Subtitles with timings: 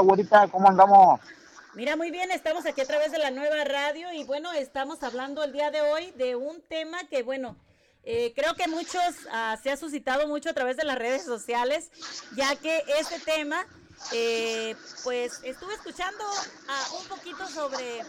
[0.00, 1.20] Güerita, ¿cómo andamos?
[1.74, 5.44] Mira, muy bien, estamos aquí a través de la nueva radio y bueno, estamos hablando
[5.44, 7.56] el día de hoy de un tema que bueno,
[8.02, 11.90] eh, creo que muchos ah, se ha suscitado mucho a través de las redes sociales,
[12.34, 13.64] ya que este tema,
[14.12, 14.74] eh,
[15.04, 16.24] pues estuve escuchando
[16.68, 18.02] ah, un poquito sobre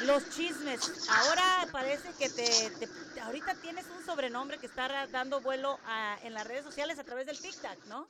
[0.00, 0.80] los chismes.
[1.08, 6.46] Ahora parece que te, ahorita tienes un sobrenombre que está dando vuelo ah, en las
[6.46, 8.06] redes sociales a través del TikTok, ¿no?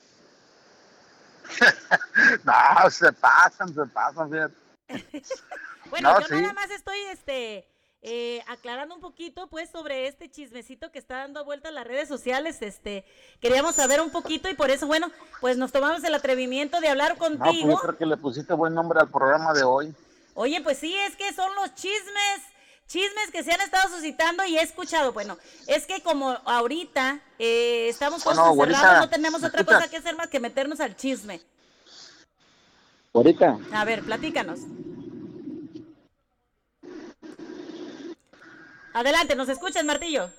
[2.43, 4.55] No, se pasan, se pasan, fíjate.
[5.89, 6.33] Bueno, No, yo sí.
[6.41, 7.67] nada más estoy este
[8.01, 12.07] eh, aclarando un poquito pues sobre este chismecito que está dando vuelta a las redes
[12.07, 12.61] sociales.
[12.61, 13.05] Este,
[13.39, 17.11] queríamos saber un poquito y por eso, bueno, pues nos tomamos el atrevimiento de hablar
[17.13, 17.69] No, pues contigo.
[17.71, 19.93] yo creo que le pusiste buen nombre al programa de hoy.
[20.33, 22.41] Oye, pues sí, es que son los chismes,
[22.87, 25.13] chismes que se han estado suscitando y he escuchado.
[25.13, 25.37] Bueno,
[25.67, 29.97] es que como ahorita eh, estamos todos Bueno, encerrados, no tenemos ¿me otra cosa que
[29.97, 31.41] hacer más que meternos al chisme.
[33.13, 33.59] Ahorita.
[33.71, 34.59] A ver, platícanos.
[38.93, 40.29] Adelante, ¿nos escuchas, Martillo?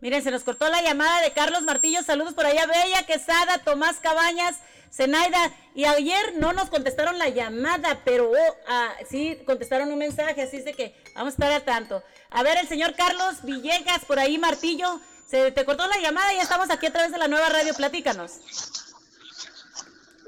[0.00, 2.02] Miren, se nos cortó la llamada de Carlos Martillo.
[2.02, 4.56] Saludos por allá, Bella Quesada, Tomás Cabañas,
[4.90, 5.52] Zenaida.
[5.74, 10.58] Y ayer no nos contestaron la llamada, pero oh, ah, sí contestaron un mensaje, así
[10.58, 12.02] es de que vamos a estar al tanto.
[12.30, 15.00] A ver, el señor Carlos Villegas, por ahí, Martillo.
[15.26, 17.74] Se te cortó la llamada y ya estamos aquí a través de la nueva radio.
[17.74, 18.32] Platícanos.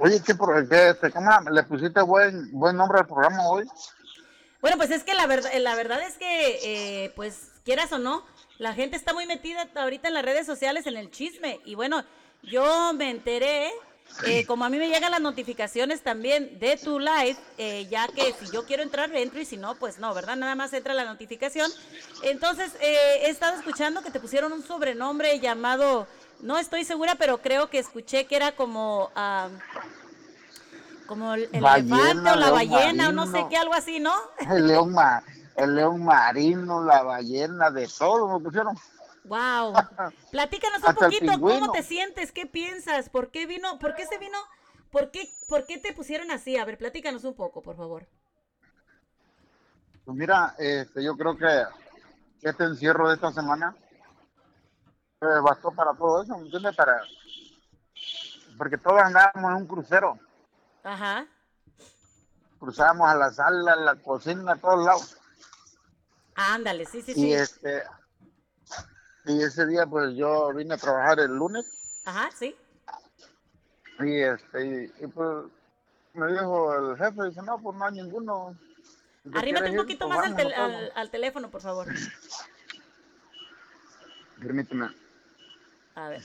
[0.00, 0.34] Oye, ¿qué,
[0.68, 3.68] qué, este, ¿cómo le pusiste buen, buen nombre al programa hoy?
[4.60, 8.24] Bueno, pues es que la verdad, la verdad es que, eh, pues quieras o no,
[8.58, 11.60] la gente está muy metida ahorita en las redes sociales en el chisme.
[11.64, 12.04] Y bueno,
[12.42, 13.70] yo me enteré,
[14.24, 18.32] eh, como a mí me llegan las notificaciones también de tu live, eh, ya que
[18.32, 20.36] si yo quiero entrar, entro y si no, pues no, ¿verdad?
[20.36, 21.70] Nada más entra la notificación.
[22.22, 26.06] Entonces, eh, he estado escuchando que te pusieron un sobrenombre llamado,
[26.42, 29.10] no estoy segura, pero creo que escuché que era como...
[29.14, 29.48] ah,
[31.06, 34.12] como el Ballena, elefante o la ballena o no sé qué, algo así, ¿no?
[34.50, 35.22] El león, ma-
[35.56, 38.76] el león marino, la ballena, de todo me pusieron.
[39.28, 39.74] Wow.
[40.32, 42.32] Platícanos un poquito, ¿cómo te sientes?
[42.32, 43.08] ¿Qué piensas?
[43.08, 43.78] ¿Por qué vino?
[43.78, 44.38] ¿Por qué se vino?
[44.90, 46.56] ¿Por qué, ¿Por qué te pusieron así?
[46.56, 48.08] A ver, platícanos un poco, por favor.
[50.04, 51.64] Pues mira, este, yo creo que
[52.42, 53.76] este encierro de esta semana
[55.20, 56.74] eh, bastó para todo eso, ¿me entiendes?
[56.74, 57.02] Para,
[58.56, 60.18] porque todos andábamos en un crucero.
[60.82, 61.26] Ajá.
[62.58, 65.18] Cruzábamos a la sala, a la cocina, a todos lados.
[66.34, 67.32] Ándale, sí, sí, Y sí.
[67.32, 67.82] este
[69.28, 71.66] y ese día pues yo vine a trabajar el lunes
[72.04, 72.56] Ajá, sí.
[74.00, 75.46] y este y, y, pues
[76.14, 78.56] me dijo el jefe dice no pues no hay ninguno
[79.34, 80.96] Arrímate un ir, poquito pues más al, tel- vámonos al, todos".
[80.96, 81.86] al teléfono, por favor.
[84.40, 84.88] permíteme
[85.94, 86.22] A ver.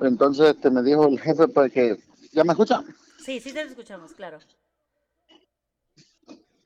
[0.00, 1.96] entonces este me dijo el jefe pues que
[2.32, 2.82] ya me escucha
[3.18, 4.38] Sí, sí te escuchamos, claro.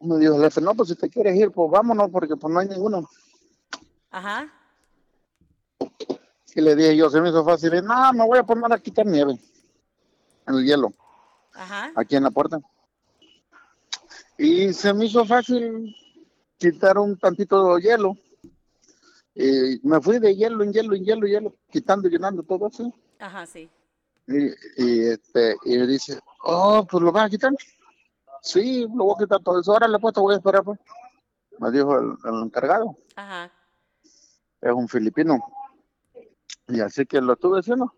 [0.05, 2.61] Me dijo el jefe no pues si te quieres ir pues vámonos porque pues no
[2.61, 3.09] hay ninguno
[4.11, 4.53] Ajá.
[6.55, 9.07] y le dije yo se me hizo fácil no me voy a poner a quitar
[9.07, 9.39] nieve
[10.47, 10.93] en el hielo
[11.55, 11.93] Ajá.
[11.95, 12.61] aquí en la puerta.
[14.37, 15.95] Y se me hizo fácil
[16.59, 18.17] quitar un tantito de hielo.
[19.35, 22.93] Y me fui de hielo en hielo en hielo hielo, quitando y llenando todo eso.
[23.19, 23.69] Ajá, sí.
[24.27, 24.47] Y,
[24.77, 27.53] y, este, y me dice, oh, pues lo vas a quitar.
[28.45, 29.73] Sí, lo voy a quitar todo eso.
[29.73, 30.63] Ahora le puesto, voy a esperar.
[30.63, 30.79] Pues.
[31.59, 33.51] Me dijo el, el encargado, Ajá.
[34.61, 35.39] es un filipino.
[36.69, 37.95] Y así que lo estuve haciendo.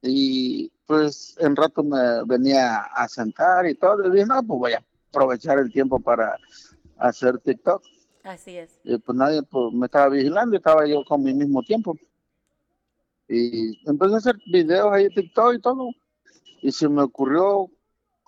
[0.00, 4.06] Y pues en rato me venía a sentar y todo.
[4.06, 6.38] Y dije, no, pues voy a aprovechar el tiempo para
[6.96, 7.82] hacer TikTok.
[8.24, 8.80] Así es.
[8.84, 11.94] Y pues nadie pues, me estaba vigilando y estaba yo con mi mismo tiempo.
[13.28, 15.90] Y empecé a hacer videos ahí en TikTok y todo.
[16.62, 17.70] Y se me ocurrió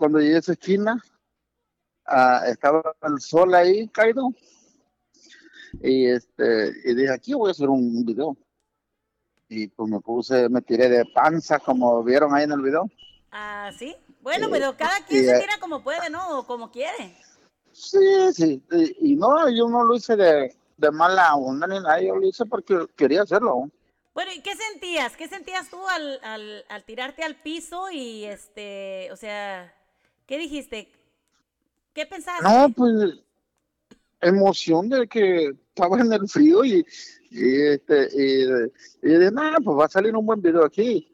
[0.03, 1.01] cuando llegué a esa esquina
[2.07, 4.31] ah, estaba el sol ahí caído.
[5.81, 8.37] Y este y dije aquí voy a hacer un video
[9.49, 12.91] y pues me puse me tiré de panza como vieron ahí en el video.
[13.31, 17.17] Ah sí bueno pero cada quien se tira como puede no o como quiere.
[17.71, 18.61] Sí sí
[18.99, 22.45] y, no yo no lo hice de, de mala onda ni nada yo lo hice
[22.45, 23.71] porque quería hacerlo.
[24.15, 25.17] Bueno, ¿y qué sentías?
[25.17, 29.73] ¿Qué sentías tú al, al, al tirarte al piso y este, o sea,
[30.27, 30.89] qué dijiste?
[31.93, 32.45] ¿Qué pensaste?
[32.45, 33.23] No, pues
[34.23, 36.87] emoción de que estaba en el frío y,
[37.31, 41.09] y este y, de nada, pues va a salir un buen video aquí.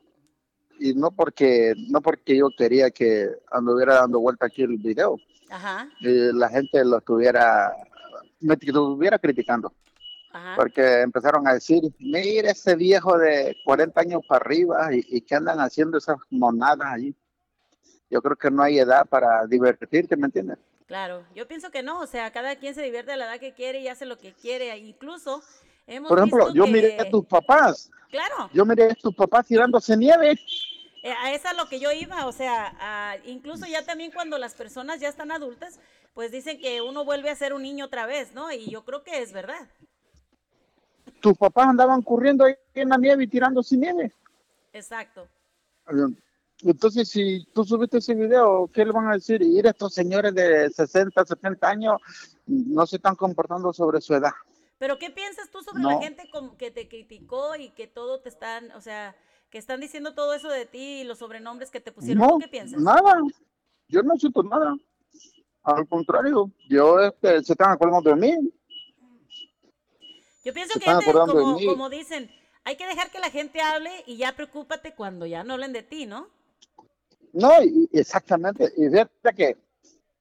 [0.80, 5.16] Y no porque no porque yo quería que anduviera dando vuelta aquí el video.
[5.50, 5.88] Ajá.
[6.00, 7.72] Y la gente lo estuviera
[8.40, 9.72] me estuviera criticando.
[10.30, 10.54] Ajá.
[10.56, 15.34] Porque empezaron a decir, mire ese viejo de 40 años para arriba y, y que
[15.34, 17.16] andan haciendo esas monadas allí.
[18.10, 20.58] Yo creo que no hay edad para divertirte, ¿me entiendes?
[20.86, 23.52] Claro, yo pienso que no, o sea, cada quien se divierte a la edad que
[23.52, 25.42] quiere y hace lo que quiere, incluso
[25.86, 27.90] hemos Por ejemplo, yo miré a tus papás.
[28.10, 28.48] Claro.
[28.54, 30.38] Yo miré a tus papás tirándose nieve.
[31.02, 34.54] Eh, a esa es lo que yo iba, o sea, incluso ya también cuando las
[34.54, 35.78] personas ya están adultas,
[36.14, 38.50] pues dicen que uno vuelve a ser un niño otra vez, ¿no?
[38.50, 39.68] Y yo creo que es verdad.
[41.20, 44.12] Tus papás andaban corriendo ahí en la nieve y tirándose nieve.
[44.72, 45.28] Exacto.
[46.62, 49.40] Entonces, si tú subiste ese video, ¿qué le van a decir?
[49.42, 52.00] Ir estos señores de 60, 70 años
[52.46, 54.32] no se están comportando sobre su edad.
[54.78, 58.70] Pero ¿qué piensas tú sobre la gente que te criticó y que todo te están,
[58.72, 59.16] o sea,
[59.50, 62.26] que están diciendo todo eso de ti y los sobrenombres que te pusieron?
[62.26, 62.80] No, ¿Qué piensas?
[62.80, 63.20] Nada,
[63.88, 64.76] yo no siento nada.
[65.62, 68.52] Al contrario, yo este, se están acordando de mí.
[70.44, 72.30] Yo pienso que como, como dicen,
[72.64, 75.82] hay que dejar que la gente hable y ya preocúpate cuando ya no hablen de
[75.82, 76.28] ti, ¿no?
[77.32, 77.50] No,
[77.92, 78.72] exactamente.
[78.76, 79.56] Y fíjate que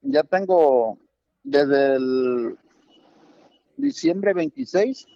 [0.02, 0.98] ya tengo
[1.44, 2.58] desde el
[3.78, 5.08] diciembre 26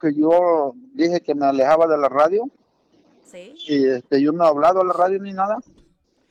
[0.00, 2.50] que yo dije que me alejaba de la radio.
[3.24, 3.54] Sí.
[3.66, 5.58] Y este, yo no he hablado a la radio ni nada.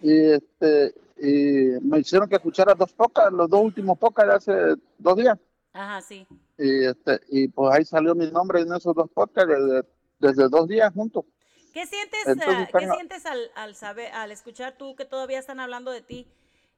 [0.02, 4.82] Y este y me hicieron que escuchara dos pocas, los dos últimos pocas de hace
[4.98, 5.38] dos días.
[5.72, 6.28] Ajá, sí.
[6.58, 9.88] Y este y pues ahí salió mi nombre en esos dos podcasts desde,
[10.20, 11.26] desde dos días juntos.
[11.74, 15.92] ¿Qué sientes, eh, ¿qué sientes al, al, saber, al escuchar tú que todavía están hablando
[15.92, 16.28] de ti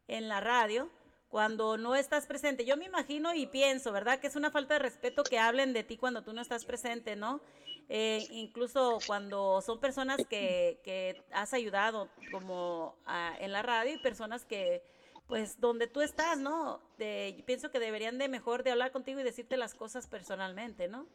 [0.08, 0.90] en la radio
[1.30, 2.64] cuando no estás presente?
[2.64, 4.20] Yo me imagino y pienso, ¿verdad?
[4.20, 7.16] Que es una falta de respeto que hablen de ti cuando tú no estás presente,
[7.16, 7.42] ¿no?
[7.90, 12.96] Eh, incluso cuando son personas que, que has ayudado como
[13.40, 14.84] en la radio y personas que,
[15.28, 16.80] pues, donde tú estás, ¿no?
[16.98, 21.08] De, pienso que deberían de mejor de hablar contigo y decirte las cosas personalmente, ¿no?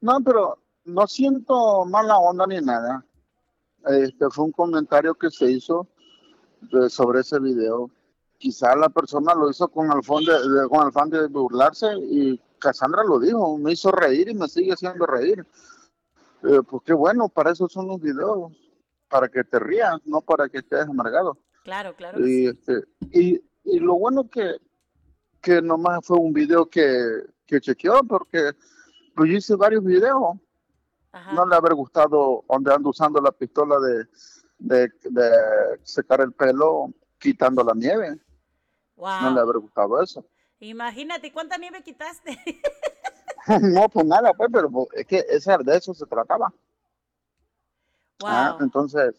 [0.00, 3.04] No, pero no siento mala onda ni nada.
[3.86, 5.86] Este fue un comentario que se hizo
[6.88, 7.90] sobre ese video.
[8.38, 12.40] Quizá la persona lo hizo con el, fondo de, con el fan de burlarse y
[12.58, 15.46] Cassandra lo dijo, me hizo reír y me sigue haciendo reír.
[16.42, 18.52] Eh, pues qué bueno, para eso son los videos,
[19.08, 21.38] para que te rías, no para que estés amargado.
[21.62, 22.26] Claro, claro.
[22.26, 24.56] Y, este, y, y, lo bueno que,
[25.40, 28.52] que nomás fue un video que, que chequeó, porque
[29.14, 30.36] pues yo hice varios videos
[31.32, 34.06] no le haber gustado donde ando usando la pistola de,
[34.58, 34.90] de,
[35.82, 38.18] secar el pelo quitando la nieve.
[38.96, 40.24] No le haber gustado eso.
[40.60, 42.38] Imagínate, ¿cuánta nieve quitaste?
[43.60, 46.52] no, pues nada, pues, pero pues, es que ese, de eso se trataba.
[48.24, 49.14] Ah, entonces,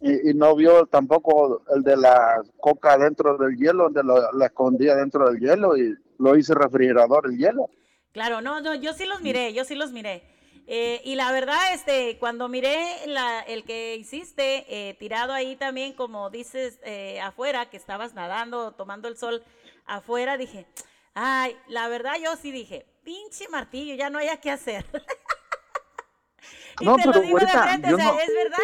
[0.00, 4.02] y, no vio tampoco el de la coca dentro del hielo, donde
[4.34, 7.70] la escondía dentro del hielo y lo hice refrigerador el hielo.
[8.12, 10.24] Claro, no, no, yo sí los miré, yo sí los miré.
[10.72, 15.92] Eh, y la verdad, este, cuando miré la, el que hiciste, eh, tirado ahí también,
[15.94, 19.42] como dices, eh, afuera, que estabas nadando, tomando el sol
[19.84, 20.68] afuera, dije,
[21.12, 24.86] ay, la verdad yo sí dije, pinche martillo, ya no haya que hacer.
[26.78, 28.58] y no, te pero lo digo de frente, o sea, ¿es verdad?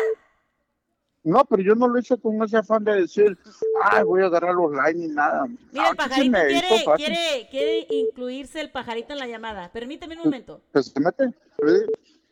[1.26, 3.36] No, pero yo no lo hice con ese afán de decir,
[3.82, 5.44] ay, voy a agarrar los likes ni nada.
[5.72, 9.72] Mira, el pajarito quiere, quiere, quiere, incluirse el pajarito en la llamada.
[9.72, 10.60] Permíteme un momento.
[10.70, 11.34] Pues se mete.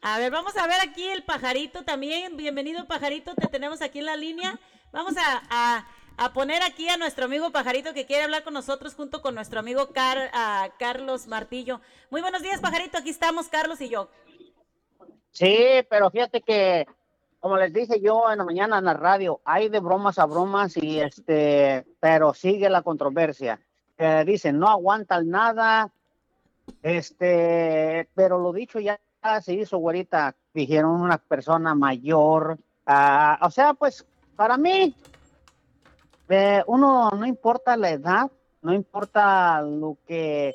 [0.01, 2.37] A ver, vamos a ver aquí el pajarito también.
[2.37, 3.35] Bienvenido, pajarito.
[3.35, 4.61] Te tenemos aquí en la línea.
[4.93, 5.85] Vamos a,
[6.17, 9.59] a, poner aquí a nuestro amigo pajarito que quiere hablar con nosotros junto con nuestro
[9.59, 10.31] amigo Car,
[10.79, 11.81] Carlos Martillo.
[12.11, 12.99] Muy buenos días, pajarito.
[12.99, 14.09] Aquí estamos, Carlos y yo.
[15.33, 16.87] Sí, pero fíjate que
[17.45, 20.79] como les dije yo en la mañana en la radio, hay de bromas a bromas
[20.79, 23.61] y este, pero sigue la controversia.
[23.99, 25.93] Eh, dicen, no aguantan nada,
[26.83, 28.99] este, pero lo dicho ya
[29.43, 34.97] se hizo, güerita, dijeron una persona mayor, ah, o sea, pues para mí,
[36.31, 38.31] eh, uno no importa la edad,
[38.63, 40.55] no importa lo que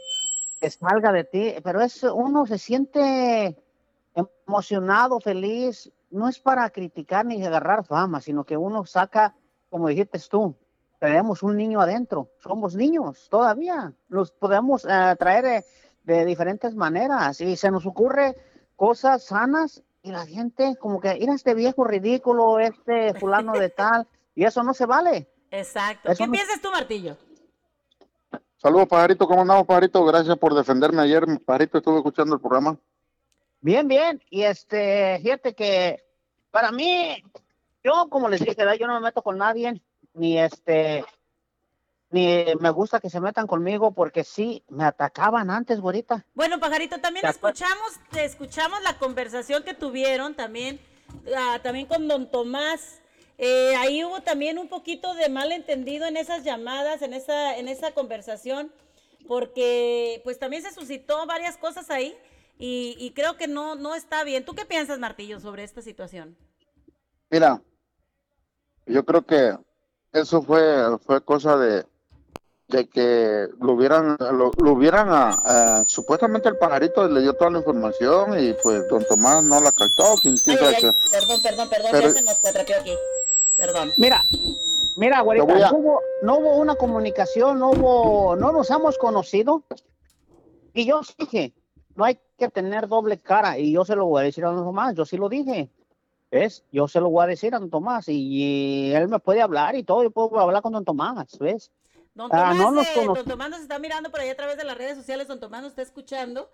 [0.60, 3.56] salga de ti, pero es uno se siente
[4.48, 9.36] emocionado, feliz, no es para criticar ni agarrar fama, sino que uno saca,
[9.70, 10.56] como dijiste tú,
[11.00, 15.66] tenemos un niño adentro, somos niños todavía, los podemos eh, traer eh,
[16.04, 18.36] de diferentes maneras y se nos ocurre
[18.76, 24.08] cosas sanas y la gente como que, mira este viejo ridículo, este fulano de tal,
[24.36, 25.30] y eso no se vale.
[25.52, 26.12] Exacto.
[26.18, 27.18] ¿Qué piensas tú, Martillo?
[28.58, 29.28] Saludos, Pajarito.
[29.28, 30.04] ¿Cómo andamos, Pajarito?
[30.06, 31.26] Gracias por defenderme ayer.
[31.46, 32.78] Pajarito, estuve escuchando el programa.
[33.62, 34.22] Bien, bien.
[34.30, 36.04] Y este, fíjate que
[36.52, 37.24] para mí,
[37.84, 39.82] yo como les dije, yo no me meto con nadie,
[40.14, 41.06] ni este,
[42.12, 46.26] ni me gusta que se metan conmigo porque sí, me atacaban antes, güerita.
[46.34, 50.80] Bueno, Pajarito, también escuchamos, escuchamos la conversación que tuvieron también,
[51.36, 53.00] ah, también con don Tomás
[53.42, 57.94] eh, ahí hubo también un poquito de malentendido en esas llamadas, en esa, en esa
[57.94, 58.70] conversación,
[59.30, 62.18] porque pues también se suscitó varias cosas ahí
[62.62, 64.44] y, creo que no, no está bien.
[64.44, 66.36] ¿Tú qué piensas, Martillo, sobre esta situación?
[67.30, 67.62] Mira,
[68.86, 69.58] yo creo que
[70.12, 71.86] eso fue, fue cosa de,
[72.68, 78.38] de que lo hubieran, lo, hubieran a, supuestamente el pajarito le dio toda la información
[78.38, 80.16] y pues don Tomás no la captó.
[80.22, 82.46] ¿quién, Perdón, perdón, perdón, ya se nos
[82.78, 82.94] aquí.
[83.56, 83.92] Perdón.
[83.96, 84.26] Mira,
[84.98, 85.72] mira, güerita,
[86.22, 89.64] no, hubo, una comunicación, no hubo, no nos hemos conocido.
[90.74, 91.54] Y yo dije,
[91.96, 93.60] no hay que tener doble cara.
[93.60, 95.70] Y yo se lo voy a decir a don Tomás, yo sí lo dije.
[96.32, 96.64] ¿Ves?
[96.72, 99.84] Yo se lo voy a decir a don Tomás y, él me puede hablar y
[99.84, 101.72] todo, yo puedo hablar con don Tomás, ¿ves?
[102.14, 104.78] Don ah, Tomás, eh, don Tomás nos está mirando por ahí a través de las
[104.78, 106.50] redes sociales, don Tomás nos está escuchando.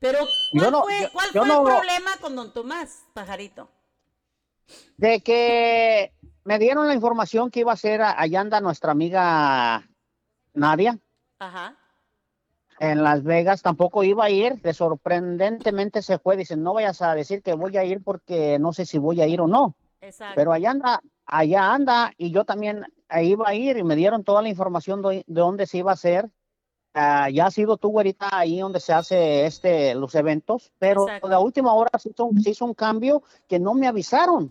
[0.00, 0.18] Pero,
[0.52, 3.68] ¿cuál fue, ¿cuál fue el problema con don Tomás, pajarito?
[4.96, 6.12] De que
[6.44, 9.88] me dieron la información que iba a ser allá anda nuestra amiga
[10.54, 10.98] Nadia.
[11.38, 11.76] Ajá.
[12.80, 17.14] En Las Vegas tampoco iba a ir, de sorprendentemente se fue, dicen, no vayas a
[17.14, 19.76] decir que voy a ir porque no sé si voy a ir o no.
[20.00, 20.32] Exacto.
[20.34, 22.86] Pero allá anda, allá anda, y yo también
[23.20, 26.30] iba a ir y me dieron toda la información de, dónde se iba a hacer.
[26.94, 31.28] Ah, ya has sido tú, güerita, ahí donde se hace este, los eventos, pero a
[31.28, 32.10] la última hora se
[32.50, 34.50] hizo un cambio que no me avisaron.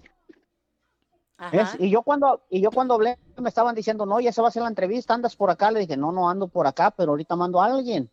[1.80, 4.50] Y yo cuando y yo cuando hablé me estaban diciendo, no, ya se va a
[4.50, 5.72] hacer la entrevista, andas por acá.
[5.72, 8.12] Le dije, no, no ando por acá, pero ahorita mando a alguien.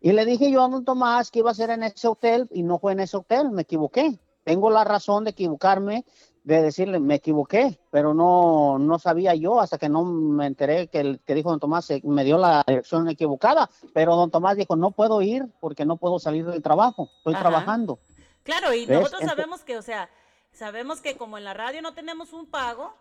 [0.00, 2.62] Y le dije yo a don Tomás que iba a ser en ese hotel y
[2.62, 4.18] no fue en ese hotel, me equivoqué.
[4.44, 6.04] Tengo la razón de equivocarme,
[6.44, 11.00] de decirle, me equivoqué, pero no, no sabía yo hasta que no me enteré que
[11.00, 13.68] el que dijo don Tomás me dio la dirección equivocada.
[13.92, 17.98] Pero don Tomás dijo, no puedo ir porque no puedo salir del trabajo, estoy trabajando.
[18.42, 20.08] Claro, y nosotros sabemos que, o sea,
[20.52, 22.94] Sabemos que como en la radio no tenemos un pago,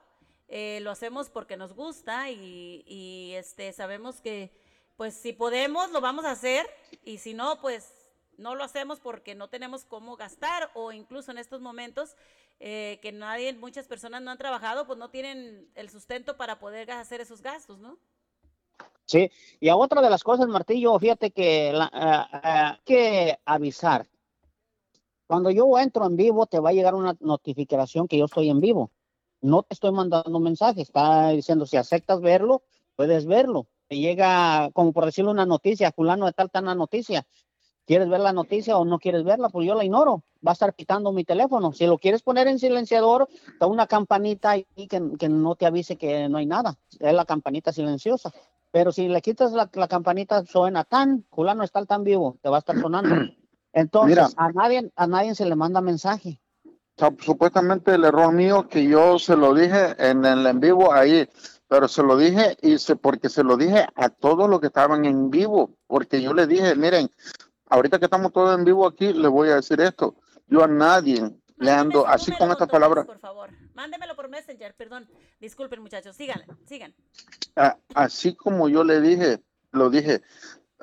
[0.47, 4.51] eh, lo hacemos porque nos gusta y, este, sabemos que
[4.99, 6.67] pues si podemos lo vamos a hacer
[7.05, 7.93] y si no, pues
[8.38, 12.17] no lo hacemos porque no tenemos cómo gastar o incluso en estos momentos
[12.59, 16.91] eh, que nadie, muchas personas no han trabajado, pues no tienen el sustento para poder
[16.91, 17.97] hacer esos gastos, ¿no?
[19.05, 19.31] Sí,
[19.62, 24.05] y a otra de las cosas, Martillo, fíjate que la, eh, que avisar
[25.27, 28.59] cuando yo entro en vivo, te va a llegar una notificación que yo estoy en
[28.59, 28.91] vivo.
[29.39, 32.63] No te estoy mandando mensajes, está diciendo si aceptas verlo,
[32.97, 33.65] puedes verlo.
[33.89, 37.25] Llega, como por decirle una noticia, fulano de tal, tal una noticia.
[37.86, 39.49] ¿Quieres ver la noticia o no quieres verla?
[39.49, 40.23] Pues yo la ignoro.
[40.45, 41.71] Va a estar quitando mi teléfono.
[41.73, 45.95] Si lo quieres poner en silenciador, está una campanita ahí que, que no te avise
[45.95, 46.78] que no hay nada.
[46.99, 48.32] Es la campanita silenciosa.
[48.71, 52.58] Pero si le quitas la, la campanita, suena tan, fulano está tan vivo, te va
[52.58, 53.15] a estar sonando.
[53.73, 56.39] Entonces, a nadie, a nadie se le manda mensaje.
[57.19, 61.28] Supuestamente el error mío que yo se lo dije en el en vivo ahí,
[61.69, 65.05] pero se lo dije y se, porque se lo dije a todos los que estaban
[65.05, 67.10] en vivo, porque yo le dije, miren,
[67.67, 70.15] ahorita que estamos todos en vivo aquí, le voy a decir esto,
[70.47, 73.05] yo a nadie le ando así con estas palabras.
[73.05, 75.08] Por favor, mándemelo por Messenger, perdón,
[75.39, 76.95] disculpen muchachos, sigan, sigan.
[77.93, 80.23] así como yo le dije, lo dije,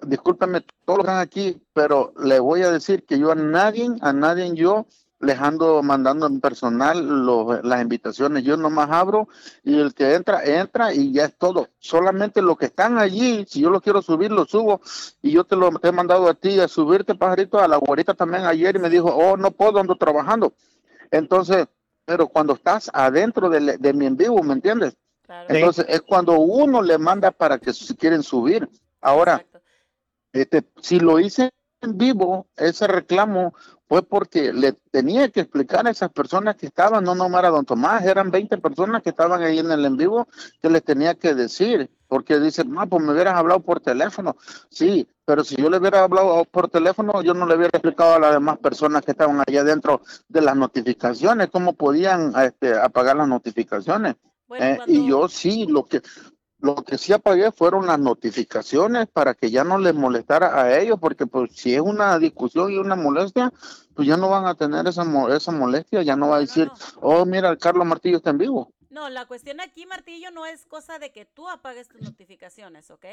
[0.02, 3.88] discúlpeme todos los que están aquí, pero le voy a decir que yo a nadie,
[4.02, 4.86] a nadie yo
[5.26, 7.26] les ando mandando en personal
[7.62, 8.44] las invitaciones.
[8.44, 9.28] Yo nomás abro
[9.64, 11.68] y el que entra, entra y ya es todo.
[11.78, 14.80] Solamente los que están allí, si yo lo quiero subir, lo subo.
[15.20, 18.44] Y yo te lo he mandado a ti a subirte, pajarito, a la guarita también
[18.44, 20.54] ayer y me dijo, oh, no puedo, ando trabajando.
[21.10, 21.66] Entonces,
[22.04, 24.96] pero cuando estás adentro de, de mi en vivo, ¿me entiendes?
[25.48, 28.68] Entonces es cuando uno le manda para que si quieren subir.
[29.00, 29.44] Ahora,
[30.32, 33.54] este, si lo hice en vivo, ese reclamo,
[33.88, 37.64] fue porque le tenía que explicar a esas personas que estaban, no nomás a don
[37.64, 40.26] Tomás, eran 20 personas que estaban ahí en el en vivo,
[40.60, 44.36] que les tenía que decir, porque dicen, no, pues me hubieras hablado por teléfono.
[44.68, 48.18] Sí, pero si yo le hubiera hablado por teléfono, yo no le hubiera explicado a
[48.18, 53.28] las demás personas que estaban allá dentro de las notificaciones, cómo podían este, apagar las
[53.28, 54.16] notificaciones.
[54.58, 56.00] Eh, y yo sí, lo que,
[56.58, 60.98] lo que sí apagué fueron las notificaciones para que ya no les molestara a ellos,
[61.00, 63.52] porque pues si es una discusión y una molestia,
[63.94, 67.24] pues ya no van a tener esa, esa molestia, ya no va a decir, oh,
[67.26, 68.72] mira, el Carlos Martillo está en vivo.
[68.88, 73.04] No, la cuestión aquí, Martillo, no es cosa de que tú apagues tus notificaciones, ¿ok?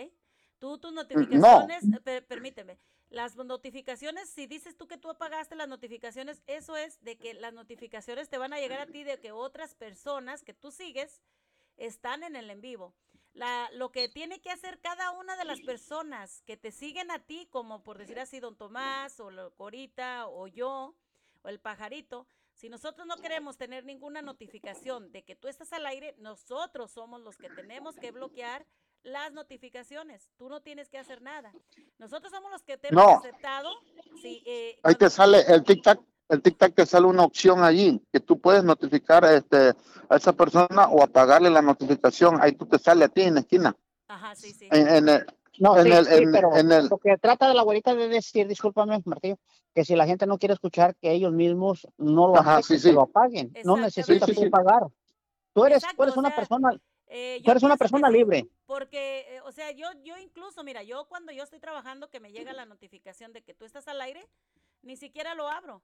[0.60, 1.84] Tú tus notificaciones,
[2.30, 2.80] permíteme,
[3.10, 7.54] las notificaciones, si dices tú que tú apagaste las notificaciones, eso es de que las
[7.54, 11.22] notificaciones te van a llegar a ti de que otras personas que tú sigues
[11.76, 12.94] están en el en vivo
[13.34, 17.20] la, lo que tiene que hacer cada una de las personas que te siguen a
[17.20, 20.96] ti, como por decir así, don Tomás, o Corita, o yo,
[21.42, 25.86] o el pajarito, si nosotros no queremos tener ninguna notificación de que tú estás al
[25.86, 28.66] aire, nosotros somos los que tenemos que bloquear
[29.02, 30.32] las notificaciones.
[30.38, 31.52] Tú no tienes que hacer nada.
[31.98, 33.70] Nosotros somos los que te hemos aceptado.
[34.24, 38.40] Eh, Ahí te sale el tic-tac el tic-tac te sale una opción allí que tú
[38.40, 39.74] puedes notificar a, este,
[40.10, 42.40] a esa persona o apagarle la notificación.
[42.42, 43.76] Ahí tú te sale a ti en la esquina.
[44.08, 44.68] Ajá, sí, sí.
[44.72, 45.26] En, el,
[45.60, 45.90] no, sí,
[46.32, 46.52] pero
[46.90, 49.38] lo que trata de la abuelita de decir, discúlpame, Martillo,
[49.74, 53.54] que si la gente no quiere escuchar, que ellos mismos no lo, Ajá, lo apaguen.
[53.64, 54.88] No necesitas pagar.
[55.54, 56.72] Tú eres, tú eres una persona
[57.16, 58.50] eh, tú eres una persona libre.
[58.66, 62.32] Porque, eh, o sea, yo, yo incluso, mira, yo cuando yo estoy trabajando que me
[62.32, 64.28] llega la notificación de que tú estás al aire,
[64.82, 65.84] ni siquiera lo abro.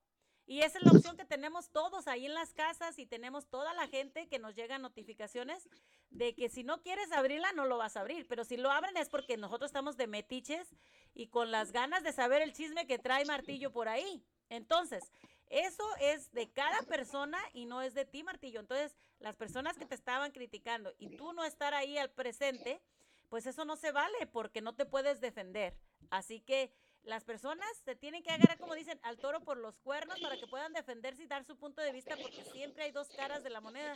[0.50, 3.72] Y esa es la opción que tenemos todos ahí en las casas y tenemos toda
[3.76, 5.70] la gente que nos llega notificaciones
[6.10, 8.98] de que si no quieres abrirla no lo vas a abrir, pero si lo abren
[8.98, 10.76] es porque nosotros estamos de metiches
[11.14, 14.26] y con las ganas de saber el chisme que trae Martillo por ahí.
[14.50, 15.12] Entonces,
[15.52, 18.60] eso es de cada persona y no es de ti, Martillo.
[18.60, 22.82] Entonces, las personas que te estaban criticando y tú no estar ahí al presente,
[23.30, 25.78] pues eso no se vale porque no te puedes defender.
[26.10, 26.74] Así que
[27.10, 30.46] las personas se tienen que agarrar, como dicen, al toro por los cuernos para que
[30.48, 33.60] puedan defenderse y dar su punto de vista, porque siempre hay dos caras de la
[33.60, 33.96] moneda.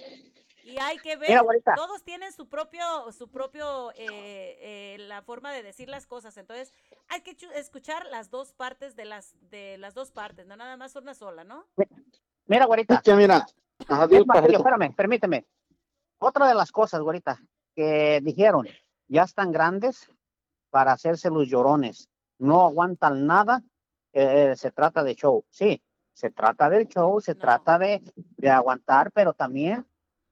[0.63, 1.39] Y hay que ver,
[1.76, 6.36] todos tienen su propio, su propio, eh, eh, la forma de decir las cosas.
[6.38, 6.73] Entonces,
[7.08, 10.95] hay que escuchar las dos partes de las, de las dos partes, no nada más
[10.95, 11.67] una sola, ¿no?
[12.47, 13.02] Mira, güerita.
[13.15, 13.45] mira.
[13.80, 15.45] espérame, permíteme.
[16.17, 17.39] Otra de las cosas, güerita,
[17.76, 18.67] que dijeron,
[19.08, 20.10] ya están grandes
[20.71, 22.10] para hacerse los llorones
[22.43, 23.63] no aguantan nada,
[24.12, 25.43] eh, se trata de show.
[25.49, 25.82] Sí,
[26.13, 29.86] se trata del show, se trata de, de, aguantar, pero también,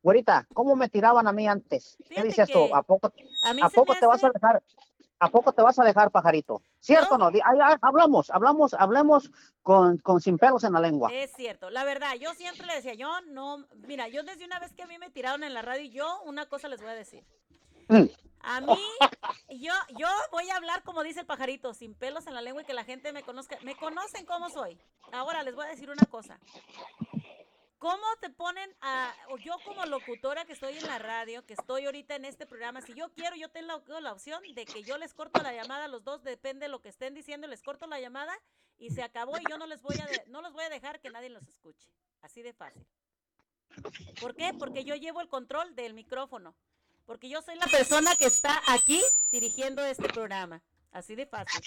[0.04, 1.98] güerita, ¿cómo me tiraban a mí antes?
[2.08, 2.74] ¿Qué dices tú?
[2.74, 3.12] ¿A poco,
[3.62, 4.62] a, poco te vas a dejar?
[5.20, 6.62] ¿A poco te vas a dejar, pajarito?
[6.80, 7.30] ¿Cierto no?
[7.30, 7.40] no?
[7.82, 11.12] hablamos, hablamos, hablamos con, con, sin pelos en la lengua.
[11.14, 14.74] Es cierto, la verdad, yo siempre le decía, yo no, mira, yo desde una vez
[14.74, 17.24] que a mí me tiraron en la radio, yo una cosa les voy a decir.
[17.92, 18.08] Mm.
[18.44, 18.78] A mí,
[19.50, 22.66] yo, yo voy a hablar como dice el pajarito, sin pelos en la lengua y
[22.66, 23.58] que la gente me conozca.
[23.64, 24.80] Me conocen cómo soy.
[25.12, 26.40] Ahora les voy a decir una cosa.
[27.78, 31.86] ¿Cómo te ponen a, o yo como locutora que estoy en la radio, que estoy
[31.86, 35.14] ahorita en este programa, si yo quiero, yo tengo la, opción de que yo les
[35.14, 38.00] corto la llamada a los dos, depende de lo que estén diciendo, les corto la
[38.00, 38.38] llamada
[38.78, 41.10] y se acabó y yo no les voy a, no los voy a dejar que
[41.10, 41.90] nadie los escuche.
[42.22, 42.86] Así de fácil.
[44.22, 44.54] ¿Por qué?
[44.54, 46.56] Porque yo llevo el control del micrófono
[47.06, 50.62] porque yo soy la persona que está aquí dirigiendo este programa.
[50.92, 51.62] Así de fácil.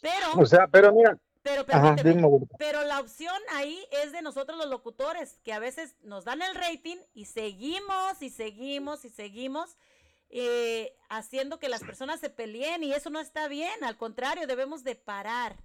[0.00, 0.32] Pero.
[0.36, 1.18] O sea, pero mira.
[1.42, 1.66] Pero,
[2.58, 6.54] pero la opción ahí es de nosotros los locutores, que a veces nos dan el
[6.54, 9.76] rating y seguimos y seguimos y seguimos
[10.30, 14.84] eh, haciendo que las personas se peleen y eso no está bien, al contrario, debemos
[14.84, 15.56] de parar.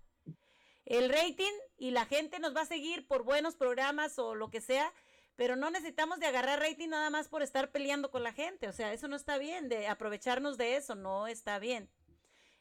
[0.85, 4.59] El rating y la gente nos va a seguir por buenos programas o lo que
[4.59, 4.91] sea,
[5.39, 8.73] pero no necesitamos de agarrar rating nada más por estar peleando con la gente, o
[8.73, 11.89] sea, eso no está bien, de aprovecharnos de eso, no está bien.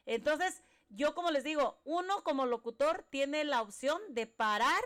[0.05, 4.81] Entonces, yo como les digo, uno como locutor tiene la opción de parar,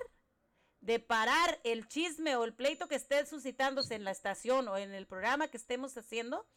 [0.80, 4.96] de parar el chisme o el pleito que esté suscitándose en la estación o en
[4.96, 6.48] el programa que estemos haciendo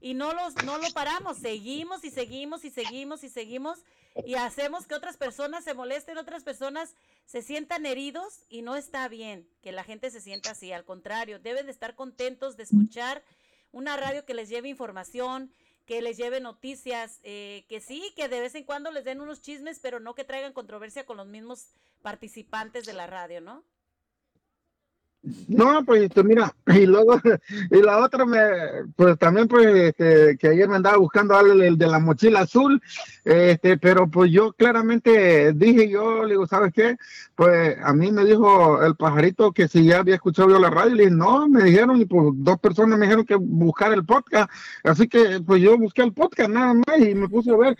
[0.00, 3.78] y no los no lo paramos, seguimos y seguimos y seguimos y seguimos
[4.24, 6.94] y hacemos que otras personas se molesten, otras personas
[7.26, 11.38] se sientan heridos y no está bien que la gente se sienta así, al contrario,
[11.38, 13.22] deben de estar contentos de escuchar
[13.72, 15.52] una radio que les lleve información,
[15.86, 19.42] que les lleve noticias, eh, que sí, que de vez en cuando les den unos
[19.42, 21.68] chismes, pero no que traigan controversia con los mismos
[22.02, 23.64] participantes de la radio, ¿no?
[25.22, 27.20] No, pues este, mira, y luego,
[27.70, 28.38] y la otra me,
[28.96, 32.80] pues también pues este, que ayer me andaba buscando el, de la mochila azul,
[33.24, 36.96] este, pero pues yo claramente dije yo, le digo, ¿sabes qué?
[37.34, 40.94] Pues a mí me dijo el pajarito que si ya había escuchado yo la radio,
[40.94, 44.50] le dije, no, me dijeron, y pues dos personas me dijeron que buscar el podcast,
[44.84, 47.76] así que pues yo busqué el podcast nada más y me puse a ver,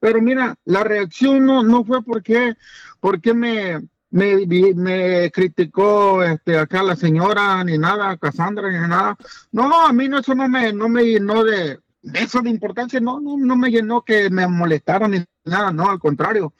[0.00, 2.54] pero mira, la reacción no, no fue porque,
[2.98, 9.16] porque me, me, me criticó este, acá la señora, ni nada, Cassandra, ni nada.
[9.50, 11.80] No, a mí no, eso no me, no me llenó de,
[12.14, 15.98] eso de importancia, no, no, no me llenó que me molestaron ni nada, no, al
[15.98, 16.52] contrario.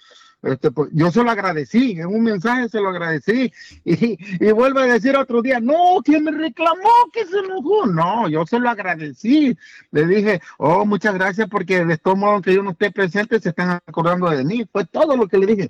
[0.42, 3.52] Este, pues, yo se lo agradecí, en un mensaje se lo agradecí
[3.84, 6.82] y, y vuelve a decir otro día, no, ¿quién me reclamó?
[7.12, 7.86] que se enojó?
[7.86, 9.56] No, yo se lo agradecí.
[9.90, 13.50] Le dije, oh, muchas gracias porque de todo modo que yo no esté presente se
[13.50, 14.66] están acordando de mí.
[14.70, 15.68] Fue todo lo que le dije.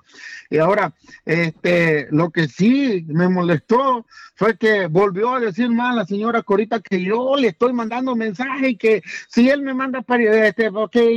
[0.51, 0.93] Y ahora,
[1.25, 6.81] este, lo que sí me molestó fue que volvió a decir más la señora Corita
[6.81, 10.71] que yo le estoy mandando mensaje y que si él me manda para este,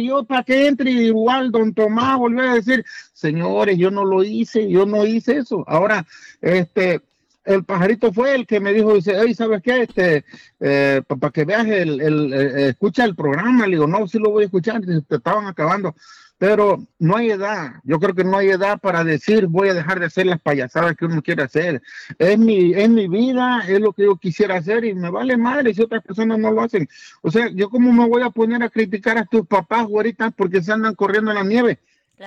[0.04, 2.86] yo para que entre igual, don Tomás volvió a decir,
[3.46, 5.64] señores, yo no lo hice, yo no hice eso.
[5.68, 6.06] Ahora,
[6.42, 7.02] este,
[7.44, 9.84] el pajarito fue el que me dijo, dice, hey, ¿sabes qué?
[9.84, 10.26] Este,
[10.60, 14.32] eh, para que veas el, el, eh, escucha el programa, le digo, no, sí lo
[14.32, 15.96] voy a escuchar, te estaban acabando,
[16.38, 20.00] pero no hay edad, yo creo que no hay edad para decir, voy a dejar
[20.00, 21.82] de hacer las payasadas que uno quiere hacer,
[22.18, 25.74] es mi, es mi vida, es lo que yo quisiera hacer y me vale madre
[25.74, 26.90] si otras personas no lo hacen,
[27.22, 30.62] o sea, yo como me voy a poner a criticar a tus papás ahorita porque
[30.62, 31.80] se andan corriendo en la nieve,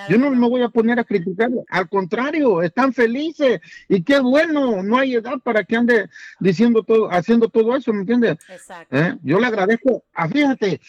[0.09, 4.83] yo no me voy a poner a criticarlo, al contrario, están felices y qué bueno,
[4.83, 8.37] no hay edad para que ande diciendo todo, haciendo todo eso, ¿me entiendes?
[8.49, 8.95] Exacto.
[8.95, 9.17] ¿Eh?
[9.23, 10.79] Yo le agradezco, ah, fíjate,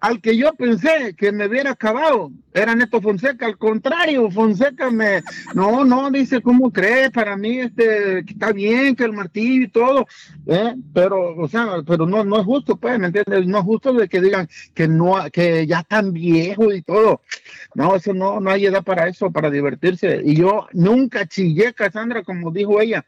[0.00, 5.22] al que yo pensé que me hubiera acabado era Neto Fonseca, al contrario, Fonseca me,
[5.54, 7.10] no, no, dice, ¿cómo crees?
[7.10, 10.06] Para mí, este, está bien que el martillo y todo,
[10.46, 10.74] ¿eh?
[10.92, 13.46] pero, o sea, pero no, no es justo, pues, ¿me entiendes?
[13.46, 17.20] No es justo de que digan que no, que ya están viejos y todo,
[17.74, 22.22] no, eso no, no hay edad para eso, para divertirse, y yo nunca chillé, Cassandra,
[22.22, 23.04] como dijo ella,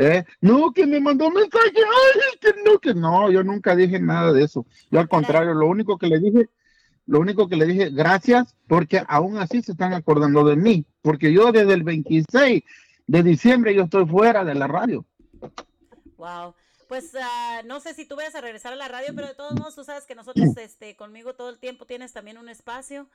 [0.00, 0.24] ¿Eh?
[0.40, 4.44] No, que me mandó mensaje, ay, que no, que no, yo nunca dije nada de
[4.44, 4.64] eso.
[4.92, 6.48] Yo al contrario, lo único que le dije,
[7.06, 11.32] lo único que le dije, gracias, porque aún así se están acordando de mí, porque
[11.32, 12.62] yo desde el 26
[13.08, 15.04] de diciembre yo estoy fuera de la radio.
[16.16, 16.54] Wow.
[16.86, 19.54] Pues uh, no sé si tú vayas a regresar a la radio, pero de todos
[19.58, 23.08] modos tú sabes que nosotros, este, conmigo todo el tiempo tienes también un espacio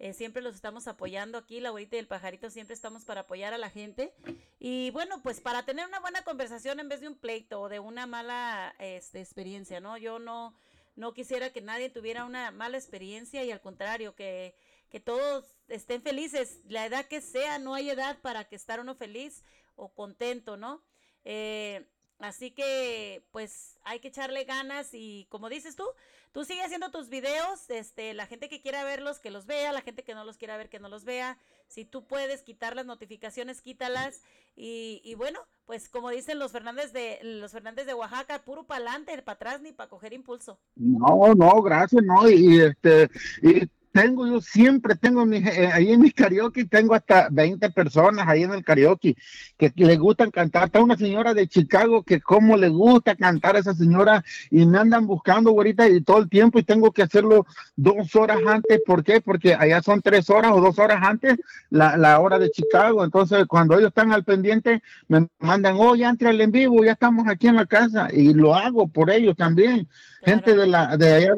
[0.00, 3.52] eh, siempre los estamos apoyando aquí, la abuelita y el pajarito, siempre estamos para apoyar
[3.52, 4.14] a la gente.
[4.58, 7.80] Y bueno, pues para tener una buena conversación en vez de un pleito o de
[7.80, 9.98] una mala este, experiencia, ¿no?
[9.98, 10.56] Yo no,
[10.96, 14.54] no quisiera que nadie tuviera una mala experiencia y al contrario, que,
[14.88, 18.94] que todos estén felices, la edad que sea, no hay edad para que estar uno
[18.94, 19.44] feliz
[19.76, 20.82] o contento, ¿no?
[21.26, 21.86] Eh,
[22.20, 25.86] Así que, pues, hay que echarle ganas y como dices tú,
[26.32, 29.82] tú sigue haciendo tus videos, este, la gente que quiera verlos, que los vea, la
[29.82, 31.38] gente que no los quiera ver, que no los vea.
[31.68, 34.22] Si tú puedes quitar las notificaciones, quítalas.
[34.56, 38.80] Y, y bueno, pues como dicen los Fernández de los Fernández de Oaxaca, puro para
[38.80, 40.58] adelante, para atrás ni para coger impulso.
[40.74, 43.08] No, no, gracias, no, y este,
[43.42, 48.28] y tengo, yo siempre tengo mi, eh, ahí en mi karaoke, tengo hasta 20 personas
[48.28, 49.16] ahí en el karaoke
[49.58, 50.66] que, le gustan cantar.
[50.66, 54.78] Está una señora de Chicago que como le gusta cantar a esa señora y me
[54.78, 58.80] andan buscando ahorita y todo el tiempo y tengo que hacerlo dos horas antes.
[58.86, 59.20] ¿Por qué?
[59.20, 61.36] Porque allá son tres horas o dos horas antes
[61.70, 63.04] la, la hora de Chicago.
[63.04, 66.92] Entonces, cuando ellos están al pendiente, me mandan, oh, ya entra el en vivo, ya
[66.92, 69.88] estamos aquí en la casa y lo hago por ellos también
[70.22, 71.32] gente de la de allá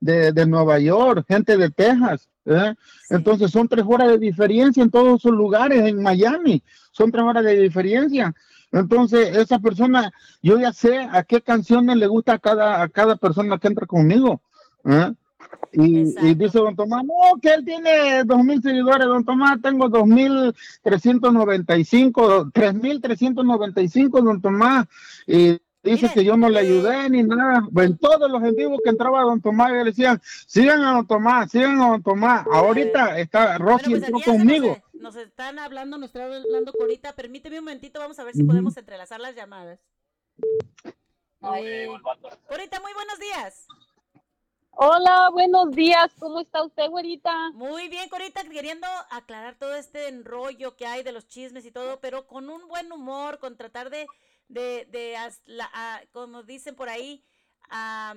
[0.00, 1.89] de, de, Nueva York, gente de Texas.
[2.46, 2.74] ¿Eh?
[3.08, 7.44] Entonces son tres horas de diferencia en todos esos lugares, en Miami, son tres horas
[7.44, 8.34] de diferencia.
[8.72, 13.16] Entonces, esa persona, yo ya sé a qué canciones le gusta a cada, a cada
[13.16, 14.40] persona que entra conmigo.
[14.84, 15.12] ¿eh?
[15.72, 19.88] Y, y, dice don Tomás, no, que él tiene dos mil seguidores, don Tomás, tengo
[19.88, 24.86] dos mil trescientos noventa y cinco, tres mil trescientos noventa y cinco, don Tomás.
[25.26, 27.66] Y Dice que yo no le ayudé ni nada.
[27.76, 31.50] En todos los en vivos que entraba Don Tomás, le decían, sigan a Don Tomás,
[31.50, 32.46] sigan a Don Tomás.
[32.52, 34.76] Ahorita está Rosy pues, entró conmigo.
[34.92, 37.14] Nos, están hablando, nos está hablando Corita.
[37.14, 39.80] Permíteme un momentito, vamos a ver si podemos entrelazar las llamadas.
[41.40, 43.66] Corita, muy buenos días.
[44.72, 46.12] Hola, buenos días.
[46.18, 47.32] ¿Cómo está usted, güerita?
[47.52, 52.00] Muy bien, Corita, queriendo aclarar todo este enrollo que hay de los chismes y todo,
[52.00, 54.06] pero con un buen humor, con tratar de
[54.50, 57.24] de, de la, como dicen por ahí,
[57.70, 58.14] a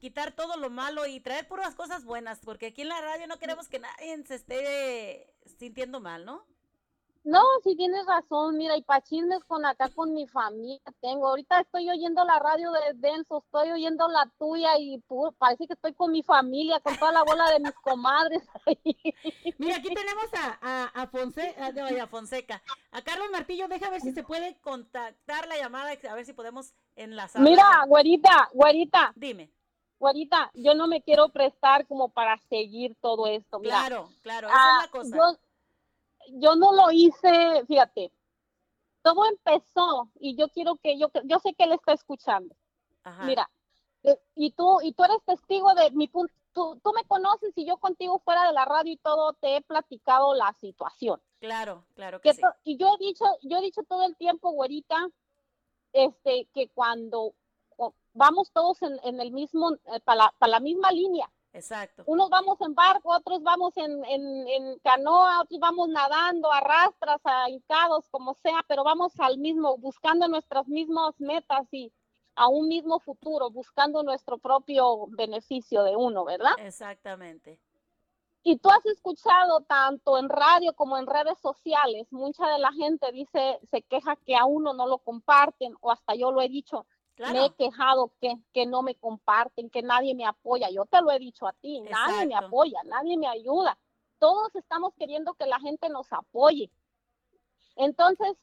[0.00, 3.38] quitar todo lo malo y traer puras cosas buenas, porque aquí en la radio no
[3.38, 6.44] queremos que nadie se esté sintiendo mal, ¿no?
[7.24, 11.28] No, sí tienes razón, mira, y pa' chismes con acá con mi familia tengo.
[11.28, 15.02] Ahorita estoy oyendo la radio de Denso, estoy oyendo la tuya y
[15.38, 18.42] parece que estoy con mi familia, con toda la bola de mis comadres.
[19.58, 21.06] mira, aquí tenemos a, a, a,
[22.08, 26.34] Fonseca, a Carlos Martillo, deja ver si se puede contactar la llamada, a ver si
[26.34, 27.40] podemos enlazar.
[27.40, 29.14] Mira, güerita, güerita.
[29.16, 29.50] Dime.
[29.98, 33.60] Güerita, yo no me quiero prestar como para seguir todo esto.
[33.60, 35.38] claro, claro, esa es la ah, cosa yo
[36.32, 38.12] no lo hice, fíjate,
[39.02, 42.54] todo empezó y yo quiero que yo, yo sé que él está escuchando.
[43.24, 43.50] Mira,
[44.02, 47.66] eh, y tú, y tú eres testigo de mi punto, tú, tú, me conoces y
[47.66, 51.20] yo contigo fuera de la radio y todo te he platicado la situación.
[51.38, 52.42] Claro, claro que, sí.
[52.64, 55.06] Y yo he dicho, yo he dicho todo el tiempo, güerita,
[55.92, 57.34] este, que cuando
[58.14, 62.02] vamos todos en, en el mismo, eh, para la misma línea, Exacto.
[62.06, 68.08] Unos vamos en barco, otros vamos en, en, canoa, otros vamos nadando, arrastras, a hincados,
[68.10, 71.92] como sea, pero vamos al mismo, buscando nuestras mismas metas y
[72.34, 76.54] a un mismo futuro, buscando nuestro propio beneficio de uno, ¿verdad?
[76.58, 77.60] Exactamente.
[78.42, 83.12] Y tú has escuchado tanto en radio como en redes sociales, mucha de la gente
[83.12, 86.84] dice, se queja que a uno no lo comparten, o hasta yo lo he dicho,
[87.18, 90.70] me he quejado que, que, no me comparten, que nadie me apoya.
[90.70, 93.78] Yo te lo he dicho a ti, nadie me apoya, nadie me ayuda.
[94.18, 96.70] Todos estamos queriendo que la gente nos apoye.
[97.76, 98.36] Entonces,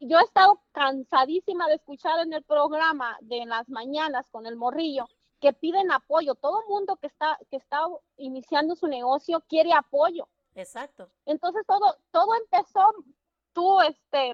[0.00, 5.06] yo he estado cansadísima de escuchar en el programa de las mañanas con el morrillo
[5.40, 6.34] que piden apoyo.
[6.34, 7.80] Todo el mundo que está, que está
[8.16, 10.28] iniciando su negocio quiere apoyo.
[10.54, 11.10] Exacto.
[11.26, 12.94] Entonces todo, todo empezó,
[13.52, 14.32] tú, este,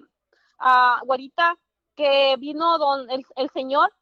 [0.60, 1.58] uh, güerita,
[2.00, 3.92] que vino don el, el señor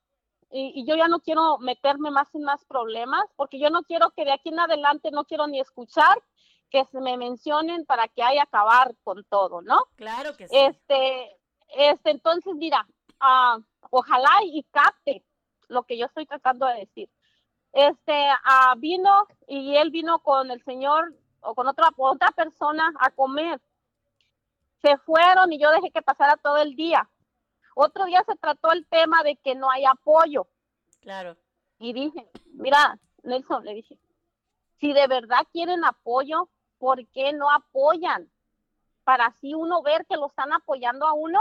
[0.52, 4.24] y, yo ya no quiero meterme más en más problemas porque yo no quiero que
[4.24, 6.22] de aquí en adelante no quiero ni escuchar
[6.70, 9.86] que se me mencionen para que haya acabar con todo, ¿no?
[9.96, 10.56] Claro que sí.
[10.56, 11.36] Este,
[11.74, 12.86] este, entonces mira,
[13.20, 15.24] uh, ojalá y capte
[15.66, 17.10] lo que yo estoy tratando de decir.
[17.72, 23.10] Este, uh, vino y él vino con el señor o con otra, otra persona a
[23.10, 23.60] comer.
[24.82, 27.08] Se fueron y yo dejé que pasara todo el día
[27.80, 30.48] otro día se trató el tema de que no hay apoyo.
[31.00, 31.36] Claro.
[31.78, 33.98] Y dije, mira, Nelson, le dije,
[34.80, 38.28] si de verdad quieren apoyo, ¿por qué no apoyan?
[39.04, 41.40] Para así uno ver que lo están apoyando a uno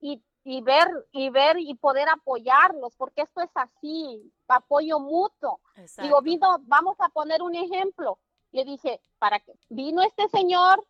[0.00, 5.60] y, y ver y ver y poder apoyarlos, porque esto es así, apoyo mutuo.
[5.96, 8.18] Digo, vino, vamos a poner un ejemplo.
[8.52, 10.86] Le dije, para que vino este señor,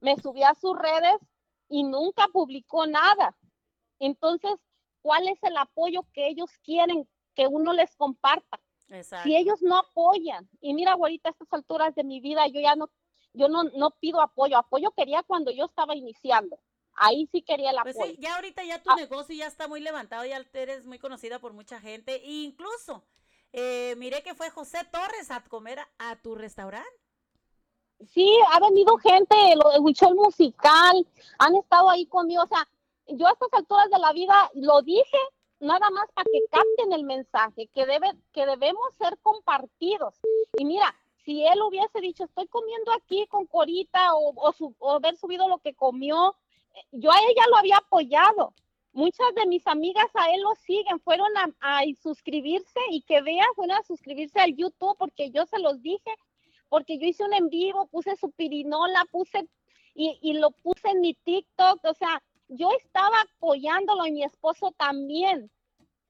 [0.00, 1.16] me subí a sus redes
[1.68, 3.34] y nunca publicó nada.
[4.06, 4.52] Entonces,
[5.00, 8.60] ¿cuál es el apoyo que ellos quieren que uno les comparta?
[9.22, 12.76] Si ellos no apoyan, y mira, ahorita a estas alturas de mi vida, yo ya
[12.76, 12.90] no,
[13.32, 16.60] yo no, no pido apoyo, apoyo quería cuando yo estaba iniciando.
[16.96, 17.94] Ahí sí quería el apoyo.
[17.96, 18.96] Pues sí, ya ahorita ya tu ah.
[18.96, 23.02] negocio ya está muy levantado, ya eres muy conocida por mucha gente, e incluso
[23.52, 26.90] eh, miré que fue José Torres a comer a, tu restaurante.
[28.12, 32.68] Sí, ha venido gente, lo de Huichol Musical, han estado ahí conmigo, o sea,
[33.08, 35.18] yo a estas alturas de la vida lo dije
[35.60, 40.20] nada más para que capten el mensaje, que, debe, que debemos ser compartidos.
[40.58, 44.34] Y mira, si él hubiese dicho, estoy comiendo aquí con Corita o,
[44.78, 46.36] o, haber subido lo que comió,
[46.92, 48.54] yo a ella lo había apoyado.
[48.92, 53.76] Muchas de mis amigas a él lo siguen, fueron a, suscribirse y que vean, fueron
[53.76, 56.14] a suscribirse al YouTube porque yo se los dije,
[56.68, 59.48] porque yo hice un en vivo, puse su pirinola, puse
[59.94, 62.22] y, y lo puse en mi TikTok, o sea,
[62.56, 65.50] yo estaba apoyándolo y mi esposo también.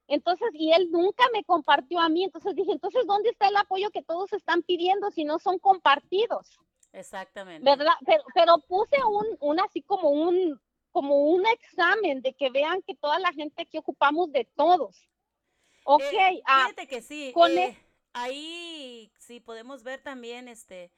[0.06, 2.24] Entonces, y él nunca me compartió a mí.
[2.24, 6.58] Entonces dije, entonces, ¿dónde está el apoyo que todos están pidiendo si no son compartidos?
[6.92, 7.64] Exactamente.
[7.64, 7.94] ¿Verdad?
[8.34, 10.60] Pero, puse un, un, así como un,
[10.92, 15.08] como un examen de que vean que toda la gente que ocupamos de todos.
[15.84, 16.02] Ok.
[16.02, 17.32] Eh, ah, fíjate que sí.
[17.34, 17.76] Eh, e
[18.12, 20.92] ahí sí podemos ver también este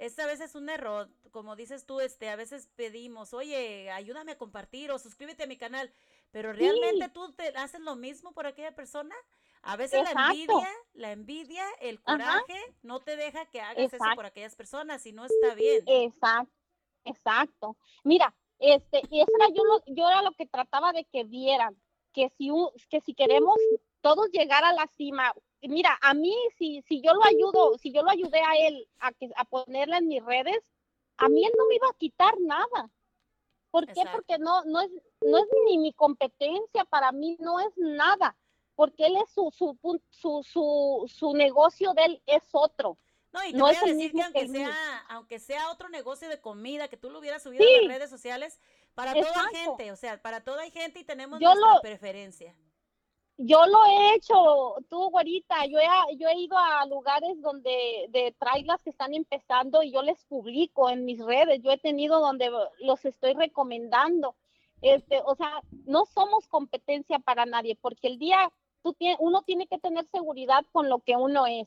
[0.00, 4.38] es a veces un error, como dices tú, este, a veces pedimos, oye, ayúdame a
[4.38, 5.92] compartir o suscríbete a mi canal,
[6.30, 9.14] pero realmente tú te haces lo mismo por aquella persona.
[9.60, 14.24] A veces la envidia, la envidia, el coraje no te deja que hagas eso por
[14.24, 15.84] aquellas personas y no está bien.
[15.86, 16.54] Exacto,
[17.04, 17.76] exacto.
[18.02, 21.76] Mira, este, y eso era yo, lo, yo era lo que trataba de que vieran,
[22.14, 22.50] que si,
[22.88, 23.58] que si queremos
[24.00, 25.34] todos llegar a la cima,
[25.68, 29.12] mira, a mí si, si yo lo ayudo, si yo lo ayudé a él a,
[29.12, 30.58] que, a ponerla en mis redes,
[31.18, 32.90] a mí él no me iba a quitar nada.
[33.70, 34.02] ¿Por qué?
[34.12, 34.90] Porque no, no, es,
[35.20, 38.36] no es ni mi competencia, para mí no es nada,
[38.74, 39.78] porque él es su, su,
[40.10, 42.98] su, su, su negocio de él es otro.
[43.32, 46.28] No, y te No voy a decir que aunque que sea, aunque sea otro negocio
[46.28, 47.74] de comida, que tú lo hubieras subido Sí.
[47.74, 48.58] a las redes sociales,
[48.94, 52.56] para toda gente, o sea, para toda hay gente y tenemos Yo nuestra lo- preferencia.
[53.42, 58.32] Yo lo he hecho, tú, güerita, yo he, yo he ido a lugares donde de
[58.38, 62.50] trailers que están empezando y yo les publico en mis redes, yo he tenido donde
[62.80, 64.36] los estoy recomendando.
[64.82, 69.66] Este, o sea, no somos competencia para nadie, porque el día tú tie- uno tiene
[69.66, 71.66] que tener seguridad con lo que uno es.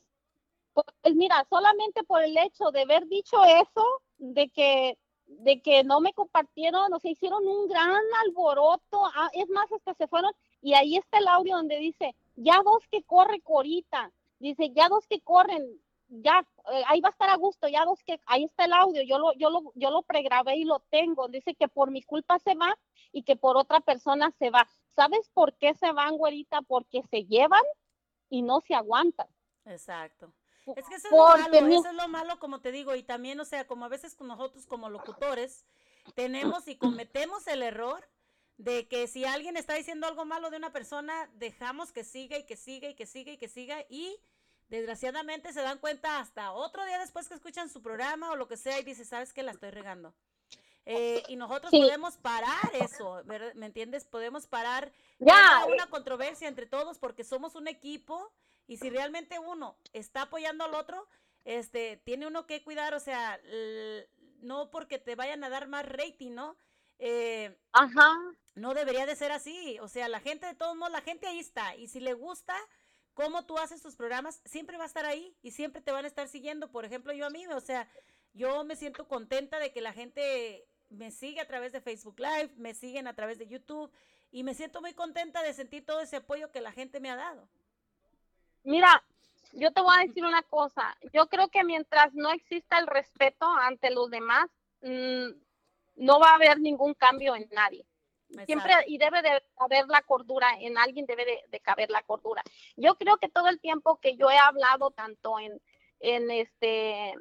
[1.02, 3.86] Pues mira, solamente por el hecho de haber dicho eso,
[4.18, 9.50] de que de que no me compartieron, o sea, hicieron un gran alboroto, ah, es
[9.50, 10.32] más, hasta se fueron,
[10.64, 15.06] y ahí está el audio donde dice, ya dos que corre Corita, dice, ya dos
[15.08, 15.62] que corren,
[16.08, 19.02] ya, eh, ahí va a estar a gusto, ya dos que, ahí está el audio,
[19.04, 22.40] yo lo, yo lo, yo lo pregrabé y lo tengo, dice que por mi culpa
[22.40, 22.78] se va
[23.12, 24.68] y que por otra persona se va.
[24.96, 26.62] ¿Sabes por qué se van, güerita?
[26.62, 27.64] Porque se llevan
[28.30, 29.28] y no se aguantan.
[29.66, 30.34] Exacto.
[30.76, 33.38] Es que eso es lo malo, eso es lo malo, como te digo, y también,
[33.40, 35.66] o sea, como a veces nosotros como locutores
[36.16, 38.08] tenemos y cometemos el error
[38.64, 42.44] de que si alguien está diciendo algo malo de una persona, dejamos que siga y
[42.46, 44.18] que siga y que siga y que siga y
[44.70, 48.56] desgraciadamente se dan cuenta hasta otro día después que escuchan su programa o lo que
[48.56, 49.44] sea y dice, ¿sabes qué?
[49.44, 50.14] La estoy regando.
[50.86, 51.80] Eh, y nosotros Sí.
[51.82, 53.54] podemos parar eso, ¿verdad?
[53.56, 54.06] ¿me entiendes?
[54.06, 58.32] Podemos parar Ya, una controversia entre todos porque somos un equipo
[58.68, 61.08] y si realmente uno está apoyando al otro,
[61.44, 63.40] este, tiene uno que cuidar, o sea,
[64.42, 66.56] no porque te vayan a dar más rating, ¿no?
[67.00, 68.18] Eh, ajá,
[68.56, 71.40] no debería de ser así, o sea, la gente de todos modos, la gente ahí
[71.40, 72.56] está y si le gusta
[73.14, 76.08] cómo tú haces tus programas, siempre va a estar ahí y siempre te van a
[76.08, 76.72] estar siguiendo.
[76.72, 77.88] Por ejemplo, yo a mí, o sea,
[78.34, 82.54] yo me siento contenta de que la gente me sigue a través de Facebook Live,
[82.58, 83.92] me siguen a través de YouTube
[84.32, 87.16] y me siento muy contenta de sentir todo ese apoyo que la gente me ha
[87.16, 87.48] dado.
[88.64, 89.04] Mira,
[89.54, 90.98] yo te voy a decir una cosa.
[91.14, 94.50] Yo creo que mientras no exista el respeto ante los demás,
[94.82, 95.28] mm,
[95.96, 97.86] no va a haber ningún cambio en nadie.
[98.46, 102.42] Siempre y debe de haber la cordura, en alguien debe de, de caber la cordura.
[102.76, 105.62] Yo creo que todo el tiempo que yo he hablado tanto en,
[106.00, 107.14] en este,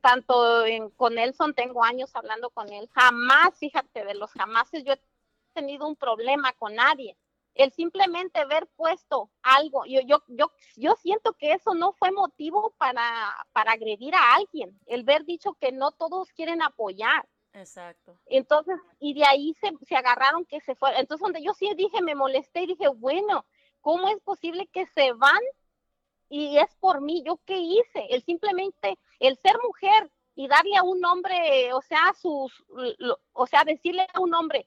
[0.00, 4.94] tanto en, con Nelson, tengo años hablando con él, jamás, fíjate, de los jamases yo
[4.94, 5.00] he
[5.52, 7.16] tenido un problema con nadie.
[7.54, 12.74] El simplemente haber puesto algo, yo, yo, yo, yo siento que eso no fue motivo
[12.78, 17.28] para, para agredir a alguien, el ver dicho que no todos quieren apoyar.
[17.54, 18.18] Exacto.
[18.26, 20.90] Entonces, y de ahí se, se agarraron que se fue.
[20.98, 23.46] Entonces, donde yo sí dije, me molesté y dije, bueno,
[23.80, 25.40] ¿cómo es posible que se van?
[26.28, 28.06] Y es por mí, ¿yo qué hice?
[28.10, 32.64] El simplemente, el ser mujer y darle a un hombre, o sea, sus,
[32.98, 34.66] lo- o sea, decirle a un hombre,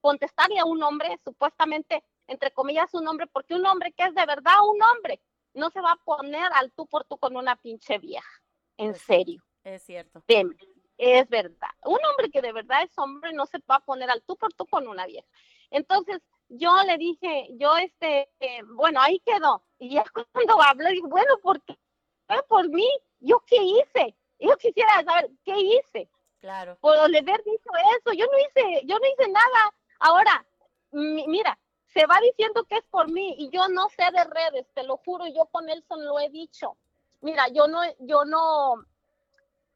[0.00, 4.26] contestarle a un hombre, supuestamente, entre comillas, un hombre, porque un hombre que es de
[4.26, 5.20] verdad un hombre,
[5.54, 8.42] no se va a poner al tú por tú con una pinche vieja.
[8.76, 9.42] En Pues serio.
[9.64, 10.22] Es cierto.
[10.28, 10.56] Deme,
[10.98, 11.70] es verdad.
[11.84, 14.52] Un hombre que de verdad es hombre no se va a poner al tú por
[14.52, 15.26] tú con una vieja.
[15.70, 19.62] Entonces, yo le dije, yo este, eh, bueno, ahí quedó.
[19.78, 21.78] Y ya cuando habló, dije, bueno, ¿por qué?
[22.26, 22.88] Fue por mí.
[23.20, 24.14] ¿Yo qué hice?
[24.38, 26.08] Yo quisiera saber, ¿qué hice?
[26.40, 26.76] Claro.
[26.80, 29.74] Por haber dicho eso, yo no hice, yo no hice nada.
[29.98, 30.46] Ahora,
[30.92, 34.66] mi- mira, se va diciendo que es por mí y yo no sé de redes,
[34.74, 36.76] te lo juro, yo con Nelson lo he dicho.
[37.20, 38.84] Mira, yo no, yo no,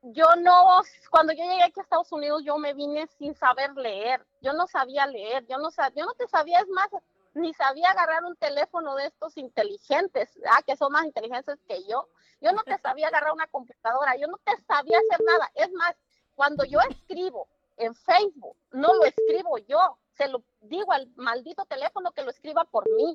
[0.02, 4.24] yo no, cuando yo llegué aquí a Estados Unidos, yo me vine sin saber leer.
[4.40, 6.88] Yo no sabía leer, yo no sabía, yo no te sabía, es más,
[7.34, 12.08] ni sabía agarrar un teléfono de estos inteligentes, ah, que son más inteligentes que yo.
[12.40, 15.50] Yo no te sabía agarrar una computadora, yo no te sabía hacer nada.
[15.54, 15.94] Es más,
[16.34, 17.46] cuando yo escribo
[17.76, 22.64] en Facebook, no lo escribo yo, se lo digo al maldito teléfono que lo escriba
[22.64, 23.14] por mí.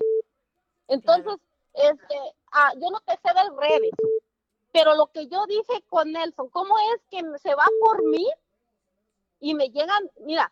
[0.88, 1.36] Entonces,
[1.74, 2.16] este,
[2.54, 3.92] ah, yo no te sé de redes,
[4.72, 8.28] pero lo que yo dije con Nelson, ¿cómo es que se va por mí
[9.40, 10.52] y me llegan, mira,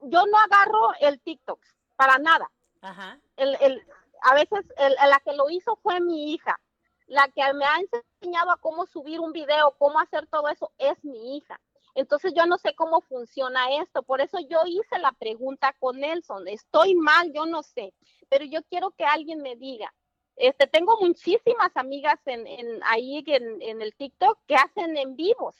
[0.00, 1.60] yo no agarro el TikTok
[1.96, 2.50] para nada.
[2.80, 3.18] Ajá.
[3.36, 3.86] El, el,
[4.22, 6.58] a veces el- la que lo hizo fue mi hija.
[7.06, 7.76] La que me ha
[8.20, 11.60] enseñado a cómo subir un video, cómo hacer todo eso, es mi hija.
[11.94, 14.02] Entonces yo no sé cómo funciona esto.
[14.02, 16.48] Por eso yo hice la pregunta con Nelson.
[16.48, 17.92] Estoy mal, yo no sé.
[18.30, 19.92] Pero yo quiero que alguien me diga.
[20.36, 25.54] Este, tengo muchísimas amigas en, en ahí en, en el TikTok que hacen en vivos.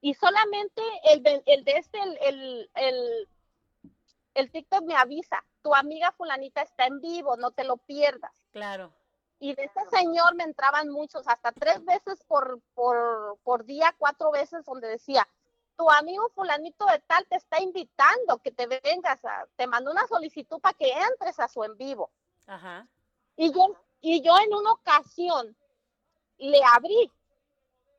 [0.00, 3.28] Y solamente el, de- el de este, el, el, el,
[4.34, 8.32] el TikTok me avisa, tu amiga fulanita está en vivo, no te lo pierdas.
[8.52, 8.92] Claro.
[9.38, 14.30] Y de este señor me entraban muchos, hasta tres veces por, por, por día, cuatro
[14.30, 15.26] veces, donde decía,
[15.76, 20.06] tu amigo fulanito de tal te está invitando que te vengas, a, te mandó una
[20.06, 22.10] solicitud para que entres a su en vivo.
[22.46, 22.86] Ajá.
[23.40, 25.56] Y yo, y yo en una ocasión
[26.36, 27.10] le abrí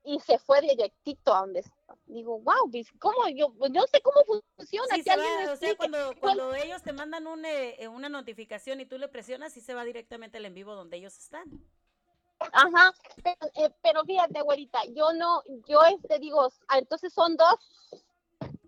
[0.03, 1.95] y se fue directito a donde está.
[2.05, 3.27] Digo, wow, pues, ¿cómo?
[3.29, 4.23] Yo pues, no sé cómo
[4.55, 4.93] funciona.
[4.93, 8.85] Sí, se va, o sea, cuando, cuando ellos te mandan un, eh, una notificación y
[8.85, 11.49] tú le presionas y se va directamente al en vivo donde ellos están.
[12.53, 17.55] Ajá, pero, eh, pero fíjate, güerita, yo no, yo este digo, ah, entonces son dos,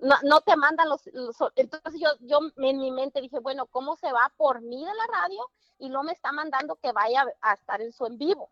[0.04, 3.96] no, no te mandan los, los- entonces yo, yo en mi mente dije, bueno, ¿cómo
[3.98, 5.50] se va por mí de la radio
[5.80, 8.50] y no me está mandando que vaya a estar en su en vivo?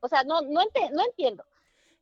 [0.00, 1.44] O sea, no, no, ente- no entiendo.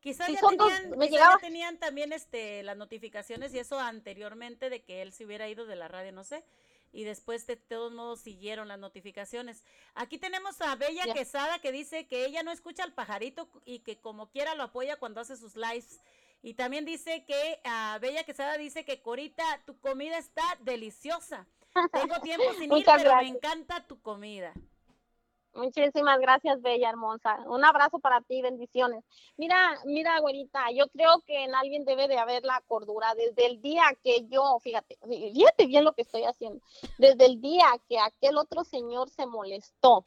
[0.01, 3.59] Quizás Sí, ya, dos, tenían, me quizás llegaba- ya tenían también este, las notificaciones y
[3.59, 6.45] eso anteriormente de que él se hubiera ido de la radio, no sé.
[6.93, 9.65] Y después de todos modos siguieron las notificaciones.
[9.95, 11.13] Aquí tenemos a Bella.
[11.13, 14.97] Quesada que dice que ella no escucha al pajarito y que como quiera lo apoya
[14.97, 16.01] cuando hace sus lives.
[16.43, 21.47] Y también dice que a Bella Quesada dice que Corita, tu comida está deliciosa.
[21.93, 24.55] Tengo tiempo sin ir, pero me encanta tu comida.
[25.57, 27.39] Muchísimas gracias, Bella Hermosa.
[27.47, 29.03] Un abrazo para ti, bendiciones.
[29.39, 33.15] Mira, mira, güerita, yo creo que en alguien debe de haber la cordura.
[33.15, 36.61] Desde el día que yo, fíjate, fíjate bien lo que estoy haciendo.
[36.99, 40.07] Desde el día que aquel otro señor se molestó,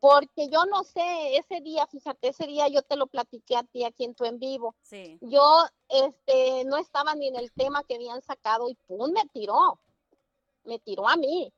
[0.00, 3.84] porque yo no sé, ese día, fíjate, ese día yo te lo platiqué a ti
[3.84, 4.74] aquí en tu en vivo.
[4.80, 5.18] Sí.
[5.20, 9.78] Yo, este, no estaba ni en el tema que habían sacado y pum, me tiró,
[10.64, 11.52] me tiró a mí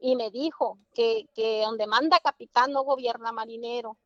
[0.00, 3.96] y me dijo que, que donde manda capitán no gobierna marinero.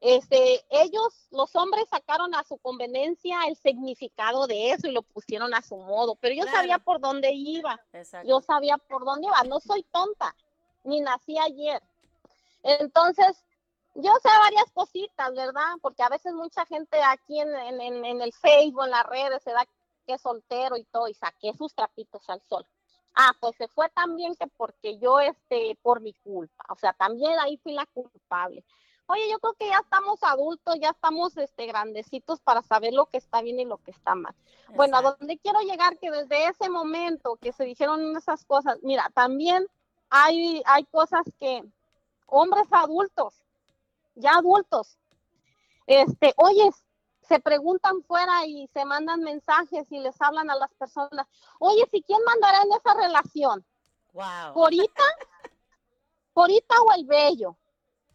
[0.00, 5.54] Este, ellos, los hombres, sacaron a su conveniencia el significado de eso y lo pusieron
[5.54, 6.56] a su modo, pero yo Claro.
[6.58, 8.28] sabía por dónde iba, Exacto.
[8.28, 10.34] yo sabía por dónde iba, no soy tonta,
[10.84, 11.82] ni nací ayer.
[12.62, 13.44] Entonces,
[13.94, 15.74] yo sé varias cositas, ¿verdad?
[15.80, 19.52] Porque a veces mucha gente aquí en, en, en- el Facebook, en las redes, se
[19.52, 19.66] da
[20.06, 22.66] que es soltero y todo, y saqué sus trapitos al sol.
[23.14, 27.38] Ah, pues se fue también que porque yo, este, por mi culpa, o sea, también
[27.40, 28.64] ahí fui la culpable.
[29.06, 33.18] Oye, yo creo que ya estamos adultos, ya estamos, este, grandecitos para saber lo que
[33.18, 34.34] está bien y lo que está mal.
[34.74, 39.10] Bueno, a donde quiero llegar, que desde ese momento que se dijeron esas cosas, mira,
[39.12, 39.66] también
[40.08, 41.62] hay, hay cosas que
[42.26, 43.34] hombres adultos,
[44.14, 44.98] ya adultos,
[45.86, 46.70] este, oye,
[47.22, 51.26] se preguntan fuera y se mandan mensajes y les hablan a las personas,
[51.58, 53.64] oye, si quién mandará en esa relación,
[54.14, 54.52] Wow.
[54.52, 55.02] Corita,
[56.34, 57.56] Corita o el bello,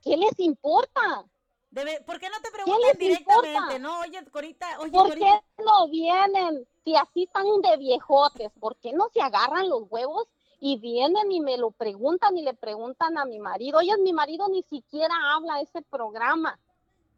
[0.03, 1.25] ¿qué les importa?
[1.71, 3.51] Debe- ¿Por qué no te preguntan directamente?
[3.53, 3.79] importa?
[3.79, 5.43] No, oye, Corita, oye, ¿Por Corita.
[5.57, 6.67] qué no vienen?
[6.83, 10.27] Si así están de viejotes, ¿por qué no se agarran los huevos
[10.59, 13.79] y vienen y me lo preguntan y le preguntan a mi marido?
[13.79, 16.59] Oye, mi marido ni siquiera habla ese programa.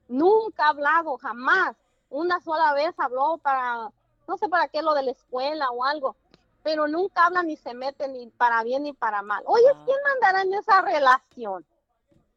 [0.08, 1.76] Nunca ha hablado, jamás.
[2.10, 3.92] Una sola vez habló para,
[4.28, 6.16] no sé para qué, lo de la escuela o algo,
[6.64, 9.44] pero nunca habla ni se mete ni para bien ni para mal.
[9.46, 9.68] Oye.
[9.86, 11.66] ¿quién mandará en esa relación?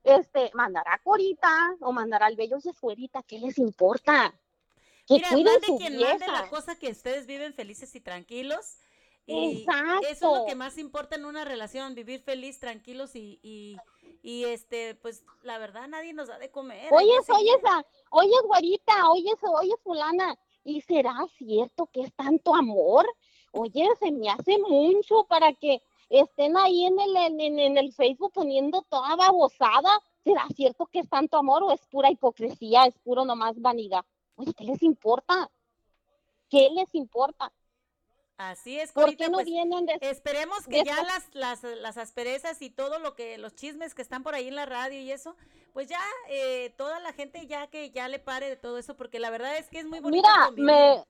[0.05, 4.35] Este, mandará a Corita o mandará al bello, oye, Corita, ¿qué les importa?
[5.07, 6.33] Que Mira, cuiden su quien mande vieja.
[6.33, 8.79] la cosa que ustedes viven felices y tranquilos.
[9.27, 10.07] Y Exacto.
[10.09, 13.77] eso es lo que más importa en una relación, vivir feliz, tranquilos y, y,
[14.23, 16.83] y, este, pues la verdad nadie nos da de comer.
[16.83, 17.41] hay que Oyes, seguir.
[17.53, 23.07] oyes, a- oyes, güerita, oyes, oyes, fulana, ¿y será cierto que es tanto amor?
[23.53, 28.83] Oye, se me hace mucho para que estén ahí en el, en el Facebook poniendo
[28.89, 30.01] toda babosada.
[30.25, 34.05] ¿Será cierto que es tanto amor o es pura hipocresía, es puro nomás vanidad?
[34.37, 35.51] Oye, ¿qué les importa?
[36.49, 37.53] ¿Qué les importa?
[38.51, 41.63] Así es, ¿Por Corita, qué no pues, vienen de Esperemos que de ya las, las,
[41.63, 45.01] las asperezas y todo lo que, los chismes que están por ahí en la radio
[45.01, 45.37] y eso,
[45.73, 49.21] pues ya eh, toda la gente ya que ya le pare de todo eso, porque
[49.21, 50.29] la verdad es que es muy bonito.
[50.29, 50.67] Mira, convivir.
[50.67, 51.05] me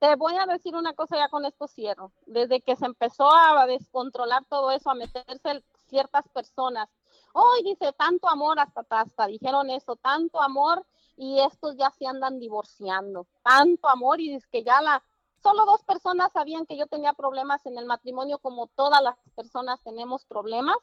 [0.00, 2.10] te voy a decir una cosa ya con esto cierro.
[2.24, 6.88] Desde que se empezó a descontrolar todo eso, a meterse ciertas personas,
[7.34, 12.38] hoy dice tanto amor hasta hasta dijeron eso, tanto amor y estos ya se andan
[12.38, 15.02] divorciando, tanto amor y es que ya la
[15.42, 19.80] solo dos personas sabían que yo tenía problemas en el matrimonio como todas las personas
[19.82, 20.76] tenemos problemas.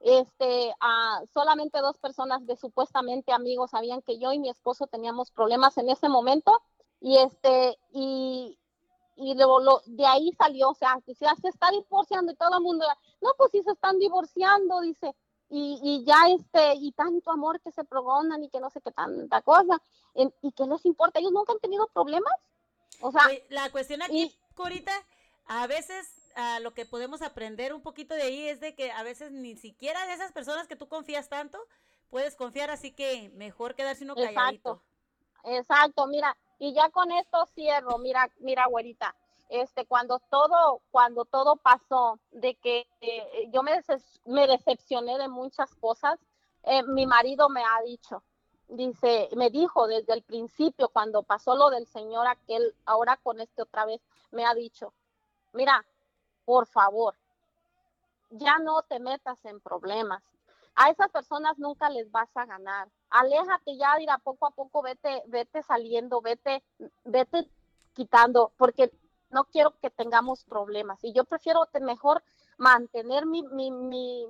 [0.00, 5.30] Este, ah, solamente dos personas de supuestamente amigos sabían que yo y mi esposo teníamos
[5.30, 6.60] problemas en ese momento.
[7.00, 8.58] Y este y
[9.16, 12.86] y de ahí salió, o sea, que se, está divorciando y todo el mundo,
[13.20, 15.14] no, pues si se están divorciando, dice,
[15.48, 18.90] y, y ya este, y tanto amor que se progonan y que no sé qué
[18.90, 19.80] tanta cosa,
[20.14, 22.32] en- y qué les importa, ellos nunca han tenido problemas,
[23.02, 24.92] o sea, La cuestión aquí, y- Corita,
[25.46, 29.02] a veces ah, lo que podemos aprender un poquito de ahí es de que a
[29.02, 31.58] veces ni siquiera de esas personas que tú confías tanto,
[32.10, 34.40] puedes confiar, así que mejor quedarse uno calladito.
[34.42, 34.82] Exacto.
[35.44, 39.14] Exacto, mira, y ya con esto cierro, mira, mira, güerita,
[39.48, 43.72] este, cuando todo, cuando todo pasó, de que eh, yo me,
[44.26, 46.18] me decepcioné de muchas cosas,
[46.62, 48.22] eh, mi marido me ha dicho,
[48.72, 53.62] dice, me dijo desde el principio, cuando pasó lo del señor aquel, ahora con este
[53.62, 54.00] otra vez,
[54.30, 54.92] me ha dicho,
[55.52, 55.84] mira,
[56.44, 57.14] por favor,
[58.30, 60.22] ya no te metas en problemas.
[60.74, 62.88] A esas personas nunca les vas a ganar.
[63.10, 66.64] Aléjate ya, dirá, poco a poco vete, vete saliendo, vete,
[67.04, 67.48] vete
[67.92, 68.90] quitando, porque
[69.32, 71.02] no quiero que tengamos problemas.
[71.02, 72.22] Y yo prefiero mejor
[72.56, 74.26] mantener mi, mi, mi,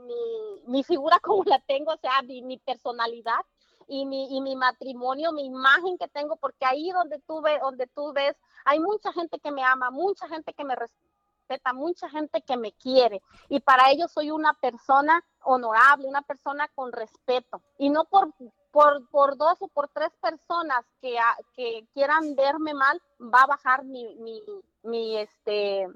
[0.67, 3.45] mi, figura como la tengo, o sea, mi, personalidad
[3.89, 7.87] y mi, y mi matrimonio, mi imagen que tengo, porque ahí donde tú, ves, donde
[7.89, 12.43] tú ves, hay mucha gente que me ama, mucha gente que me respeta, mucha gente
[12.43, 13.23] que me quiere.
[13.49, 17.63] Y para ellos soy una persona honorable, una persona con respeto.
[17.79, 18.33] Y no por,
[18.71, 21.17] por, por dos o por tres personas que,
[21.55, 24.43] que quieran verme mal, va a bajar mi, mi,
[24.83, 25.89] mi este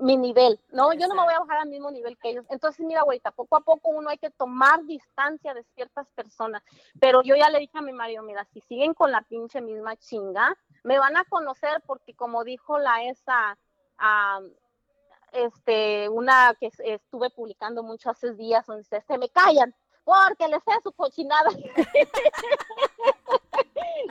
[0.00, 0.92] mi nivel, ¿no?
[0.92, 2.44] Yo no me voy a bajar al mismo nivel que ellos.
[2.50, 6.62] Entonces, mira, güeyita, poco a poco uno hay que tomar distancia de ciertas personas.
[7.00, 9.96] Pero yo ya le dije a mi marido, mira, si siguen con la pinche misma
[9.96, 13.58] chinga, me van a conocer porque como dijo la esa,
[15.32, 19.74] este, una que estuve publicando muchos hace días, donde se, se me callan,
[20.04, 21.50] porque les sé su cochinada.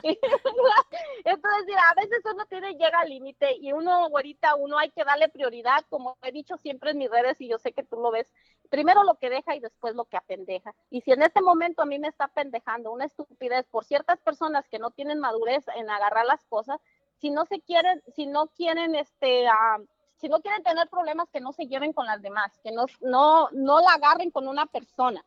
[1.24, 5.04] Entonces, mira, a veces uno tiene, llega al límite y uno, ahorita, uno hay que
[5.04, 8.10] darle prioridad, como he dicho siempre en mis redes y yo sé que tú lo
[8.10, 8.32] ves,
[8.70, 10.74] primero lo que deja y después lo que apendeja.
[10.90, 14.68] Y si en este momento a mí me está pendejando una estupidez por ciertas personas
[14.68, 16.80] que no tienen madurez en agarrar las cosas,
[17.16, 19.46] si no se quieren, si no quieren, este,
[20.16, 23.48] si no quieren tener problemas, que no se lleven con las demás, que no, no,
[23.52, 25.24] no la agarren con una persona.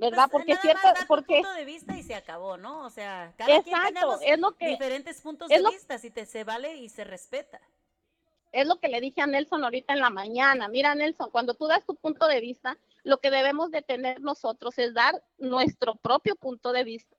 [0.00, 0.28] ¿Verdad?
[0.30, 2.86] Pues, porque cierto, porque punto de vista y se acabó, ¿no?
[2.86, 6.42] O sea, cada quien tenemos es lo que, diferentes puntos de vista, si te se
[6.42, 7.60] vale y se respeta.
[8.52, 10.66] Es lo que le dije a Nelson ahorita en la mañana.
[10.68, 14.76] Mira, Nelson, cuando tú das tu punto de vista, lo que debemos de tener nosotros
[14.78, 17.16] es dar nuestro propio punto de vista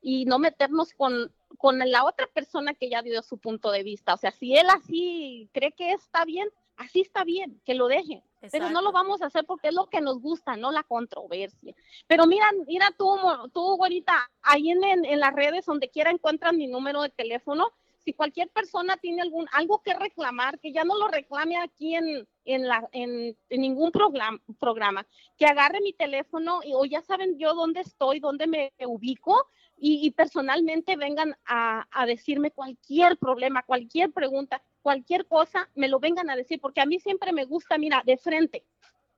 [0.00, 4.14] y no meternos con, con la otra persona que ya dio su punto de vista.
[4.14, 8.22] O sea, si él así cree que está bien, así está bien, que lo deje.
[8.40, 11.74] Pero no lo vamos a hacer porque es lo que nos gusta, no la controversia.
[12.06, 13.16] Pero mira, mira tú,
[13.52, 17.72] tú ahorita, ahí en, en, las redes, donde quiera encuentran mi número de teléfono.
[17.98, 22.26] Si cualquier persona tiene algún algo que reclamar, que ya no lo reclame aquí en,
[22.44, 27.54] en, la, en, ningún programa, programa, que agarre mi teléfono y, o ya saben yo
[27.54, 34.12] dónde estoy, dónde me ubico y, y personalmente vengan a, a decirme cualquier problema, cualquier
[34.12, 38.02] pregunta cualquier cosa, me lo vengan a decir, porque a mí siempre me gusta, mira,
[38.06, 38.64] de frente.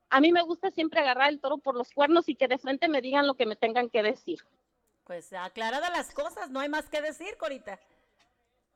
[0.09, 2.89] A mí me gusta siempre agarrar el toro por los cuernos y que de frente
[2.89, 4.39] me digan lo que me tengan que decir.
[5.05, 7.79] Pues aclarada las cosas, no hay más que decir, Corita.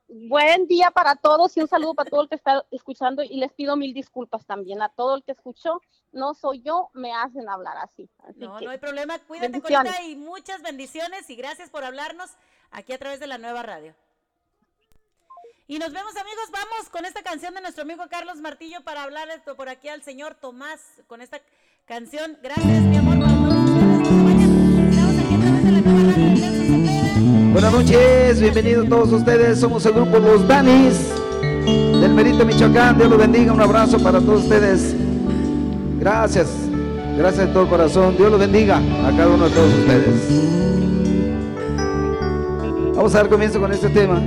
[0.08, 3.52] Buen día para todos y un saludo para todo el que está escuchando y les
[3.52, 5.82] pido mil disculpas también a todo el que escuchó.
[6.12, 8.08] No soy yo, me hacen hablar así.
[8.36, 9.18] no, no hay problema.
[9.18, 12.30] Cuídate, Corita, y muchas bendiciones y gracias por hablarnos
[12.70, 13.94] aquí a través de la nueva radio.
[15.68, 19.26] Y nos vemos amigos, vamos con esta canción de nuestro amigo Carlos Martillo para hablar
[19.56, 21.40] por aquí al señor Tomás con esta
[21.86, 22.38] canción.
[22.40, 23.16] Gracias mi amor
[27.52, 29.58] Buenas noches, bienvenidos todos ustedes.
[29.58, 31.10] Somos el grupo Los Danis
[31.64, 32.96] del Merito Michoacán.
[32.96, 33.52] Dios los bendiga.
[33.52, 34.94] Un abrazo para todos ustedes.
[35.98, 36.46] Gracias,
[37.18, 38.16] gracias de todo corazón.
[38.16, 40.28] Dios los bendiga a cada uno de todos ustedes.
[42.94, 44.22] Vamos a dar comienzo con este tema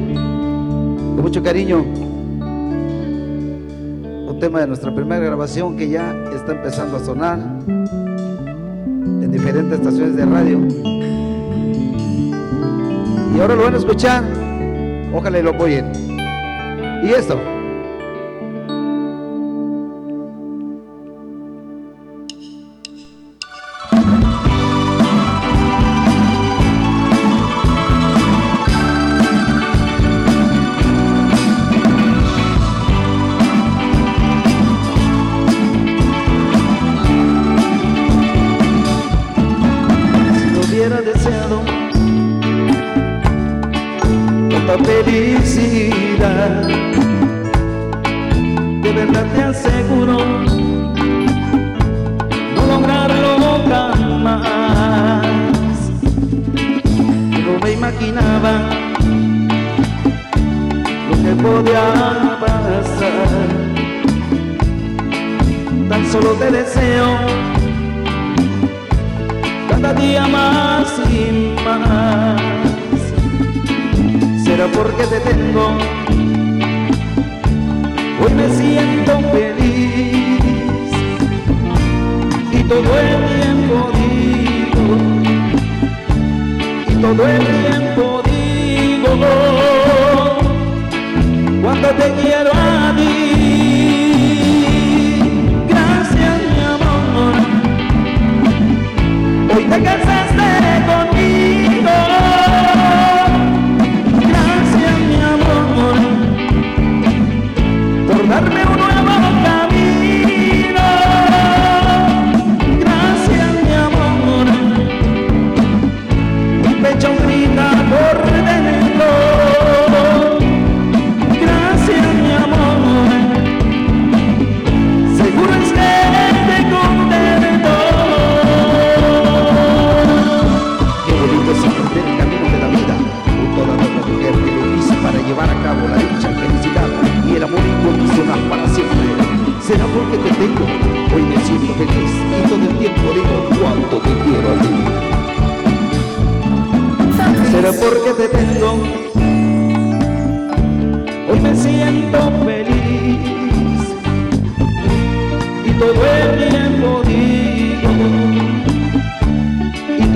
[1.21, 1.79] mucho cariño.
[4.27, 10.15] Un tema de nuestra primera grabación que ya está empezando a sonar en diferentes estaciones
[10.15, 10.59] de radio.
[13.35, 14.23] Y ahora lo van a escuchar.
[15.13, 15.91] Ojalá y lo apoyen.
[17.03, 17.58] Y esto.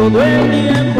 [0.09, 0.92] todo el tiempo.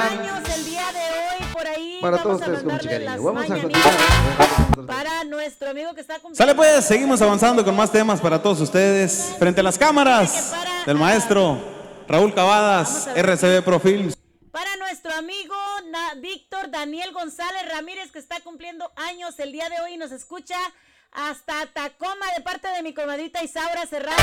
[0.00, 0.56] felicitar.
[0.56, 1.98] el día de hoy por ahí.
[2.00, 2.88] Para todos ustedes con mucho
[4.86, 6.36] Para nuestro amigo que está cumpliendo.
[6.36, 9.34] Sale pues, seguimos avanzando con más temas para todos ustedes.
[9.38, 10.52] Frente a las cámaras
[10.86, 11.58] del maestro
[12.08, 14.16] Raúl Cavadas, RCB Profilms.
[14.50, 15.54] Para nuestro amigo
[16.16, 20.56] Víctor Daniel González Ramírez, que está cumpliendo años el día de hoy y nos escucha
[21.12, 24.16] hasta Tacoma de parte de mi comadrita Isaura Serrano.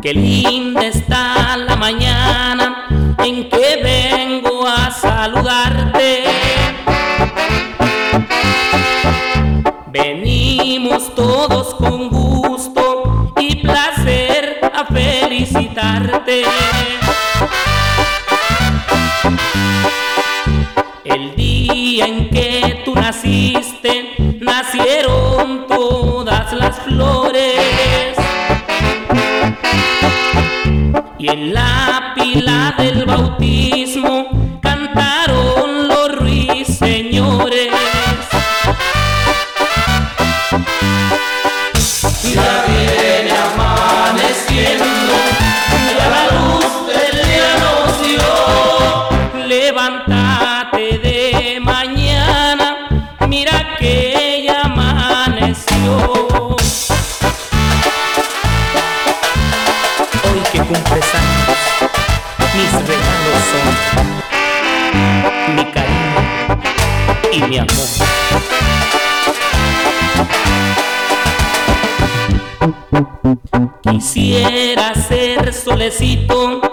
[0.00, 2.86] Qué linda está la mañana
[3.18, 6.24] en que vengo a saludarte.
[9.92, 16.44] Venimos todos con gusto y placer a felicitarte.
[21.04, 25.51] El día en que tú naciste, nacieron
[31.32, 33.91] en la pila del bautismo.
[74.32, 76.71] quisiera ser solecito.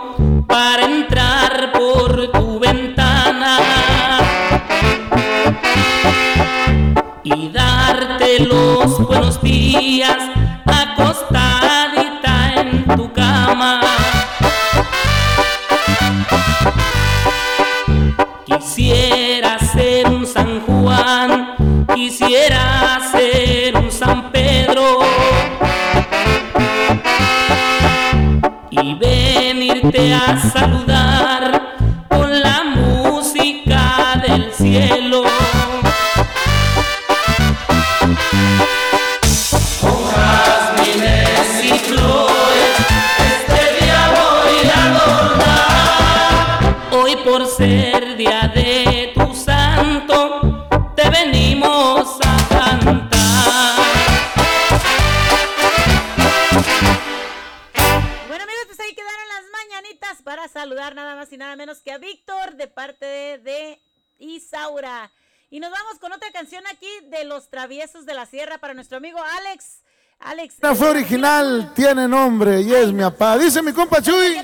[67.79, 69.83] Traviesos de la Sierra para nuestro amigo Alex.
[70.19, 70.55] Alex.
[70.55, 73.37] Esta fue original, tiene nombre y es mi papá.
[73.37, 74.35] Dice mi compa Chuy.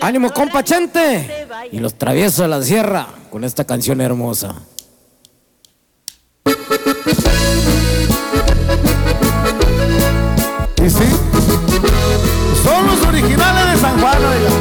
[0.00, 1.46] Ánimo, compa Chente.
[1.70, 4.56] Y los traviesos de la sierra con esta canción hermosa.
[10.84, 11.10] Y sí,
[12.64, 14.59] son los originales de San Juan, oiga.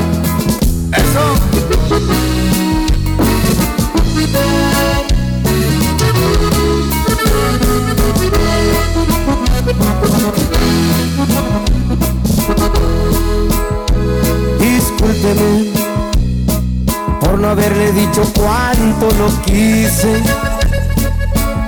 [17.59, 20.21] Haberle dicho cuánto lo quise,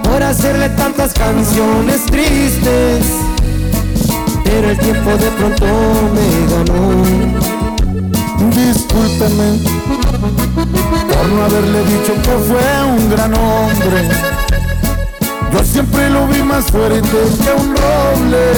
[0.03, 3.05] por hacerle tantas canciones tristes,
[4.45, 5.65] pero el tiempo de pronto
[6.15, 7.03] me ganó.
[8.51, 9.59] Discúlpeme
[10.55, 14.07] por no haberle dicho que fue un gran hombre.
[15.51, 18.53] Yo siempre lo vi más fuerte que un roble,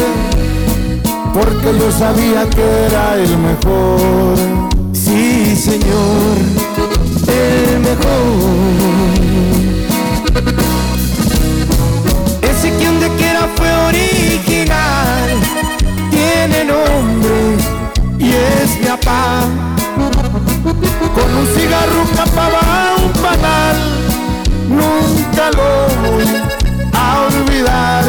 [1.33, 4.73] porque yo sabía que era el mejor.
[4.93, 6.52] Sí, señor,
[12.41, 15.29] Ese que donde quiera fue original,
[16.09, 17.57] tiene nombre
[18.19, 19.41] y es mi papá.
[21.13, 23.77] Con un cigarro capaba un panal,
[24.69, 26.25] nunca lo voy
[26.93, 28.05] a olvidar.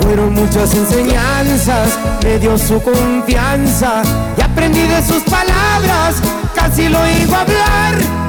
[0.00, 4.02] Fueron muchas enseñanzas, me dio su confianza
[4.36, 6.16] y aprendí de sus palabras,
[6.54, 8.19] casi lo iba a hablar.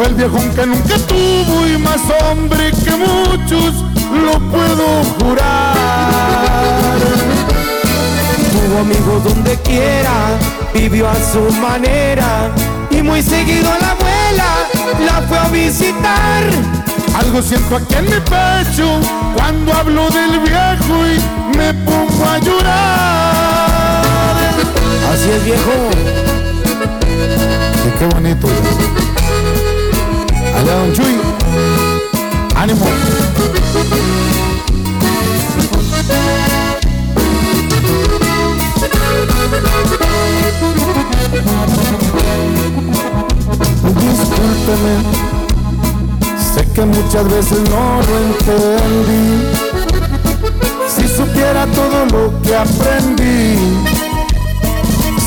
[0.00, 5.76] Fue el viejo que nunca tuvo y más hombre que muchos, lo puedo jurar.
[8.50, 10.38] Tuvo amigos donde quiera,
[10.72, 12.50] vivió a su manera
[12.90, 14.46] y muy seguido a la abuela
[15.04, 16.44] la fue a visitar.
[17.18, 19.00] Algo siento aquí en mi pecho
[19.36, 24.04] cuando hablo del viejo y me pongo a llorar.
[25.12, 25.90] Así es viejo.
[27.86, 28.48] Y qué bonito.
[30.60, 31.14] Allá don Chuy.
[32.54, 32.86] Ánimo.
[44.00, 44.94] Discúlpeme,
[46.54, 49.46] sé que muchas veces no lo entendí.
[50.94, 53.56] Si supiera todo lo que aprendí,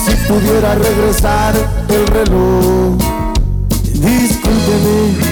[0.06, 1.54] si pudiera regresar
[1.90, 2.98] el reloj.
[3.94, 5.23] Discúlpeme,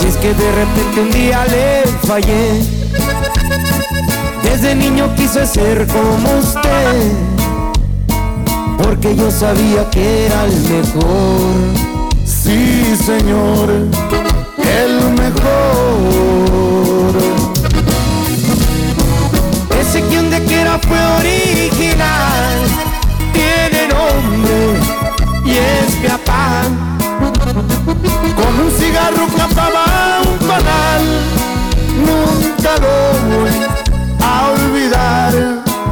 [0.00, 2.62] si es que de repente un día le fallé.
[4.42, 7.12] Desde niño quise ser como usted,
[8.78, 11.40] porque yo sabía que era el mejor.
[12.24, 15.60] Sí, señor, el mejor.
[19.80, 22.54] Ese que donde quiera fue original,
[23.32, 24.58] tiene nombre
[25.44, 26.89] y es mi papá.
[29.10, 29.84] Cigarro capaba
[30.24, 31.02] un panal,
[31.98, 33.50] nunca lo voy
[34.22, 35.32] a olvidar.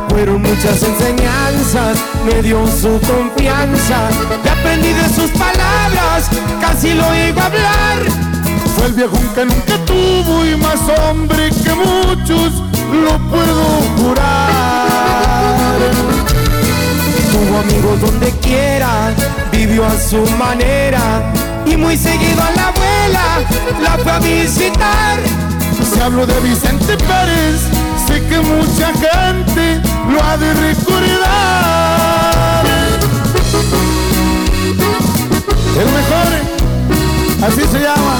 [0.08, 4.10] Fueron muchas enseñanzas, me dio su confianza
[4.44, 6.28] y aprendí de sus palabras,
[6.60, 7.98] casi lo a hablar.
[8.76, 12.52] Fue el viejo que nunca tuvo y más hombre que muchos,
[12.92, 13.64] lo puedo
[13.98, 15.78] jurar.
[17.32, 19.12] Tuvo amigos donde quiera,
[19.50, 21.32] vivió a su manera
[21.66, 22.77] y muy seguido a la
[23.08, 23.48] abuela
[23.80, 25.18] la fue a visitar.
[25.92, 27.60] Si hablo de Vicente Pérez,
[28.06, 29.80] sé que mucha gente
[30.10, 31.78] lo ha de recordar.
[35.78, 36.28] El mejor,
[37.46, 38.18] así se llama.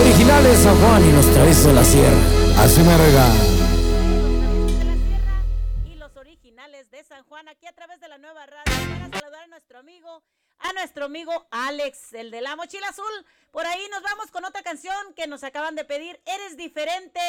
[0.00, 2.16] Originales San Juan y los traviesos de la sierra.
[2.58, 3.34] Así me regala.
[5.86, 9.42] y los originales de San Juan aquí a través de la nueva radio para saludar
[9.42, 10.22] a nuestro amigo
[10.60, 13.26] a nuestro amigo Alex el de la mochila azul.
[13.50, 17.20] Por ahí nos vamos con otra canción que nos acaban de pedir eres diferente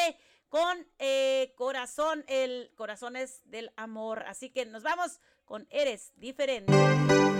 [0.49, 4.23] con eh, corazón el corazón es del amor.
[4.27, 7.30] Así que nos vamos con eres diferente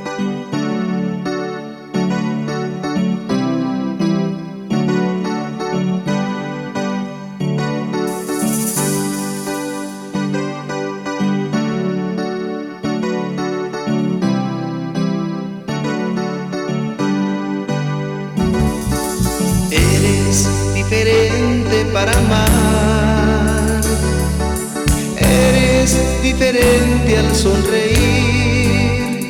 [22.02, 23.82] para amar.
[25.18, 29.30] Eres diferente al sonreír.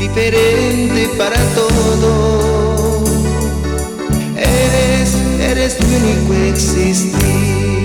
[0.00, 3.04] diferente para todo.
[4.36, 7.75] Eres, eres mi único existir.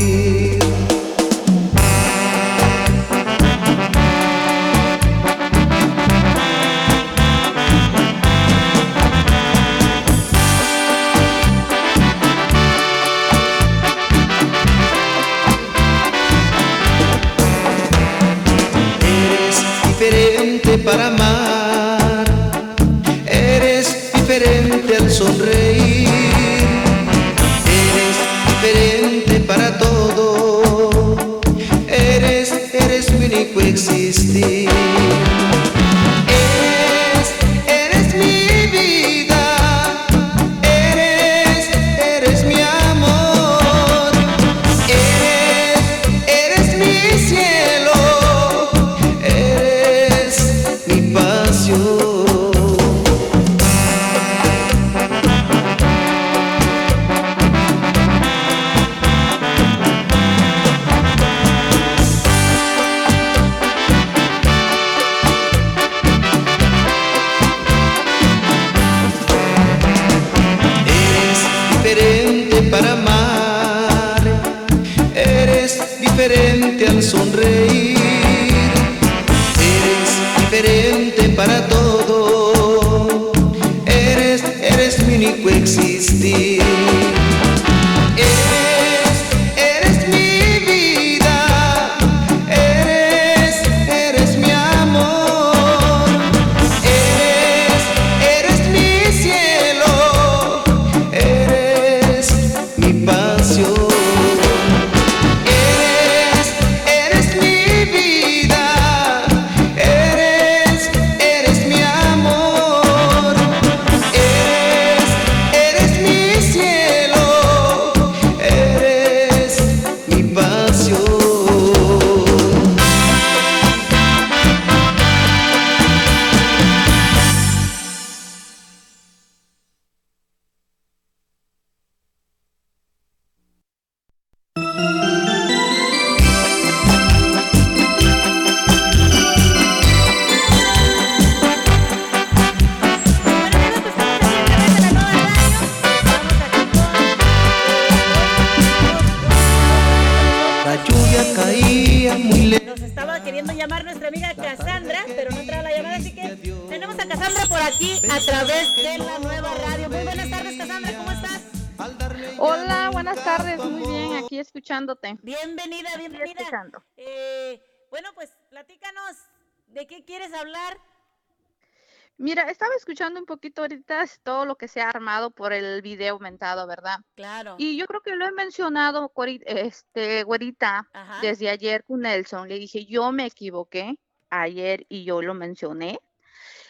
[174.61, 176.99] Que se ha armado por el video aumentado, ¿verdad?
[177.15, 177.55] Claro.
[177.57, 179.11] Y yo creo que lo he mencionado,
[179.47, 181.19] este, güerita, Ajá.
[181.19, 182.47] desde ayer con Nelson.
[182.47, 183.97] Le dije, yo me equivoqué
[184.29, 185.99] ayer y yo lo mencioné.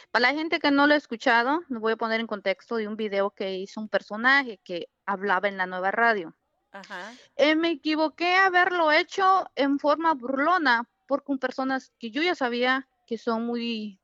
[0.10, 2.88] Para la gente que no lo ha escuchado, me voy a poner en contexto de
[2.88, 6.34] un video que hizo un personaje que hablaba en la nueva radio.
[6.72, 7.12] Ajá.
[7.36, 12.88] Eh, me equivoqué haberlo hecho en forma burlona, porque con personas que yo ya sabía
[13.06, 14.00] que son muy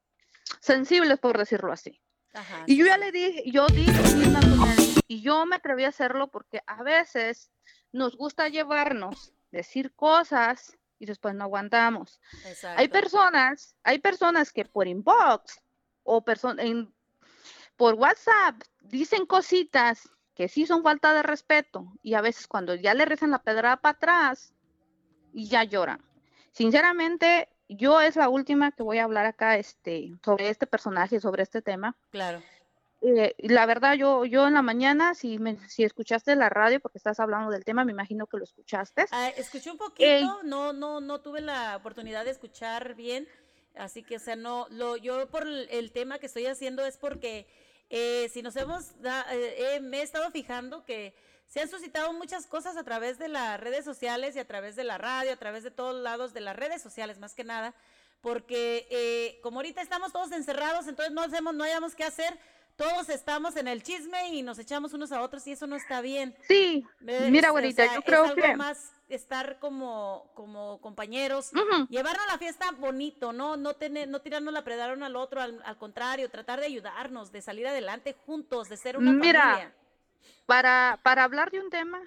[0.60, 2.02] sensibles, por decirlo así.
[2.38, 2.64] Ajá.
[2.68, 5.90] Y yo ya le dije, yo dije misma con él, y yo me atreví a
[5.90, 7.52] hacerlo porque a veces
[7.92, 12.20] nos gusta llevarnos, decir cosas y después no aguantamos.
[12.76, 15.62] Hay personas, hay personas que por inbox
[16.04, 16.94] o person- en,
[17.76, 22.94] por WhatsApp dicen cositas que sí son falta de respeto y a veces cuando ya
[22.94, 24.54] le rezan la pedrada para atrás
[25.34, 26.04] y ya lloran.
[26.52, 31.44] Sinceramente, yo es la última que voy a hablar acá este, sobre este personaje, sobre
[31.44, 31.96] este tema.
[32.12, 32.42] Claro.
[33.02, 36.98] Eh, la verdad, yo, yo en la mañana, si, me, si escuchaste la radio, porque
[36.98, 39.06] estás hablando del tema, me imagino que lo escuchaste.
[39.12, 43.28] Ah, escuché un Eh, poquito, no, no, no tuve la oportunidad de escuchar bien,
[43.76, 46.98] así que, o sea, no, lo, yo por el, el tema que estoy haciendo es
[46.98, 47.46] porque
[47.92, 51.14] eh, si nos hemos, da- eh, eh, me he estado fijando que
[51.48, 54.84] se han suscitado muchas cosas a través de las redes sociales y a través de
[54.84, 57.74] la radio, a través de todos lados de las redes sociales, más que nada,
[58.22, 62.38] porque eh, como ahorita estamos todos encerrados, entonces no hacemos, no hayamos qué hacer,
[62.76, 66.02] todos estamos en el chisme y nos echamos unos a otros y eso no está
[66.02, 66.36] bien.
[66.48, 68.56] Sí, mira, es- o sea, yo es creo algo que...
[68.56, 71.52] más estar como, como compañeros,
[71.90, 73.56] llevarnos la fiesta bonito, ¿no?
[73.56, 77.32] No tener, no tirarnos la predar uno al otro, al, al contrario, tratar de ayudarnos,
[77.32, 79.74] de salir adelante juntos, de ser una Mira, familia.
[80.46, 82.00] Para, para hablar de un tema,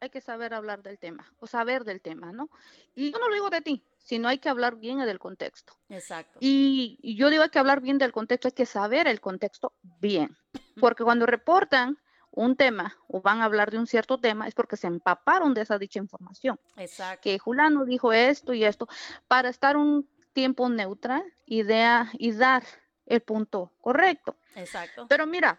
[0.00, 2.50] hay que saber hablar del tema o saber del tema, ¿no?
[2.94, 5.74] Y yo no lo digo de ti, sino hay que hablar bien del contexto.
[5.88, 6.38] Exacto.
[6.40, 9.72] Y, y yo digo hay que hablar bien del contexto, hay que saber el contexto
[10.00, 10.36] bien.
[10.80, 11.98] Porque cuando reportan
[12.30, 15.62] un tema o van a hablar de un cierto tema es porque se empaparon de
[15.62, 16.60] esa dicha información.
[16.76, 17.22] Exacto.
[17.22, 18.86] Que Julano dijo esto y esto
[19.26, 22.62] para estar un tiempo neutral y, de- y dar
[23.06, 24.36] el punto correcto.
[24.54, 25.06] Exacto.
[25.08, 25.58] Pero mira,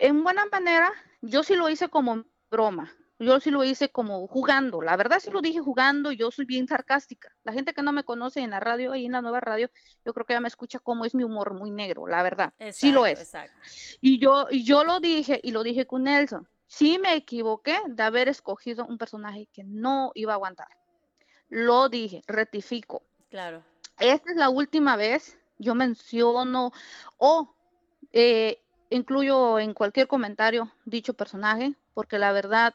[0.00, 2.92] en buena manera, yo sí lo hice como broma.
[3.20, 4.80] Yo sí lo hice como jugando.
[4.80, 6.12] La verdad sí lo dije jugando.
[6.12, 7.34] Yo soy bien sarcástica.
[7.42, 9.70] La gente que no me conoce en la radio y en la nueva radio,
[10.04, 12.52] yo creo que ya me escucha como es mi humor muy negro, la verdad.
[12.70, 13.18] sí lo es.
[13.18, 13.58] Exacto.
[14.00, 16.48] Y yo, y yo lo dije y lo dije con Nelson.
[16.68, 20.68] Sí me equivoqué de haber escogido un personaje que no iba a aguantar.
[21.48, 23.02] Lo dije, rectifico.
[23.30, 23.64] Claro.
[23.98, 26.72] Esta es la última vez yo menciono
[27.16, 27.54] o
[28.12, 32.74] eh, incluyo en cualquier comentario dicho personaje, porque la verdad,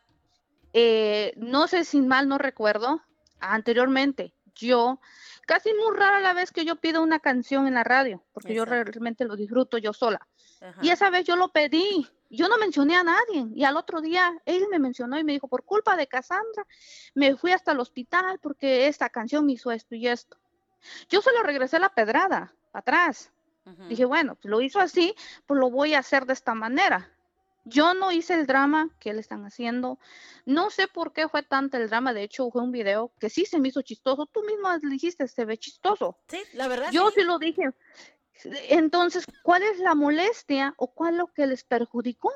[0.74, 3.02] eh, no sé si mal no recuerdo,
[3.40, 5.00] anteriormente yo,
[5.46, 8.66] casi muy rara la vez que yo pido una canción en la radio, porque yo
[8.66, 10.28] realmente lo disfruto yo sola.
[10.62, 10.80] Ajá.
[10.82, 12.08] Y esa vez yo lo pedí.
[12.30, 13.46] Yo no mencioné a nadie.
[13.54, 16.66] Y al otro día él me mencionó y me dijo, por culpa de Cassandra,
[17.14, 20.38] me fui hasta el hospital porque esta canción me hizo esto y esto.
[21.10, 23.14] Yo se lo regresé la pedrada, para
[23.88, 27.10] Dije, bueno, pues lo hizo así, pues lo voy a hacer de esta manera.
[27.66, 30.00] Yo no hice el drama que le están haciendo.
[30.46, 32.14] No sé por qué fue tanto el drama.
[32.14, 34.26] De hecho, fue un video que sí se me hizo chistoso.
[34.26, 36.18] Tú mismo le dijiste, se ve chistoso.
[36.28, 36.92] Sí, la verdad.
[36.92, 37.22] Yo sí.
[37.22, 37.70] sí lo dije.
[38.70, 42.32] Entonces, ¿cuál es la molestia o cuál lo que les perjudicó?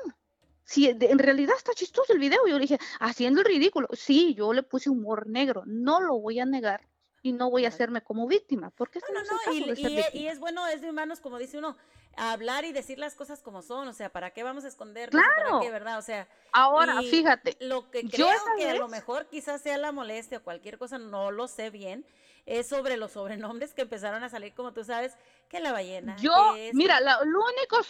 [0.64, 3.88] Si en realidad está chistoso el video, yo le dije, haciendo el ridículo.
[3.92, 6.86] Sí, yo le puse humor negro, no lo voy a negar
[7.22, 9.76] y no voy a hacerme como víctima, porque este no, es el caso y, de
[9.76, 11.76] ser y- y es bueno, es de humanos, como dice uno,
[12.16, 15.20] hablar y decir las cosas como son, o sea, ¿para qué vamos a escondernos?
[15.22, 15.60] ¿Para Claro.
[15.60, 15.98] qué, verdad?
[15.98, 19.92] O sea, Ahora, fíjate, lo que creo que a lo vez- mejor quizás sea la
[19.92, 22.04] molestia o cualquier cosa, no lo sé bien,
[22.46, 25.14] es sobre los sobrenombres que empezaron a salir, como tú sabes,
[25.50, 26.76] que la ballena, Yo, esto.
[26.76, 27.82] mira, la- el único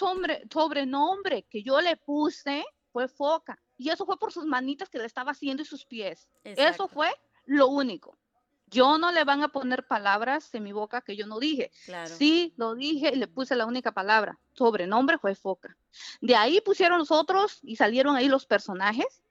[0.50, 3.58] sobrenombre que yo le puse fue foca.
[3.76, 6.28] Y eso fue por sus manitas que le estaba haciendo y sus pies.
[6.42, 6.88] Eso Exacto.
[6.88, 7.08] fue
[7.46, 8.18] lo único.
[8.70, 11.70] Yo no le van a poner palabras en mi boca que yo no dije.
[11.84, 12.14] Claro.
[12.14, 14.38] Sí, lo dije y le puse la única palabra.
[14.52, 15.76] Sobrenombre fue foca.
[16.20, 19.22] De ahí pusieron los otros y salieron ahí los personajes.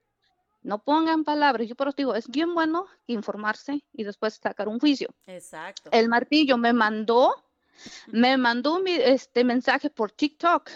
[0.64, 1.68] No pongan palabras.
[1.68, 5.10] Yo por eso digo, es bien bueno informarse y después sacar un juicio.
[5.26, 5.90] Exacto.
[5.94, 7.36] El martillo me mandó,
[8.08, 10.70] me mandó mi este mensaje por TikTok.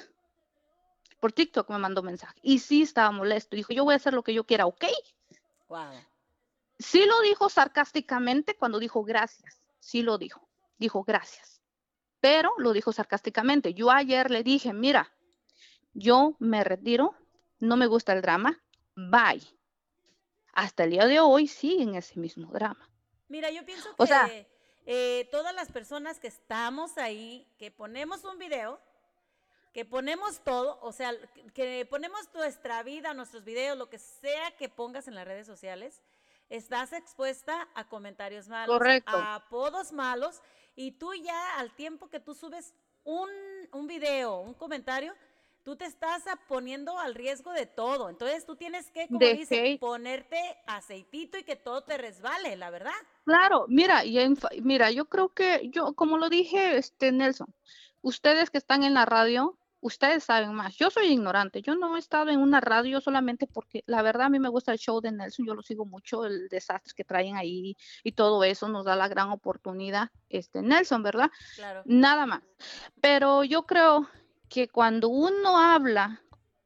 [1.20, 2.40] Por TikTok me mandó mensaje.
[2.42, 3.56] Y sí estaba molesto.
[3.56, 4.86] Dijo, yo voy a hacer lo que yo quiera, ¿ok?
[5.68, 5.92] Wow.
[6.82, 9.62] Sí lo dijo sarcásticamente cuando dijo gracias.
[9.80, 10.48] Sí lo dijo.
[10.78, 11.62] Dijo gracias.
[12.20, 13.74] Pero lo dijo sarcásticamente.
[13.74, 15.12] Yo ayer le dije, mira,
[15.94, 17.16] yo me retiro,
[17.60, 18.62] no me gusta el drama,
[18.96, 19.42] bye.
[20.54, 22.90] Hasta el día de hoy siguen ese mismo drama.
[23.28, 24.30] Mira, yo pienso que O sea-
[24.86, 28.80] eh, todas las personas que estamos ahí, que ponemos un video,
[29.74, 34.52] que ponemos todo, o sea, que- que ponemos nuestra vida, nuestros videos, lo que sea
[34.58, 36.02] que pongas en las redes sociales,
[36.52, 39.16] estás expuesta a comentarios malos, Correcto.
[39.16, 40.42] a apodos malos,
[40.76, 42.74] y tú ya al tiempo que tú subes
[43.04, 43.30] un,
[43.72, 45.14] un video, un comentario,
[45.64, 48.10] tú te estás poniendo al riesgo de todo.
[48.10, 52.92] Entonces tú tienes que, como dice, ponerte aceitito y que todo te resbale, la verdad.
[53.26, 57.54] Claro, mira, y en mira, yo creo que yo, como lo dije, este Nelson,
[58.02, 60.76] ustedes que están en la radio, ustedes saben más.
[60.76, 64.30] Yo soy ignorante, yo no he estado en una radio solamente porque la verdad a
[64.30, 67.36] mí me gusta el show de Nelson, yo lo sigo mucho, el desastre que traen
[67.36, 71.30] ahí y todo eso nos da la gran oportunidad, este Nelson, ¿verdad?
[71.56, 71.82] Claro.
[71.86, 72.42] Nada más.
[73.02, 74.08] Pero yo creo
[74.48, 76.22] que cuando uno habla,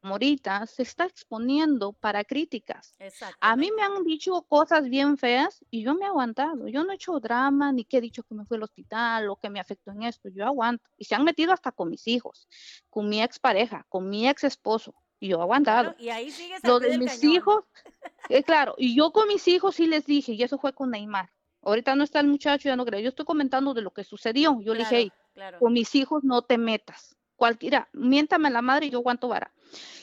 [0.06, 2.96] como ahorita, se está exponiendo para críticas.
[3.42, 6.68] A mí me han dicho cosas bien feas y yo me he aguantado.
[6.68, 9.36] Yo no he hecho drama ni que he dicho que me fui al hospital o
[9.38, 10.30] que me afectó en esto.
[10.30, 10.88] Yo aguanto.
[10.96, 12.48] Y se han metido hasta con mis hijos,
[12.92, 14.94] con mi expareja, con mi ex esposo.
[15.20, 15.96] Y yo he aguantado.
[15.96, 17.34] Claro, y ahí sigues Lo de mis cañón.
[17.34, 17.64] hijos,
[18.30, 18.76] eh, claro.
[18.78, 21.32] Y yo con mis hijos sí les dije, y eso fue con Neymar.
[21.64, 23.00] Ahorita no está el muchacho, ya no creo.
[23.00, 24.62] Yo estoy comentando de lo que sucedió.
[24.62, 25.60] Yo le dije, Claro, "Ey, claro.
[25.60, 27.16] con mis hijos no te metas.
[27.38, 29.52] Cualquiera, miéntame la madre y yo aguanto vara.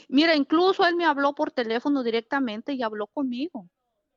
[0.08, 3.68] Mira, incluso él me habló por teléfono directamente y habló conmigo.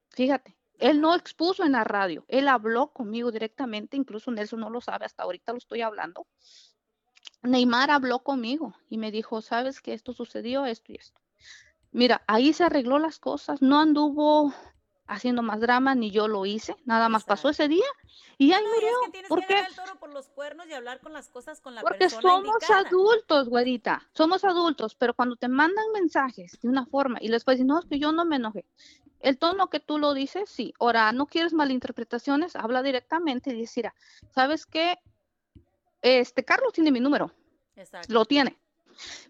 [0.10, 4.82] Fíjate, él no expuso en la radio, él habló conmigo directamente, incluso Nelson no lo
[4.82, 6.28] sabe, hasta ahorita lo estoy hablando.
[7.44, 11.22] Neymar habló conmigo y me dijo, sabes que esto sucedió, esto y esto.
[11.92, 14.54] Mira, ahí se arregló las cosas, no anduvo
[15.08, 17.86] haciendo más drama, ni yo lo hice, nada más pasó ese día
[18.38, 18.88] y ahí No, murió.
[18.90, 19.60] es que tienes ¿Por que qué?
[19.60, 22.48] el toro por los cuernos y hablar con las cosas con la Porque persona somos
[22.48, 22.80] indicada.
[22.88, 27.68] adultos, güerita, somos adultos, pero cuando te mandan mensajes de una forma y después dicen,
[27.68, 28.66] no, es que yo no me enojé.
[29.20, 30.74] el tono que tú lo dices, sí.
[30.80, 33.90] Ahora, no quieres malinterpretaciones, habla directamente y decir,
[34.30, 35.00] ¿sabes qué?
[36.02, 37.32] Este, Carlos tiene mi número.
[37.76, 38.14] Exacto.
[38.14, 38.58] Lo tiene.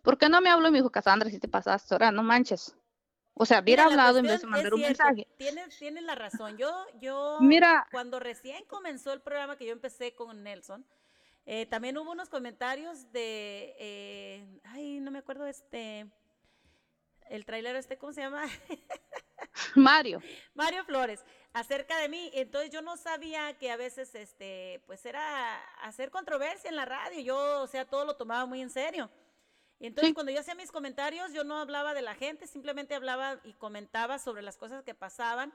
[0.04, 2.76] ¿Por qué no me habló y me dijo, Cassandra, si te pasaste ahora, no manches?
[3.38, 5.28] O sea, hubiera Mira, hablado en vez de mandar un cierto, mensaje.
[5.38, 6.58] Tienes, tienes la razón.
[6.58, 6.72] Yo,
[7.02, 7.86] yo, Mira.
[7.92, 10.86] cuando recién comenzó el programa que yo empecé con Nelson,
[11.46, 16.08] eh, también hubo unos comentarios de, eh, ay, no me acuerdo, este,
[17.30, 18.44] el trailero este, ¿cómo se llama?
[19.76, 20.22] Mario.
[20.54, 22.32] Mario Flores, acerca de mí.
[22.34, 27.20] Entonces yo no sabía que a veces, este, pues era hacer controversia en la radio.
[27.20, 29.10] Yo, o sea, todo lo tomaba muy en serio.
[29.80, 33.54] Entonces cuando yo hacía mis comentarios, yo no hablaba de la gente, simplemente hablaba y
[33.54, 35.54] comentaba sobre las cosas que pasaban.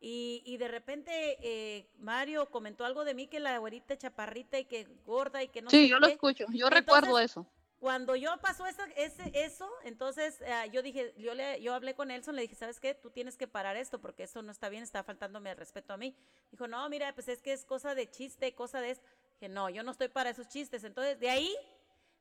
[0.00, 4.64] Y, y de repente eh, Mario comentó algo de mí que la güerita chaparrita y
[4.64, 6.14] que gorda y que no Sí, sé yo lo qué.
[6.14, 7.46] escucho, yo recuerdo Entonces, eso.
[7.78, 12.08] Cuando yo pasó esa- ese, eso, entonces eh, yo dije, yo, le, yo hablé con
[12.08, 12.94] Nelson, le dije, ¿sabes qué?
[12.94, 15.96] Tú tienes que parar esto porque eso no está bien, está faltándome el respeto a
[15.96, 16.16] mí.
[16.52, 19.04] Dijo, no, mira, pues es que es cosa de chiste, cosa de esto.
[19.40, 20.84] Dije, no, yo no estoy para esos chistes.
[20.84, 21.56] Entonces, de ahí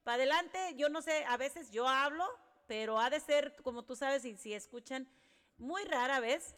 [0.03, 2.25] para adelante, yo no sé, a veces yo hablo,
[2.67, 5.07] pero ha de ser, como tú sabes, y si escuchan,
[5.57, 6.55] muy rara vez,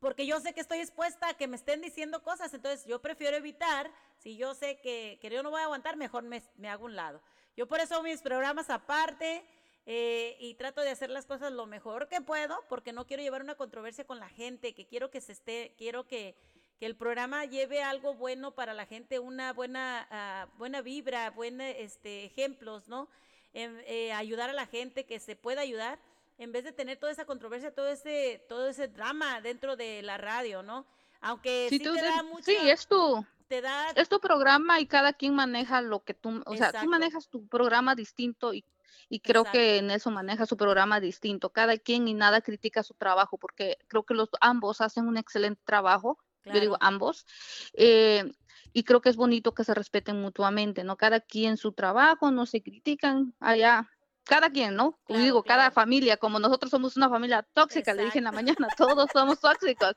[0.00, 3.36] porque yo sé que estoy expuesta a que me estén diciendo cosas, entonces yo prefiero
[3.36, 6.84] evitar, si yo sé que, que yo no voy a aguantar, mejor me, me hago
[6.84, 7.22] un lado.
[7.56, 9.44] Yo por eso mis programas aparte
[9.86, 13.42] eh, y trato de hacer las cosas lo mejor que puedo, porque no quiero llevar
[13.42, 16.36] una controversia con la gente, que quiero que se esté, quiero que,
[16.78, 21.66] que el programa lleve algo bueno para la gente, una buena, ah, buena vibra, buenos
[21.76, 23.08] este, ejemplos, ¿no?
[23.54, 25.98] Eh, ayudar a la gente que se pueda ayudar,
[26.38, 30.18] en vez de tener toda esa controversia, todo ese, todo ese drama dentro de la
[30.18, 30.86] radio, ¿no?
[31.20, 34.78] Aunque sí, Sí, tú te da mucha, sí, es tu, te da, es tu programa
[34.78, 36.84] y cada quien maneja lo que tú, o sea, Exacto.
[36.84, 38.64] tú manejas tu programa distinto y,
[39.08, 41.50] y creo que Nelson maneja su programa distinto.
[41.50, 45.60] Cada quien y nada critica su trabajo porque creo que los ambos hacen un excelente
[45.64, 46.18] trabajo.
[46.50, 46.80] Yo digo Claro.
[46.80, 47.26] ambos.
[47.74, 48.24] eh,
[48.72, 50.96] y creo que es bonito que se respeten mutuamente, ¿no?
[50.96, 53.90] Cada quien su trabajo, no se critican allá.
[54.24, 55.00] Cada quien, ¿no?
[55.04, 55.72] Como Claro, digo, cada claro.
[55.72, 59.94] familia, como nosotros somos una familia tóxica, le dije en la mañana, todos somos tóxicos.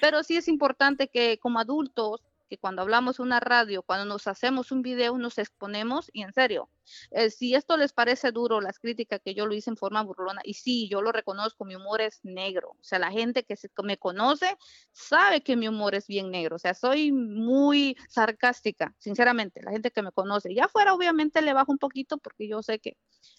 [0.00, 4.72] Pero sí es importante que como adultos, que cuando hablamos una radio, cuando nos hacemos
[4.72, 6.68] un video, nos exponemos y en serio,
[7.12, 10.40] eh, si esto les parece duro, las críticas que yo lo hice en forma burlona,
[10.44, 12.70] y sí, yo lo reconozco, mi humor es negro.
[12.70, 14.56] O sea, la gente que se- que me conoce
[14.90, 16.56] sabe que mi humor es bien negro.
[16.56, 20.52] O sea, soy muy sarcástica, sinceramente, la gente que me conoce.
[20.52, 22.96] Ya fuera, obviamente, le bajo un poquito porque yo sé que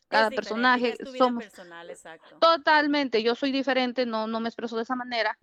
[0.08, 2.38] cada personaje somos personal, exacto.
[2.40, 5.38] totalmente, yo soy diferente, no, no me expreso de esa manera,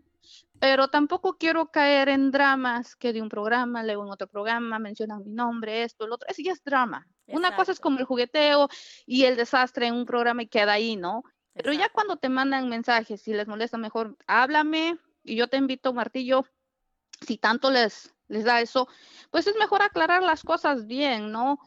[0.59, 5.25] pero tampoco quiero caer en dramas que de un programa, luego en otro programa mencionan
[5.25, 7.07] mi nombre, esto, el otro, eso ya es drama.
[7.27, 8.69] Una cosa es como el jugueteo
[9.07, 11.23] y el desastre en un programa y queda ahí, ¿no?
[11.53, 15.93] Pero ya cuando te mandan mensajes, si les molesta mejor, háblame y yo te invito,
[15.93, 16.47] Martillo,
[17.21, 18.89] si tanto les, les da eso,
[19.31, 21.59] pues es mejor aclarar las cosas bien, ¿no?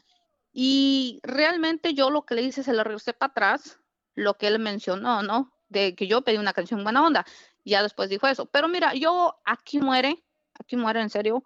[0.54, 3.80] Y realmente yo lo que le hice, se lo regresé para atrás,
[4.16, 5.54] lo que él mencionó, ¿no?
[5.70, 7.26] De que yo pedí una canción buena onda.
[7.64, 8.46] Ya después dijo eso.
[8.48, 10.24] Pero mira, yo aquí muere,
[10.60, 11.44] aquí muere en serio.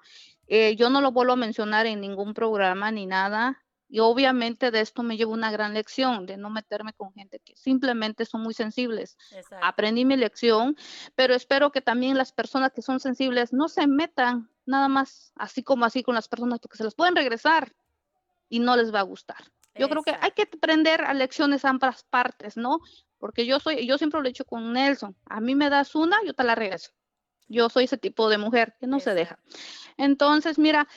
[0.48, 3.62] eh, yo no lo vuelvo a mencionar en ningún programa ni nada.
[3.88, 7.56] Y obviamente de esto me llevo una gran lección, de no meterme con gente que
[7.56, 9.16] simplemente son muy sensibles.
[9.62, 10.76] Aprendí mi lección,
[11.16, 15.64] pero espero que también las personas que son sensibles no se metan nada más así
[15.64, 17.76] como así con las personas porque se las pueden regresar
[18.50, 19.52] y no les va a gustar.
[19.78, 22.80] Yo creo que hay que aprender a lecciones ambas partes, ¿no?
[23.18, 26.18] Porque yo soy, yo siempre lo he dicho con Nelson, a mí me das una,
[26.26, 26.92] yo te la regreso.
[27.48, 29.38] Yo soy ese tipo de mujer que no se deja.
[29.98, 30.88] Entonces, mira,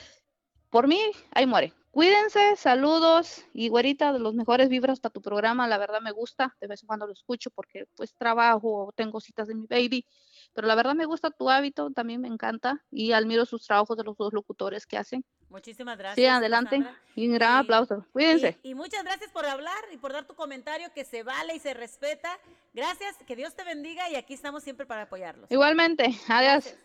[0.69, 0.99] por mí,
[1.31, 1.73] ahí muere.
[1.91, 6.55] Cuídense, saludos y güerita, de los mejores vibras para tu programa, la verdad me gusta,
[6.61, 10.05] de vez en cuando lo escucho porque pues trabajo, tengo citas de mi baby,
[10.53, 14.03] pero la verdad me gusta tu hábito, también me encanta y admiro sus trabajos de
[14.03, 15.25] los dos locutores que hacen.
[15.49, 16.15] Muchísimas gracias.
[16.15, 17.01] Sí, adelante Cassandra.
[17.15, 18.05] y un gran aplauso.
[18.13, 18.57] Cuídense.
[18.63, 21.59] Y, y muchas gracias por hablar y por dar tu comentario que se vale y
[21.59, 22.39] se respeta.
[22.73, 25.51] Gracias, que Dios te bendiga y aquí estamos siempre para apoyarlos.
[25.51, 26.75] Igualmente, adiós.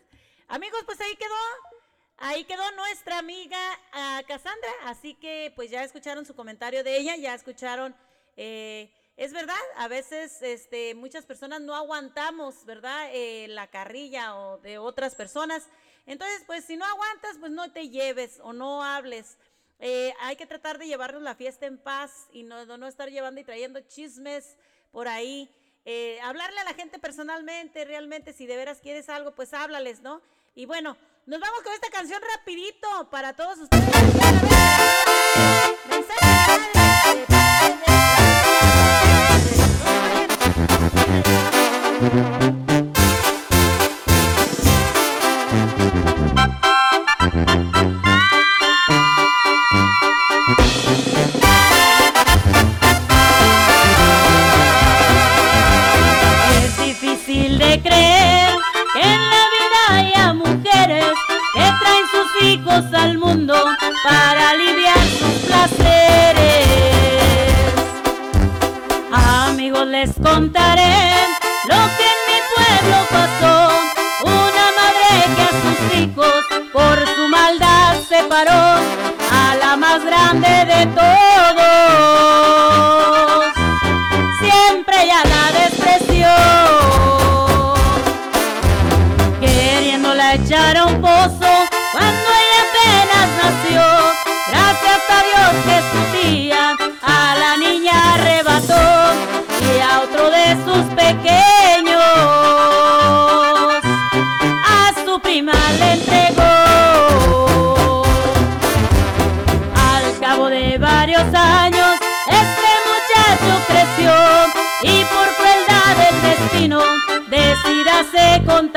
[0.47, 1.35] Amigos, pues ahí quedó,
[2.17, 3.57] ahí quedó nuestra amiga
[3.93, 7.95] ah, Cassandra, así que pues ya escucharon su comentario de ella, ya escucharon,
[8.37, 13.09] eh, es verdad, a veces este, muchas personas no aguantamos, ¿verdad?
[13.13, 15.67] Eh, la carrilla o de otras personas,
[16.05, 19.37] entonces pues si no aguantas, pues no te lleves o no hables.
[19.79, 23.41] Eh, hay que tratar de llevarnos la fiesta en paz y no, no, estar llevando
[23.41, 24.57] y trayendo chismes
[24.91, 25.49] por ahí.
[25.83, 30.21] Eh, hablarle a la gente personalmente, realmente, si de veras quieres algo, pues háblales, ¿no?
[30.55, 33.85] Y bueno, nos vamos con esta canción rapidito para todos ustedes.
[64.07, 66.67] Para aliviar sus placeres.
[69.11, 70.93] Amigos, les contaré
[71.71, 73.55] lo que en mi pueblo pasó.
[74.23, 76.41] Una madre que a sus hijos
[76.71, 78.63] por su maldad separó
[79.31, 81.74] a la más grande de todos.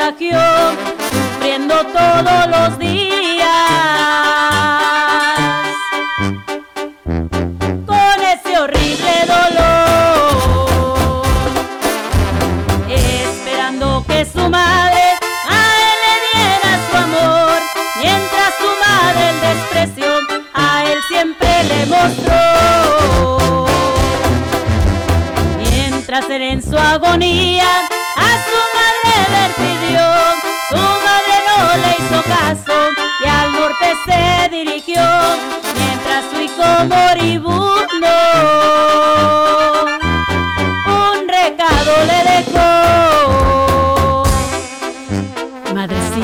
[0.08, 0.38] Contagió,
[1.10, 3.37] sufriendo todos los días.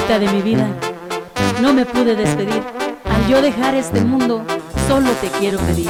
[0.07, 0.67] Madrecita de mi vida,
[1.63, 2.63] no me pude despedir.
[3.07, 4.45] Al yo dejar este mundo,
[4.87, 5.89] solo te quiero pedir.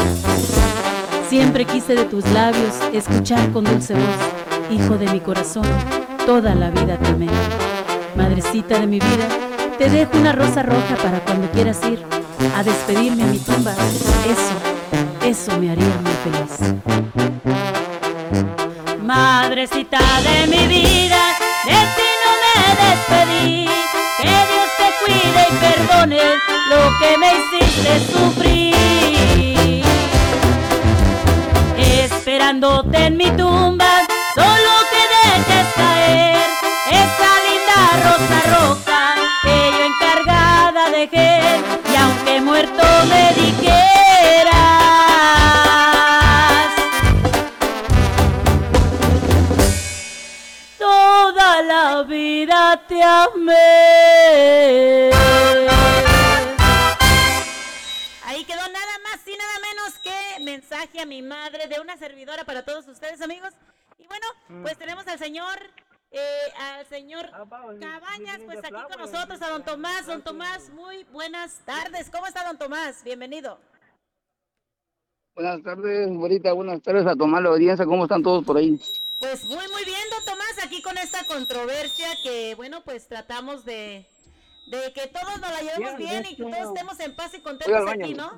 [1.29, 5.67] Siempre quise de tus labios escuchar con dulce voz, hijo de mi corazón,
[6.27, 7.27] toda la vida te amé.
[8.15, 9.27] Madrecita de mi vida,
[9.79, 12.05] te dejo una rosa roja para cuando quieras ir
[12.57, 13.73] a despedirme a mi tumba.
[13.73, 14.55] Eso,
[15.27, 16.75] eso me haría muy feliz.
[19.03, 21.35] Madrecita de mi vida,
[21.65, 23.84] de ti no me despedí.
[24.25, 26.23] Que Dios te cuide y perdone
[26.71, 29.85] lo que me hiciste sufrir.
[31.77, 33.93] Esperándote en mi tumba,
[34.35, 36.47] solo que dejes caer
[36.91, 39.03] esa linda rosa roja
[39.43, 41.33] que yo encargada dejé.
[41.93, 44.04] Y aunque muerto me dijeras.
[52.77, 53.61] Te amé.
[58.25, 62.45] Ahí quedó nada más y nada menos que mensaje a mi madre de una servidora
[62.45, 63.51] para todos ustedes, amigos.
[63.99, 64.27] Y bueno,
[64.63, 65.59] pues tenemos al señor,
[66.11, 70.07] eh, al señor Cabañas, pues aquí con nosotros, a don Tomás.
[70.07, 72.11] Don Tomás, muy buenas tardes.
[72.11, 73.03] ¿Cómo está don Tomás?
[73.05, 73.59] Bienvenido.
[75.35, 76.53] Buenas tardes, bonita.
[76.53, 77.85] Buenas tardes a tomar la audiencia.
[77.87, 78.81] ¿Cómo están todos por ahí?
[79.25, 84.07] Pues muy, muy bien, don Tomás, aquí con esta controversia que, bueno, pues tratamos de,
[84.67, 87.85] de que todos nos la llevemos bien y que todos estemos en paz y contentos
[87.87, 88.31] baño, aquí, ¿no?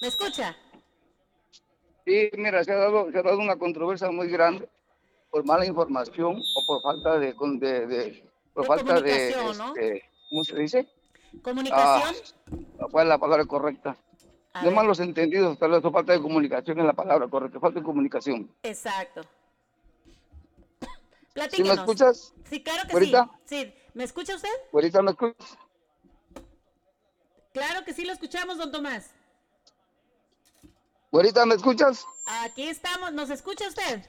[0.00, 0.56] ¿Me escucha?
[2.04, 4.68] Sí, mira, se ha, dado, se ha dado una controversia muy grande
[5.30, 7.36] por mala información o por falta de...
[7.36, 9.36] con- de, de- por De falta de...
[9.56, 9.68] ¿no?
[9.76, 10.88] este, ¿Cómo se dice?
[11.40, 12.16] ¿Comunicación?
[12.80, 13.96] Ah, ¿Cuál es la palabra correcta?
[14.54, 14.74] A De ver.
[14.74, 18.50] malos entendidos, tal vez falta de comunicación es la palabra correcta, falta de comunicación.
[18.62, 19.22] Exacto.
[20.80, 20.88] ¿Sí
[21.32, 21.76] Platíquenos.
[21.76, 22.34] me escuchas?
[22.50, 23.12] Sí, claro que sí.
[23.46, 24.50] Sí, ¿me escucha usted?
[24.72, 25.58] ¿Ahorita me escuchas?
[27.54, 29.10] Claro que sí lo escuchamos, don Tomás.
[31.12, 32.06] ¿Ahorita me escuchas?
[32.44, 34.02] Aquí estamos, ¿nos escucha usted?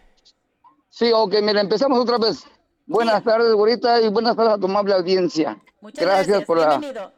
[0.90, 2.46] Sí, ok, mira, empezamos otra vez.
[2.86, 5.62] Buenas tardes, Gorita, y buenas tardes a tu amable audiencia.
[5.82, 7.14] Muchas gracias, por la...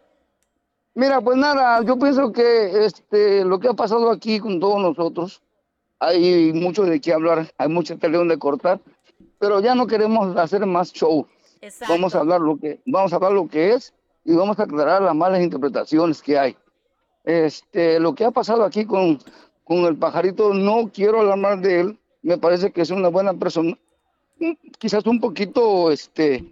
[0.96, 5.42] Mira, pues nada, yo pienso que este, lo que ha pasado aquí con todos nosotros,
[6.00, 8.80] hay mucho de qué hablar, hay mucho tele donde cortar,
[9.38, 11.28] pero ya no queremos hacer más show.
[11.60, 11.94] Exacto.
[11.94, 13.94] Vamos a hablar lo que, vamos a hablar lo que es
[14.24, 16.56] y vamos a aclarar las malas interpretaciones que hay.
[17.26, 19.20] Este, lo que ha pasado aquí con,
[19.66, 23.34] con el pajarito, no quiero hablar mal de él, me parece que es una buena
[23.34, 23.78] persona,
[24.80, 26.46] quizás un poquito, este,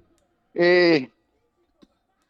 [0.53, 1.09] eh,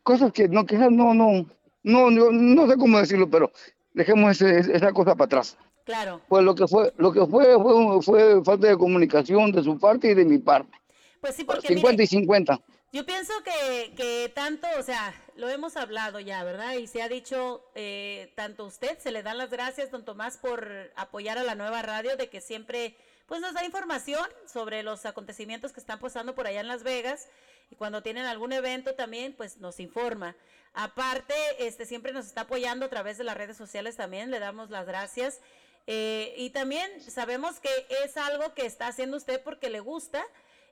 [0.04, 1.48] cosas que no, quizás no, no,
[1.84, 3.52] no, no, no sé cómo decirlo, pero
[3.94, 5.58] dejemos ese- esa cosa para atrás.
[5.86, 6.22] Claro.
[6.30, 10.12] Pues lo que fue, lo que fue, fue, fue falta de comunicación de su parte
[10.12, 10.72] y de mi parte.
[11.20, 12.60] Pues sí, porque 50 mire, y 50.
[12.94, 16.74] Yo pienso que, que tanto, o sea, lo hemos hablado ya, ¿verdad?
[16.76, 20.68] Y se ha dicho, eh, tanto usted, se le dan las gracias, don Tomás, por
[20.96, 22.96] apoyar a la nueva radio, de que siempre,
[23.26, 27.28] pues nos da información sobre los acontecimientos que están pasando por allá en Las Vegas.
[27.72, 30.36] Y cuando tienen algún evento también, pues nos informa.
[30.74, 34.70] Aparte, este siempre nos está apoyando a través de las redes sociales también, le damos
[34.70, 35.40] las gracias.
[35.86, 37.70] Eh, y también sabemos que
[38.04, 40.26] es algo que está haciendo usted porque le gusta.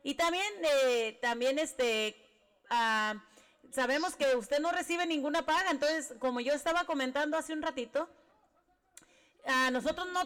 [0.04, 2.16] Y también, eh, también este,
[2.70, 3.24] ah,
[3.72, 5.70] sabemos que usted no recibe ninguna paga.
[5.70, 8.10] Entonces, como yo estaba comentando hace un ratito,
[9.46, 10.24] a nosotros no,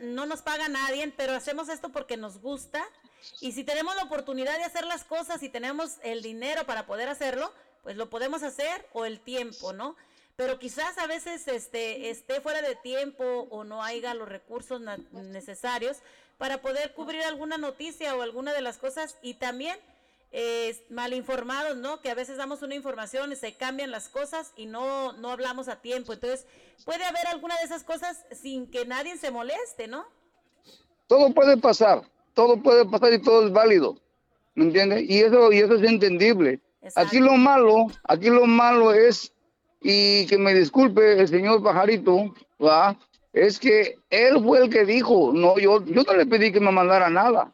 [0.00, 2.82] no nos paga nadie, pero hacemos esto porque nos gusta.
[3.40, 7.08] Y si tenemos la oportunidad de hacer las cosas y tenemos el dinero para poder
[7.08, 7.52] hacerlo,
[7.82, 9.96] pues lo podemos hacer o el tiempo, ¿no?
[10.36, 14.80] Pero quizás a veces este, esté fuera de tiempo o no haya los recursos
[15.12, 15.98] necesarios
[16.38, 19.76] para poder cubrir alguna noticia o alguna de las cosas y también
[20.32, 22.00] eh, mal informados, ¿no?
[22.00, 25.68] Que a veces damos una información y se cambian las cosas y no, no hablamos
[25.68, 26.14] a tiempo.
[26.14, 26.46] Entonces,
[26.86, 30.06] puede haber alguna de esas cosas sin que nadie se moleste, ¿no?
[31.06, 32.02] Todo puede pasar,
[32.32, 33.98] todo puede pasar y todo es válido,
[34.54, 35.04] ¿me entiendes?
[35.08, 36.60] Y eso, y eso es entendible.
[36.96, 39.32] Aquí lo malo, aquí lo malo es,
[39.80, 42.96] y que me disculpe el señor Pajarito, ¿va?
[43.32, 46.70] es que él fue el que dijo, no, yo, yo no le pedí que me
[46.70, 47.52] mandara nada.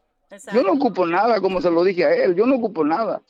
[0.52, 3.22] Yo no ocupo nada, como se lo dije a él, yo no ocupo nada.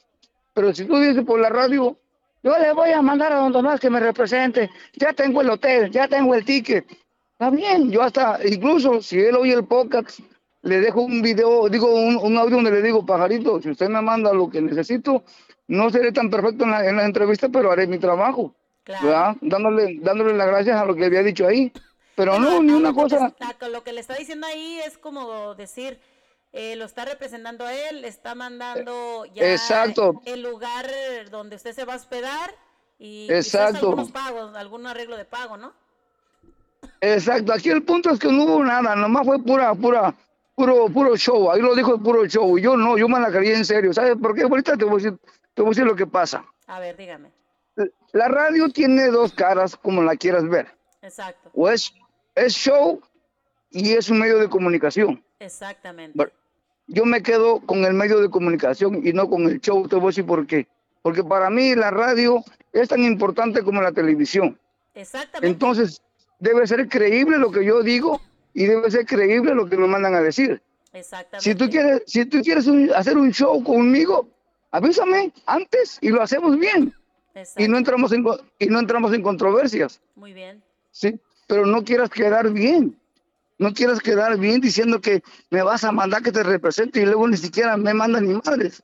[0.54, 1.96] Pero si tú dices por la radio,
[2.42, 5.90] yo le voy a mandar a don Tomás que me represente, ya tengo el hotel,
[5.90, 6.86] ya tengo el ticket.
[7.32, 10.18] Está bien, yo hasta, incluso si él oye el podcast,
[10.62, 14.02] le dejo un video, digo un, un audio donde le digo, pajarito, si usted me
[14.02, 15.22] manda lo que necesito,
[15.69, 18.55] no seré tan perfecto en la, en la entrevista, pero haré mi trabajo.
[18.86, 19.36] ¿verdad?
[19.43, 21.70] Dándole, dándole las gracias a lo que había dicho ahí.
[22.15, 23.32] Pero no, ni una cosa.
[23.39, 26.01] Está- lo que le está diciendo ahí es como decir,
[26.53, 30.23] eh, lo está representando a él, le está mandando ya Exacto.
[30.24, 30.86] el lugar
[31.31, 32.55] donde usted se va a hospedar
[32.99, 33.90] y Exacto.
[33.90, 35.74] algunos pagos, algún arreglo de pago, ¿no?
[37.01, 40.15] Exacto, aquí el punto es que no hubo nada, nomás fue pura, pura,
[40.55, 43.65] puro, puro show, ahí lo dijo puro show, yo no, yo me la creí en
[43.65, 44.43] serio, ¿sabes por qué?
[44.43, 45.19] Ahorita te voy a decir,
[45.59, 46.44] te voy a decir lo que pasa.
[46.68, 47.32] A ver, dígame.
[48.12, 50.68] La radio tiene dos caras, como la quieras ver,
[51.02, 51.93] Exacto, o es,
[52.36, 53.01] es show
[53.70, 55.22] y es un medio de comunicación.
[55.40, 56.12] exactamente.
[56.16, 56.32] Bueno,
[56.86, 60.06] Yo me quedo con el medio de comunicación y no con el show, te voy
[60.06, 60.66] a decir por qué.
[61.02, 64.59] Porque para mí la radio es tan importante como la televisión.
[64.94, 65.47] Exactamente.
[65.48, 66.01] Entonces,
[66.39, 68.20] debe ser creíble lo que yo digo
[68.55, 70.62] y debe ser creíble lo que me mandan a decir.
[70.93, 71.43] Exactamente.
[71.44, 74.28] Si tú quieres, si tú quieres un- hacer un show conmigo,
[74.70, 76.95] avísame antes y lo hacemos bien.
[77.57, 78.24] Y no entramos en
[78.59, 80.62] y no entramos en controversias, Muy bien.
[80.90, 81.20] ¿sí?
[81.47, 82.99] Pero no quieras quedar bien.
[83.59, 87.27] No quieras quedar bien diciendo que me vas a mandar que te represente y luego
[87.28, 88.82] ni siquiera me mandan ni madres.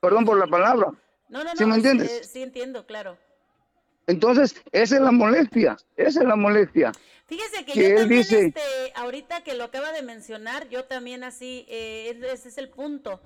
[0.00, 0.88] Perdón por la palabra.
[1.28, 1.56] No, no, no.
[1.56, 2.10] ¿Sí me entiendes?
[2.10, 3.16] eh, sí entiendo, claro.
[4.06, 6.92] Entonces, esa es la molestia, esa es la molestia.
[7.26, 8.60] Fíjese que, Que yo él también, dice- este,
[8.94, 13.20] ahorita que lo acaba de mencionar, yo también así, eh, es- ese es el punto.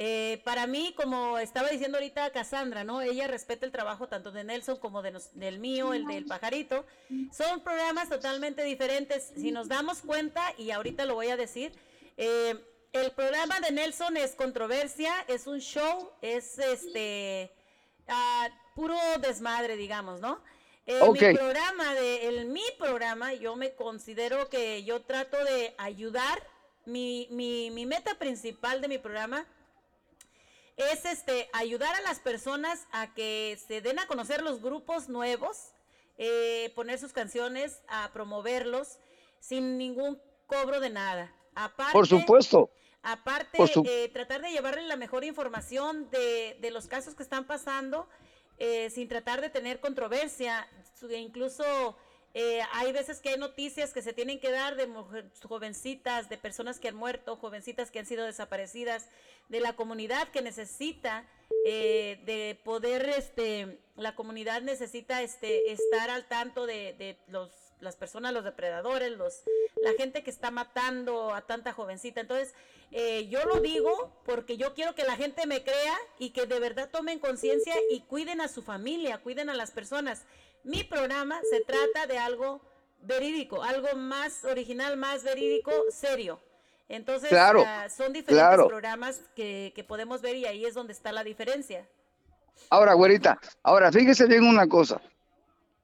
[0.00, 3.02] Eh, para mí, como estaba diciendo ahorita Cassandra, ¿no?
[3.02, 6.86] Ella respeta el trabajo tanto de Nelson como de nos- del mío, el del pajarito.
[7.36, 9.32] Son programas totalmente diferentes.
[9.36, 11.72] Si nos damos cuenta, y ahorita lo voy a decir,
[12.16, 12.54] eh,
[12.92, 17.50] el programa de Nelson es controversia, es un show, es este
[18.06, 20.40] ah, puro desmadre, digamos, ¿no?
[20.86, 21.00] Eh.
[21.12, 26.40] Mi programa, de, el, mi programa, yo me considero que yo trato de ayudar.
[26.86, 29.44] Mi, mi, mi meta principal de mi programa
[30.78, 35.72] es este ayudar a las personas a que se den a conocer los grupos nuevos,
[36.16, 38.98] eh, poner sus canciones, a promoverlos
[39.40, 41.34] sin ningún cobro de nada.
[41.54, 42.70] Aparte, Por supuesto.
[43.02, 47.22] Aparte, Por su- eh, tratar de llevarle la mejor información de, de los casos que
[47.22, 48.08] están pasando,
[48.58, 50.68] eh, sin tratar de tener controversia.
[51.16, 51.96] Incluso
[52.34, 54.88] eh, hay veces que hay noticias que se tienen que dar de
[55.42, 59.08] jovencitas, de personas que han muerto, jovencitas que han sido desaparecidas,
[59.48, 61.24] de la comunidad que necesita
[61.64, 67.50] eh, de poder, este, la comunidad necesita este, estar al tanto de, de los,
[67.80, 69.42] las personas, los depredadores, los,
[69.82, 72.20] la gente que está matando a tanta jovencita.
[72.20, 72.54] Entonces,
[72.90, 76.58] eh, yo lo digo porque yo quiero que la gente me crea y que de
[76.58, 80.24] verdad tomen conciencia y cuiden a su familia, cuiden a las personas.
[80.68, 82.60] Mi programa se trata de algo
[83.00, 86.40] verídico, algo más original, más verídico, serio.
[86.90, 88.68] Entonces, Claro, ah, son diferentes claro.
[88.68, 91.88] programas que, que podemos ver y ahí es donde está la diferencia.
[92.68, 95.00] Ahora, güerita, ahora fíjese bien una cosa.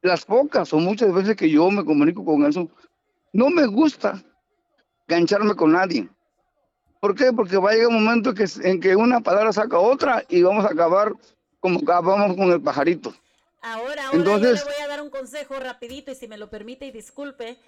[0.02, 2.68] Las pocas o muchas veces que yo me comunico con eso,
[3.32, 4.22] no me gusta
[5.08, 6.10] gancharme con nadie.
[7.00, 7.32] ¿Por qué?
[7.32, 10.66] Porque va a llegar un momento que, en que una palabra saca otra y vamos
[10.66, 11.14] a acabar
[11.58, 13.14] como acabamos con el pajarito.
[13.66, 16.50] Ahora, ahora Entonces- yo le voy a dar un consejo rapidito y si me lo
[16.50, 17.58] permite y disculpe.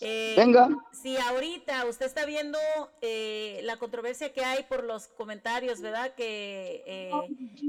[0.00, 0.68] eh, Venga.
[0.92, 2.58] Si ahorita usted está viendo
[3.00, 6.12] eh, la controversia que hay por los comentarios, ¿verdad?
[6.16, 7.12] Que, eh,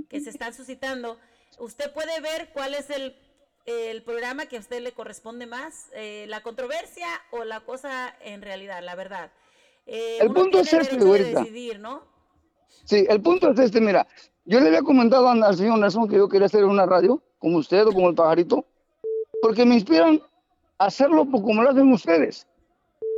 [0.10, 1.20] que se están suscitando,
[1.60, 3.16] usted puede ver cuál es el,
[3.68, 8.41] el programa que a usted le corresponde más, eh, la controversia o la cosa en
[8.41, 9.32] realidad, la verdad.
[9.86, 12.02] Eh, El punto es este, de decidir, ¿no?
[12.86, 14.07] Sí, el punto es este, mira,
[14.45, 17.85] yo le había comentado al señor Nelson que yo quería hacer una radio, como usted
[17.85, 18.65] o como el pajarito,
[19.39, 20.19] porque me inspiran
[20.80, 22.47] a hacerlo como lo hacen ustedes,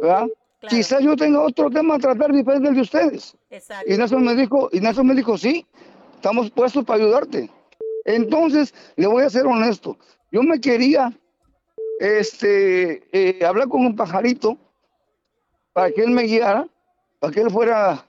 [0.02, 0.28] ¿verdad?
[0.68, 3.38] Quizás yo tenga otro tema a tratar diferente de ustedes.
[3.50, 3.90] Exacto.
[3.90, 5.66] Y Nelson me dijo, y Nelson me dijo, sí,
[6.14, 7.50] estamos puestos para ayudarte.
[8.04, 9.98] Entonces, le voy a ser honesto,
[10.30, 11.18] yo me quería
[12.02, 14.58] este, eh, hablar con un pajarito
[15.72, 16.68] para que él me guiara,
[17.20, 18.06] para que él fuera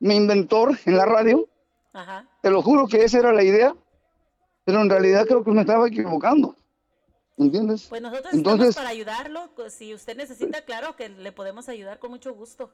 [0.00, 1.46] mi inventor en la radio.
[1.92, 2.26] Ajá.
[2.42, 3.76] Te lo juro que esa era la idea,
[4.66, 6.56] pero en realidad creo que me estaba equivocando.
[7.38, 7.86] ¿Entiendes?
[7.88, 9.48] Pues nosotros Entonces, estamos para ayudarlo.
[9.68, 12.70] Si usted necesita, claro que le podemos ayudar con mucho gusto.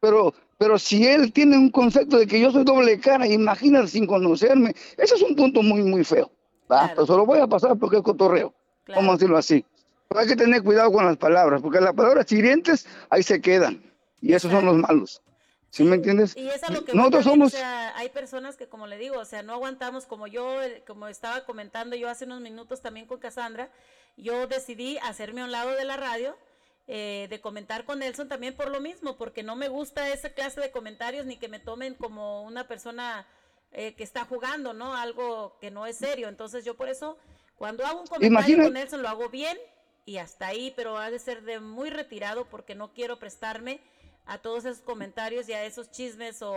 [0.00, 4.06] pero, pero si él tiene un concepto de que yo soy doble cara, imagínate sin
[4.06, 6.30] conocerme, ese es un punto muy, muy feo.
[6.70, 6.88] ¿va?
[6.88, 8.52] Pero se lo voy a pasar porque es cotorreo.
[8.88, 9.64] Vamos a decirlo así.
[10.08, 13.82] Pero hay que tener cuidado con las palabras, porque las palabras hirientes ahí se quedan.
[14.20, 15.22] Y esos son los malos.
[15.72, 16.36] ¿Sí me entiendes?
[16.36, 17.54] Y es a lo que Nosotros somos...
[17.54, 20.84] o sea, hay personas que como le digo, o sea, no aguantamos como yo, eh,
[20.86, 23.70] como estaba comentando yo hace unos minutos también con Cassandra,
[24.18, 26.36] yo decidí hacerme a un lado de la radio,
[26.88, 30.60] eh, de comentar con Nelson también por lo mismo, porque no me gusta esa clase
[30.60, 33.26] de comentarios ni que me tomen como una persona
[33.70, 34.94] eh, que está jugando, ¿no?
[34.94, 36.28] Algo que no es serio.
[36.28, 37.16] Entonces yo por eso,
[37.56, 39.56] cuando hago un comentario Imagina- con Nelson, lo hago bien
[40.04, 43.80] y hasta ahí, pero ha de ser de muy retirado porque no quiero prestarme
[44.26, 46.52] a todos esos comentarios y a esos chismes o,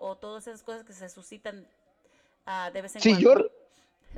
[0.00, 1.66] o todas esas cosas que se suscitan
[2.46, 3.20] ah, de vez en Sí, cuando.
[3.20, 3.34] yo,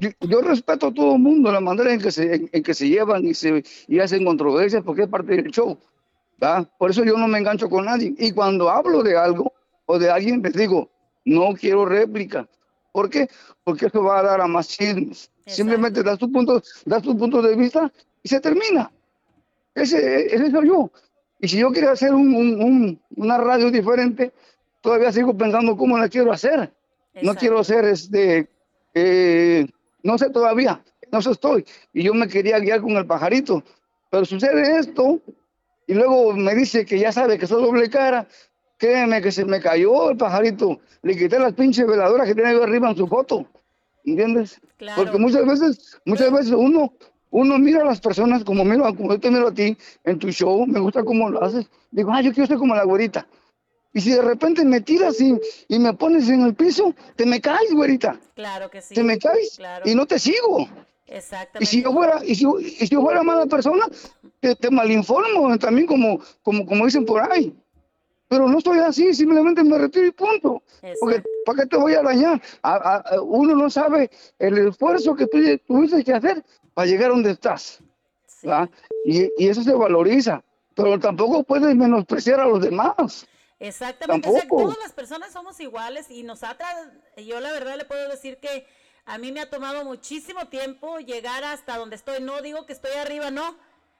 [0.00, 2.74] yo, yo respeto a todo el mundo, la manera en que se, en, en que
[2.74, 5.78] se llevan y, se, y hacen controversias porque es parte del show.
[6.42, 6.64] ¿va?
[6.78, 8.14] Por eso yo no me engancho con nadie.
[8.18, 9.52] Y cuando hablo de algo
[9.86, 10.90] o de alguien, les digo,
[11.24, 12.48] no quiero réplica.
[12.92, 13.28] ¿Por qué?
[13.64, 15.30] Porque eso va a dar a más chismes.
[15.46, 17.92] Simplemente das tu, punto, das tu punto de vista
[18.22, 18.90] y se termina.
[19.74, 20.90] Ese, ese soy yo.
[21.42, 24.32] Y si yo quiero hacer un- un- un- una radio diferente,
[24.80, 26.72] todavía sigo pensando cómo la quiero hacer.
[27.20, 28.48] No quiero hacer este,
[28.94, 29.66] eh,
[30.04, 31.64] no sé todavía, no sé estoy.
[31.92, 33.62] Y yo me quería guiar con el pajarito.
[34.08, 35.20] Pero sucede esto,
[35.86, 38.26] y luego me dice que ya sabe que soy doble cara.
[38.78, 40.80] Créeme que se me cayó el pajarito.
[41.02, 43.46] Le quité las pinches veladoras que tiene arriba en su foto.
[44.04, 44.60] ¿Entiendes?
[44.96, 46.92] Porque muchas veces, muchas veces uno,
[47.32, 50.30] uno mira a las personas como miro, como yo te miro a ti en tu
[50.30, 51.66] show, me gusta cómo lo haces.
[51.90, 53.26] Digo, ah, yo quiero ser como la güerita.
[53.94, 55.38] Y si de repente me tiras y,
[55.68, 58.18] y me pones en el piso, te me caes, güerita.
[58.34, 58.94] Claro que sí.
[58.94, 59.82] Te me caes claro.
[59.88, 60.68] y no te sigo.
[61.06, 61.64] Exactamente.
[61.64, 63.86] Y si yo fuera, y si, y si yo fuera mala persona,
[64.40, 67.54] te, te malinformo también como, como, como dicen por ahí.
[68.28, 70.62] Pero no estoy así, simplemente me retiro y punto.
[71.00, 72.40] Porque ¿para qué te voy a dañar?
[72.62, 76.42] A- a- a- uno no sabe el esfuerzo que tú tuviste que hacer
[76.74, 77.80] para llegar a donde estás.
[78.48, 78.68] ¿va?
[79.04, 80.42] Y, y eso se valoriza.
[80.74, 83.26] Pero tampoco puedes menospreciar a los demás.
[83.60, 86.74] Exactamente, o sea, todas las personas somos iguales y nosotras,
[87.16, 88.66] yo la verdad le puedo decir que
[89.04, 92.20] a mí me ha tomado muchísimo tiempo llegar hasta donde estoy.
[92.20, 93.56] No digo que estoy arriba, no,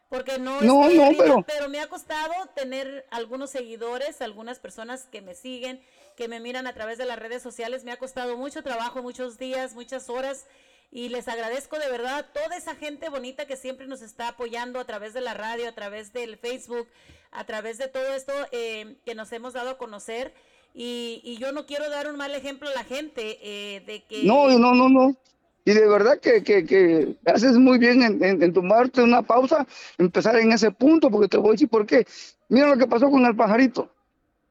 [0.09, 5.05] porque no, No, estoy no, arriba, pero- me ha costado tener algunos seguidores, algunas personas
[5.12, 5.81] que me siguen,
[6.16, 7.85] que me miran a través de las redes sociales.
[7.85, 10.47] Me ha costado mucho trabajo, muchos días, muchas horas.
[10.94, 14.78] Y les agradezco de verdad a toda esa gente bonita que siempre nos está apoyando
[14.78, 16.86] a través de la radio, a través del Facebook,
[17.31, 20.35] a través de todo esto eh, que nos hemos dado a conocer.
[20.74, 24.24] Y, y yo no quiero dar un mal ejemplo a la gente eh, de que...
[24.24, 25.16] No, no, no, no.
[25.64, 29.66] Y de verdad que, que, que haces muy bien en, tomarte una pausa,
[29.97, 32.06] empezar en ese punto, porque te voy a decir por qué.
[32.48, 33.89] Mira lo que pasó con el pajarito.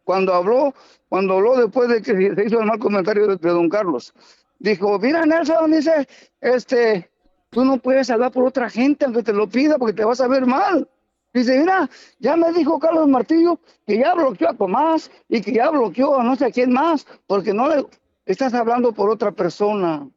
[0.05, 0.73] Cuando habló,
[1.09, 4.13] cuando habló después de que se hizo el mal comentario de don Carlos,
[4.61, 6.07] dijo, mira Nelson, dice,
[6.39, 7.09] este,
[7.49, 10.27] tú no puedes hablar por otra gente aunque te lo pida porque te vas a
[10.27, 10.87] ver mal.
[11.33, 11.89] Dice, mira,
[12.19, 16.23] ya me dijo Carlos Martillo que ya bloqueó a Tomás y que ya bloqueó a
[16.23, 17.85] no sé quién más, porque no le
[18.25, 20.07] estás hablando por otra persona.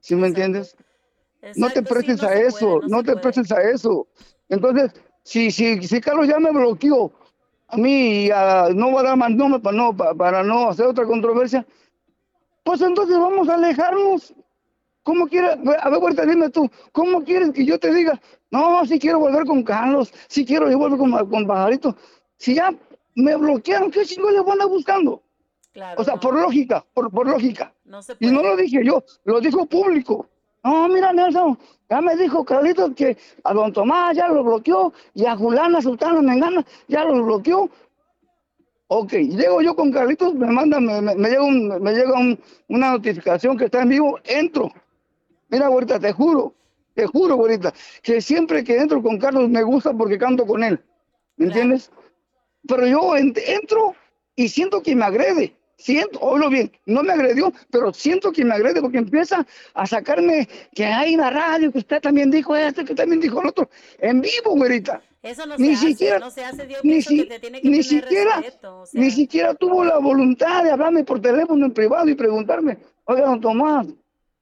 [0.00, 0.76] ¿Sí me entiendes?
[1.54, 4.08] No te prestes a eso, no, te prestes a eso.
[4.48, 4.92] Entonces,
[5.22, 7.12] si, si, si Carlos ya me bloqueó
[7.68, 10.68] a mí y a- no va a dar más nombre para no, pa- para no
[10.68, 11.64] hacer otra controversia,
[12.66, 14.34] pues entonces vamos a alejarnos.
[15.04, 15.52] ¿Cómo quieres?
[15.52, 18.20] A ver, ahorita dime tú, ¿cómo quieres que yo te diga?
[18.50, 21.96] No, si quiero volver con Carlos, si quiero yo volver con, con Pajarito.
[22.38, 22.74] Si ya
[23.14, 25.22] me bloquearon, ¿qué chingo les van a buscando?
[25.72, 26.20] Claro, o sea, no.
[26.20, 27.72] por lógica, por, por lógica.
[27.84, 28.56] No se Y no puede.
[28.56, 30.26] lo dije yo, lo dijo público.
[30.64, 31.56] No, mira, Nelson,
[31.88, 36.20] ya me dijo Carlitos que a don Tomás ya lo bloqueó y a Julana, Sultana,
[36.20, 37.70] Mengana ya lo bloqueó.
[38.88, 42.38] Ok, llego yo con Carlitos, me manda, me, me- me llega, un- me llega un-
[42.68, 44.70] una notificación que está en vivo, entro.
[45.48, 46.54] Mira, ahorita te juro,
[46.94, 47.72] te juro, ahorita,
[48.02, 50.80] que siempre que entro con Carlos me gusta porque canto con él.
[51.36, 51.90] ¿Me entiendes?
[52.68, 53.94] Pero yo en- entro
[54.36, 55.56] y siento que me agrede.
[55.78, 60.48] Siento, oílo bien, no me agredió, pero siento que me agrede porque empieza a sacarme
[60.74, 63.68] que hay en la radio, que usted también dijo esto, que también dijo el otro,
[63.98, 65.02] en vivo, güerita.
[65.26, 66.68] Eso no Ni se siquiera- hace, no se hace.
[66.72, 68.80] Yo Ni, si- que te tiene que ni siquiera, respeto.
[68.82, 72.78] o sea, ni siquiera tuvo la voluntad de hablarme por teléfono en privado y preguntarme,
[73.04, 73.86] oiga, don Tomás,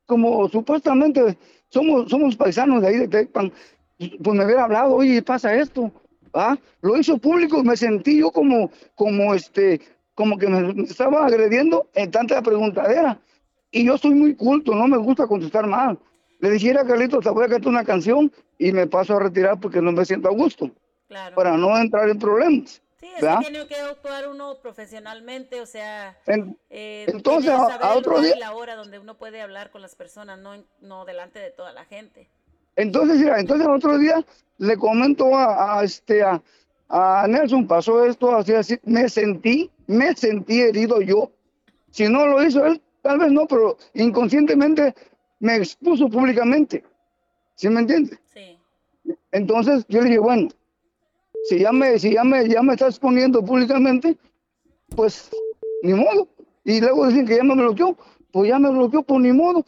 [0.07, 1.39] como supuestamente
[1.69, 3.53] somos, somos paisanos de ahí de Tecpan,
[3.99, 5.91] pues me hubiera hablado, oye, pasa esto,
[6.35, 6.57] ¿ah?
[6.83, 9.81] Lo hizo público, me sentí yo como, como este,
[10.15, 13.19] como que me, me estaba agrediendo en tanta preguntadera.
[13.71, 15.99] Y yo soy muy culto, no me gusta contestar mal.
[16.45, 19.81] Le dijera Carlitos, te voy a cantar una canción y me paso a retirar porque
[19.81, 20.71] no me siento a gusto.
[21.35, 22.83] Para no entrar en problemas.
[23.01, 23.39] Sí, es ¿verdad?
[23.39, 28.37] que tiene que actuar uno profesionalmente, o sea, En- eh, entonces, saber a otro día-
[28.39, 31.87] la hora donde uno puede hablar con las personas, no, no delante de toda la
[31.87, 32.29] gente.
[32.77, 34.23] Entonces, mira, entonces otro día
[34.59, 36.43] le comento a, a, este a,
[36.91, 41.31] a Nelson, pasó esto, así, así, me sentí, me sentí herido yo.
[41.91, 44.95] Si no lo hizo él, tal vez no, pero inconscientemente
[45.45, 46.83] me expuso públicamente.
[47.55, 48.19] ¿Sí me entiende?
[48.33, 48.59] Sí.
[49.31, 50.49] Entonces yo le dije, bueno,
[51.45, 54.17] si ya me, si ya me, ya me está exponiendo públicamente,
[54.97, 55.31] pues
[55.83, 56.29] ni modo.
[56.65, 57.95] Y luego dicen que ya me bloqueó,
[58.33, 59.63] pues ya me bloqueó, pues ni modo.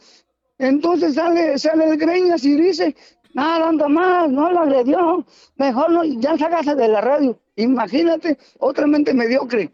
[0.57, 2.95] Entonces sale, sale el Greñas y dice,
[3.35, 5.23] nada, anda más, no lo agredió,
[5.57, 7.39] mejor no, ya sácase de la radio.
[7.55, 9.71] Imagínate, otra mente mediocre.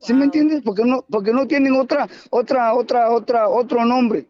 [0.00, 0.60] ¿Sí me entiendes?
[0.62, 4.26] Porque no, porque no tienen otra, otra, otra, otra, otro nombre.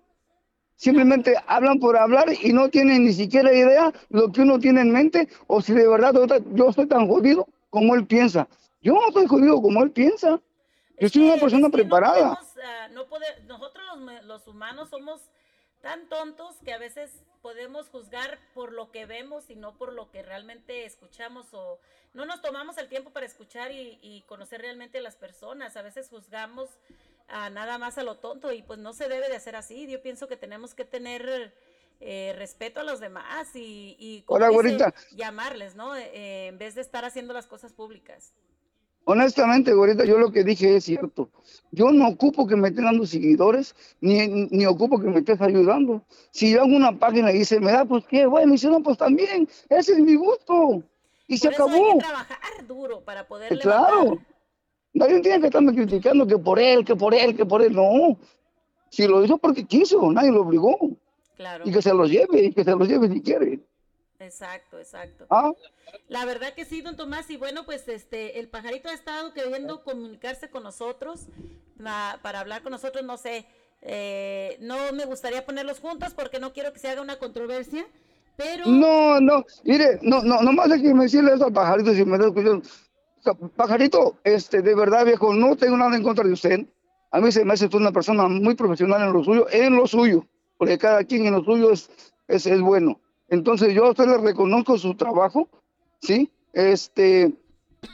[0.80, 4.90] Simplemente hablan por hablar y no tienen ni siquiera idea lo que uno tiene en
[4.90, 6.14] mente o si de verdad
[6.54, 8.48] yo estoy tan jodido como él piensa.
[8.80, 10.40] Yo no estoy jodido como él piensa.
[10.98, 12.34] Yo soy una persona preparada.
[12.34, 13.84] podemos, ah, no pode- nosotros
[14.24, 15.20] los humanos somos
[15.82, 20.10] tan tontos que a veces podemos juzgar por lo que vemos y no por lo
[20.10, 21.78] que realmente escuchamos o
[22.14, 25.76] no nos tomamos el tiempo para escuchar y, y conocer realmente a las personas.
[25.76, 26.70] A veces juzgamos
[27.30, 29.86] a nada más a lo tonto y pues no se debe de hacer así.
[29.88, 31.54] Yo pienso que tenemos que tener
[32.00, 34.78] eh, respeto a los demás y, y Hola, dice,
[35.16, 35.94] llamarles, ¿no?
[35.96, 38.32] Eh, en vez de estar haciendo las cosas públicas.
[39.04, 41.30] Honestamente, ahorita yo lo que dije es cierto.
[41.72, 46.04] Yo no ocupo que me estén dando seguidores, ni, ni ocupo que me estés ayudando.
[46.30, 48.98] Si yo hago una página y se me da, pues qué bueno, si no, pues
[48.98, 50.82] también, ese es mi gusto.
[51.26, 51.92] Y se eso hay acabó.
[51.94, 54.04] que trabajar duro para poder Claro.
[54.04, 54.26] levantar.
[54.92, 57.74] Nadie tiene que estarme criticando que por él, que por él, que por él.
[57.74, 58.18] No.
[58.90, 60.76] Si lo hizo porque quiso, nadie lo obligó.
[61.36, 61.64] Claro.
[61.66, 63.60] Y que se los lleve, y que se los lleve si quiere.
[64.18, 65.26] Exacto, exacto.
[65.30, 65.52] Ah.
[66.08, 69.82] La verdad que sí, don Tomás, y bueno, pues este, el pajarito ha estado queriendo
[69.82, 71.26] comunicarse con nosotros
[71.76, 73.46] na- para hablar con nosotros, no sé,
[73.80, 77.86] eh, no me gustaría ponerlos juntos porque no quiero que se haga una controversia,
[78.36, 82.26] pero No, no, mire, no, no, nomás déjeme decirle eso al pajarito si me está
[82.26, 82.62] escuchando.
[83.56, 86.66] Pajarito, este, de verdad, viejo, no tengo nada en contra de usted.
[87.10, 89.86] A mí se me hace usted una persona muy profesional en lo suyo, en lo
[89.86, 90.24] suyo,
[90.56, 91.90] porque cada quien en lo suyo es,
[92.28, 93.00] es, es bueno.
[93.28, 95.48] Entonces yo a usted le reconozco su trabajo,
[96.00, 96.30] ¿sí?
[96.52, 97.32] Este,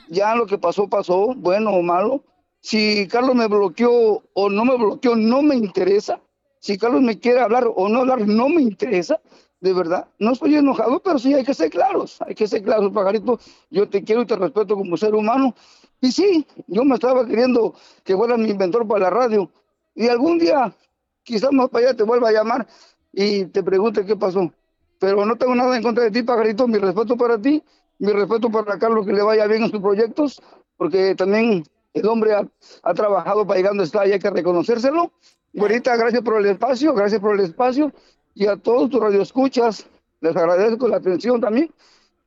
[0.09, 2.23] ya lo que pasó, pasó, bueno o malo.
[2.59, 6.19] Si Carlos me bloqueó o no me bloqueó, no me interesa.
[6.59, 9.19] Si Carlos me quiere hablar o no hablar, no me interesa.
[9.59, 12.21] De verdad, no estoy enojado, pero sí hay que ser claros.
[12.21, 13.39] Hay que ser claros, pajarito.
[13.71, 15.55] Yo te quiero y te respeto como ser humano.
[15.99, 17.73] Y sí, yo me estaba queriendo
[18.03, 19.49] que fuera mi inventor para la radio.
[19.95, 20.75] Y algún día,
[21.23, 22.67] quizás más para allá, te vuelva a llamar
[23.11, 24.51] y te pregunte qué pasó.
[24.99, 26.67] Pero no tengo nada en contra de ti, pajarito.
[26.67, 27.63] Mi respeto para ti,
[27.97, 30.39] mi respeto para Carlos, que le vaya bien en sus proyectos,
[30.77, 31.63] porque también
[31.93, 32.47] el hombre ha,
[32.83, 35.11] ha trabajado para llegar donde está y hay que reconocérselo.
[35.53, 37.91] Güerita, gracias por el espacio, gracias por el espacio.
[38.39, 39.87] Y a todos tus radioescuchas,
[40.21, 41.71] les agradezco la atención también.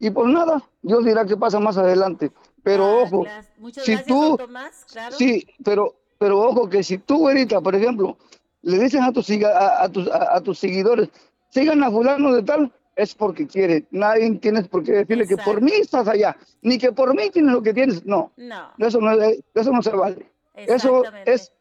[0.01, 2.33] Y pues nada, Dios dirá qué pasa más adelante.
[2.65, 3.25] Pero ojo,
[3.59, 5.17] muchas si gracias, tú, don Tomás, claro.
[5.17, 8.17] sí, pero, pero ojo que si tú, güerita, por ejemplo,
[8.63, 11.09] le dices a tus, a, a tus, a, a tus seguidores,
[11.51, 13.87] sigan a fulano de tal, es porque quiere.
[13.93, 17.53] Nadie tienes por qué decirle que por mí estás allá, ni que por mí tienes
[17.53, 18.05] lo que tienes.
[18.05, 20.27] No, No, eso no, es- eso no se vale.
[20.55, 21.53] Eso es,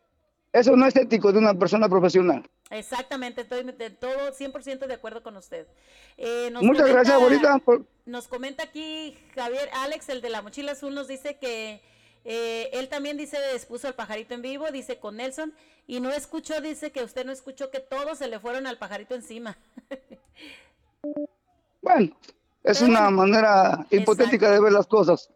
[0.51, 2.43] eso no es ético de una persona profesional.
[2.69, 5.67] Exactamente, estoy de todo 100% de acuerdo con usted.
[6.17, 7.65] Eh, nos Muchas gracias, comenta- abuelita.
[7.65, 11.81] por- Nos comenta aquí Javier Alex, el de la mochila azul, nos dice que
[12.25, 15.53] Eh, él también dice, expuso al pajarito en vivo, dice con Nelson,
[15.87, 19.15] y no escuchó, dice que usted no escuchó que todos se le fueron al pajarito
[19.15, 19.57] encima.
[21.81, 22.13] Bueno,
[22.63, 25.29] es una manera hipotética de ver las cosas.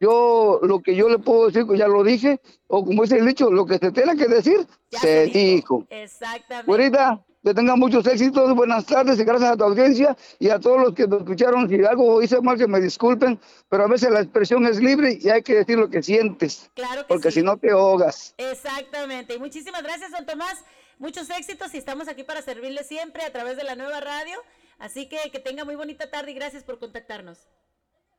[0.00, 3.50] Yo, lo que yo le puedo decir, ya lo dije, o como dice el dicho,
[3.50, 5.84] lo que se tenga que decir, se, dijo.
[5.90, 6.66] Exactamente.
[6.66, 10.80] Güerita, que tengan muchos éxitos, buenas tardes y gracias a tu audiencia y a todos
[10.80, 11.68] los que me escucharon.
[11.68, 15.28] Si algo hice mal, que me disculpen, pero a veces la expresión es libre y
[15.30, 16.70] hay que decir lo que sientes.
[16.74, 17.40] Claro que Porque sí.
[17.40, 18.34] si no te ahogas.
[18.38, 19.34] Exactamente.
[19.34, 20.64] Y muchísimas gracias, don Tomás.
[20.98, 24.38] Muchos éxitos y estamos aquí para servirle siempre a través de la nueva radio.
[24.78, 27.48] Así que que tenga muy bonita tarde y gracias por contactarnos.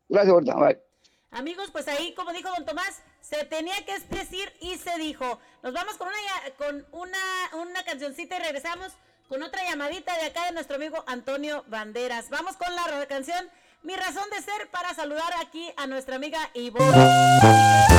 [0.10, 0.34] Gracias.
[0.44, 0.89] Bye.
[1.32, 5.40] Amigos, pues ahí, como dijo don Tomás, se tenía que decir y se dijo.
[5.62, 7.20] Nos vamos con una, con una,
[7.54, 8.94] una cancioncita y regresamos
[9.28, 12.30] con otra llamadita de acá de nuestro amigo Antonio Banderas.
[12.30, 13.50] Vamos con la canción
[13.84, 17.99] Mi razón de ser para saludar aquí a nuestra amiga Ivonne.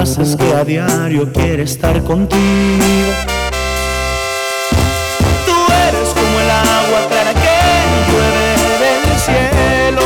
[0.00, 2.38] Haces que a diario quiera estar contigo.
[5.44, 5.56] Tú
[5.88, 7.58] eres como el agua clara que
[8.06, 8.46] llueve
[8.78, 10.02] del cielo.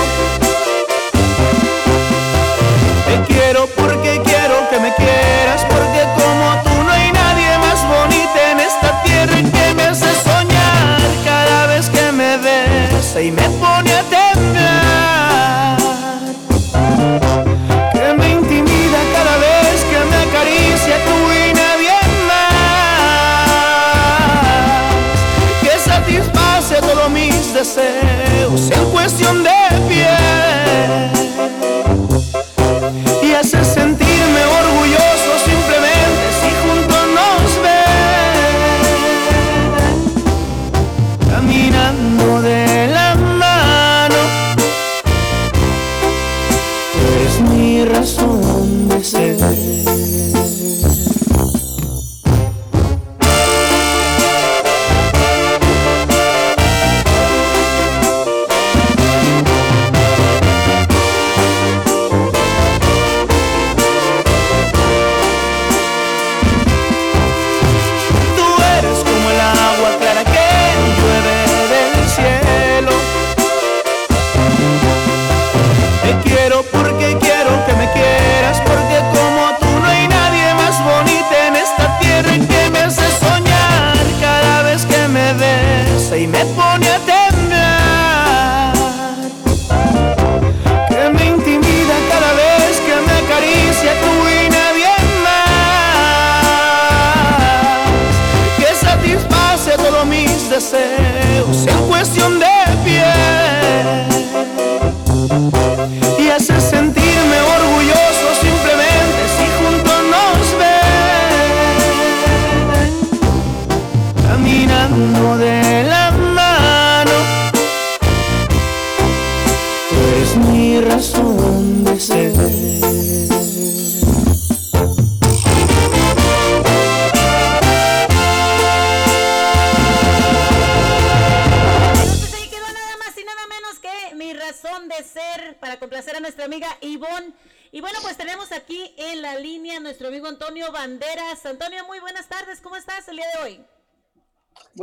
[3.06, 8.50] Te quiero porque quiero que me quieras, porque como tú no hay nadie más bonita
[8.50, 13.51] en esta tierra y que me hace soñar cada vez que me besa y me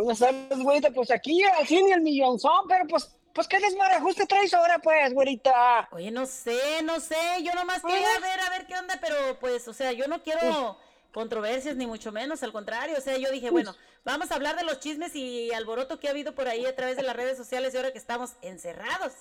[0.03, 0.91] Buenas tardes, güerita.
[0.91, 5.13] Pues aquí al fin y el millonzón, pero pues, pues qué desmarajuste traes ahora, pues,
[5.13, 5.89] güerita.
[5.91, 9.67] Oye, no sé, no sé, yo nomás quería ver a ver qué onda, pero pues,
[9.67, 10.77] o sea, yo no quiero
[11.13, 14.63] controversias ni mucho menos, al contrario, o sea, yo dije, bueno, vamos a hablar de
[14.63, 17.73] los chismes y alboroto que ha habido por ahí a través de las redes sociales
[17.73, 19.13] y ahora que estamos encerrados.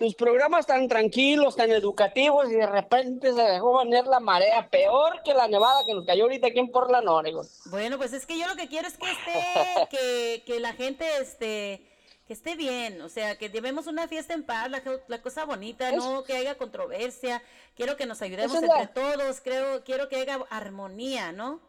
[0.00, 5.22] Tus programas tan tranquilos, tan educativos, y de repente se dejó venir la marea, peor
[5.22, 7.46] que la nevada que nos cayó ahorita aquí en Portland, Oregon.
[7.66, 11.04] Bueno, pues es que yo lo que quiero es que esté, que, que la gente
[11.20, 11.86] este,
[12.26, 15.92] que esté bien, o sea, que llevemos una fiesta en paz, la, la cosa bonita,
[15.92, 17.42] no que haya controversia,
[17.76, 21.60] quiero que nos ayudemos entre la- todos, creo, quiero que haya armonía, ¿no?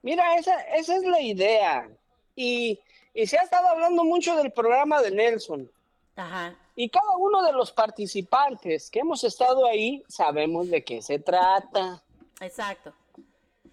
[0.00, 1.86] Mira, esa, esa es la idea.
[2.34, 2.80] Y,
[3.12, 5.70] y se ha estado hablando mucho del programa de Nelson.
[6.16, 6.56] Ajá.
[6.76, 12.02] Y cada uno de los participantes que hemos estado ahí sabemos de qué se trata.
[12.40, 12.92] Exacto.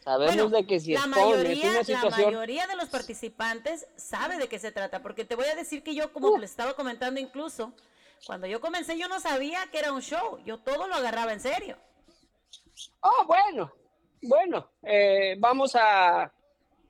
[0.03, 2.25] Sabemos Bueno, de que si la mayoría, una la situación...
[2.25, 5.93] mayoría de los participantes sabe de qué se trata, porque te voy a decir que
[5.95, 7.73] yo, como les estaba comentando incluso,
[8.25, 11.39] cuando yo comencé yo no sabía que era un show, yo todo lo agarraba en
[11.41, 11.77] serio.
[13.01, 13.71] Oh, bueno,
[14.21, 16.31] bueno, eh, vamos a,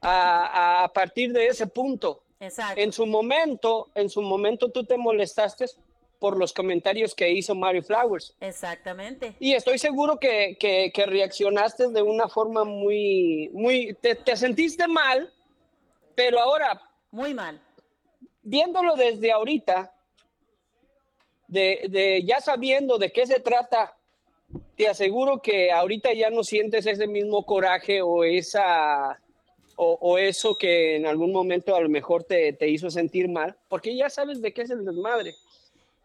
[0.01, 2.23] a, a partir de ese punto.
[2.39, 2.79] Exacto.
[2.79, 5.65] En su momento, en su momento tú te molestaste
[6.19, 8.35] por los comentarios que hizo Mario Flowers.
[8.39, 9.35] Exactamente.
[9.39, 14.87] Y estoy seguro que, que, que reaccionaste de una forma muy, muy, te, te sentiste
[14.87, 15.31] mal,
[16.15, 16.81] pero ahora...
[17.11, 17.61] Muy mal.
[18.41, 19.93] Viéndolo desde ahorita,
[21.47, 23.95] de, de ya sabiendo de qué se trata,
[24.75, 29.21] te aseguro que ahorita ya no sientes ese mismo coraje o esa...
[29.79, 33.55] O, o eso que en algún momento a lo mejor te, te hizo sentir mal,
[33.69, 35.35] porque ya sabes de qué es el desmadre.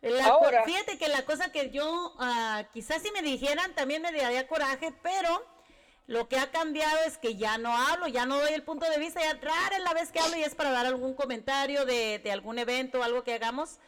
[0.03, 4.11] La Ahora- fíjate que la cosa que yo, ah, quizás si me dijeran, también me
[4.13, 5.47] daría coraje, pero
[6.09, 8.99] lo que ha cambiado es que ya no hablo, ya no doy el punto de
[8.99, 12.19] vista, ya rara es la vez que hablo y es para dar algún comentario de,
[12.19, 13.79] de algún evento, algo que hagamos,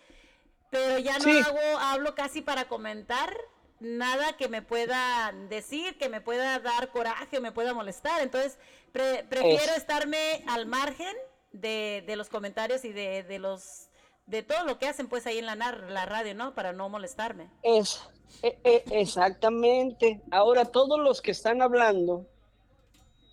[0.71, 1.41] pero ya no Sí.
[1.45, 3.37] hago, hablo casi para comentar
[3.81, 8.57] nada que me pueda decir, que me pueda dar coraje, me pueda molestar, entonces
[8.93, 11.15] pre- prefiero Es- estarme al margen
[11.51, 13.89] de, de los comentarios y de, de los
[14.27, 16.55] de todo lo que hacen pues ahí en la, nar- la radio, ¿no?
[16.55, 17.51] Para no molestarme.
[17.63, 18.03] Es,
[18.43, 20.21] e- e- exactamente.
[20.31, 22.27] Ahora todos los que están hablando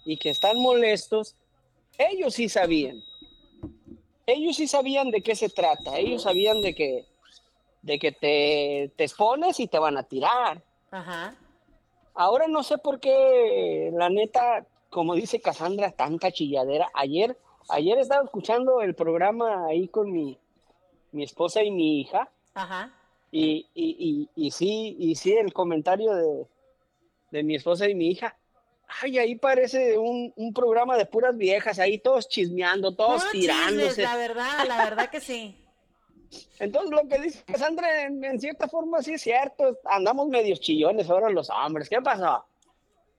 [0.05, 1.35] y que están molestos,
[1.97, 2.97] ellos sí sabían.
[4.25, 5.97] Ellos sí sabían de qué se trata.
[5.97, 7.05] Ellos sabían de que,
[7.81, 10.63] de que te, te expones y te van a tirar.
[10.91, 11.35] Ajá.
[12.13, 16.89] Ahora no sé por qué, la neta, como dice Cassandra, tanta chilladera.
[16.93, 17.37] Ayer,
[17.69, 20.37] ayer estaba escuchando el programa ahí con mi,
[21.11, 22.29] mi esposa y mi hija.
[22.53, 22.91] Ajá.
[23.31, 26.45] Y, y, y, y sí, y sí, el comentario de,
[27.31, 28.35] de mi esposa y mi hija.
[29.01, 34.01] Ay, ahí parece un, un programa de puras viejas, ahí todos chismeando, todos chismes, tirándose.
[34.01, 35.57] la verdad, la verdad que sí.
[36.59, 39.79] Entonces, lo que dice Cassandra, en, en cierta forma sí es cierto.
[39.85, 41.89] Andamos medios chillones ahora los hombres.
[41.89, 42.45] ¿Qué pasó?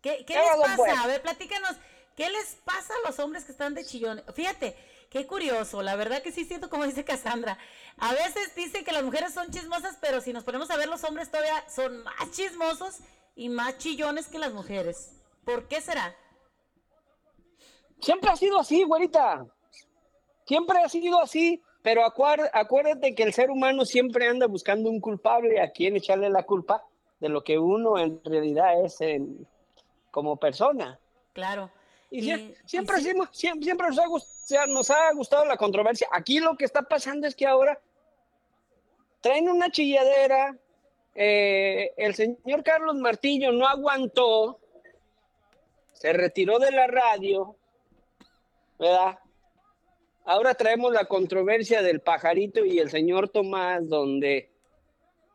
[0.01, 0.77] ¿Qué, qué ¿Qué les pasó, pasa?
[0.77, 0.99] pues?
[0.99, 1.77] A ver, platícanos,
[2.17, 4.25] ¿qué les pasa a los hombres que están de chillones?
[4.35, 4.77] Fíjate,
[5.13, 7.59] qué curioso, la verdad que sí siento como dice Cassandra.
[7.99, 11.05] A veces dicen que las mujeres son chismosas, pero si nos ponemos a ver, los
[11.05, 13.01] hombres todavía son más chismosos
[13.37, 15.13] y más chillones que las mujeres.
[15.45, 16.15] ¿Por qué será?
[18.01, 19.47] Siempre ha sido así, güerita.
[20.47, 21.63] Siempre ha sido así.
[21.83, 26.45] Pero acuérdate que el ser humano siempre anda buscando un culpable a quien echarle la
[26.45, 26.85] culpa
[27.19, 29.49] de lo que uno en realidad es en-
[30.13, 31.01] como persona.
[31.33, 31.71] Claro.
[32.15, 35.57] Y, sie- siempre, hacemos- siempre, siempre nos, ha, gust- o sea, nos ha gustado la
[35.57, 36.07] controversia.
[36.13, 37.81] Aquí lo que está pasando es que ahora
[39.21, 40.57] traen una chilladera.
[41.15, 44.59] eh, el señor Carlos Martillo no aguantó,
[45.93, 47.55] se retiró de la radio,
[48.79, 49.19] ¿verdad?
[50.25, 54.51] Ahora traemos la controversia del pajarito y el señor Tomás, donde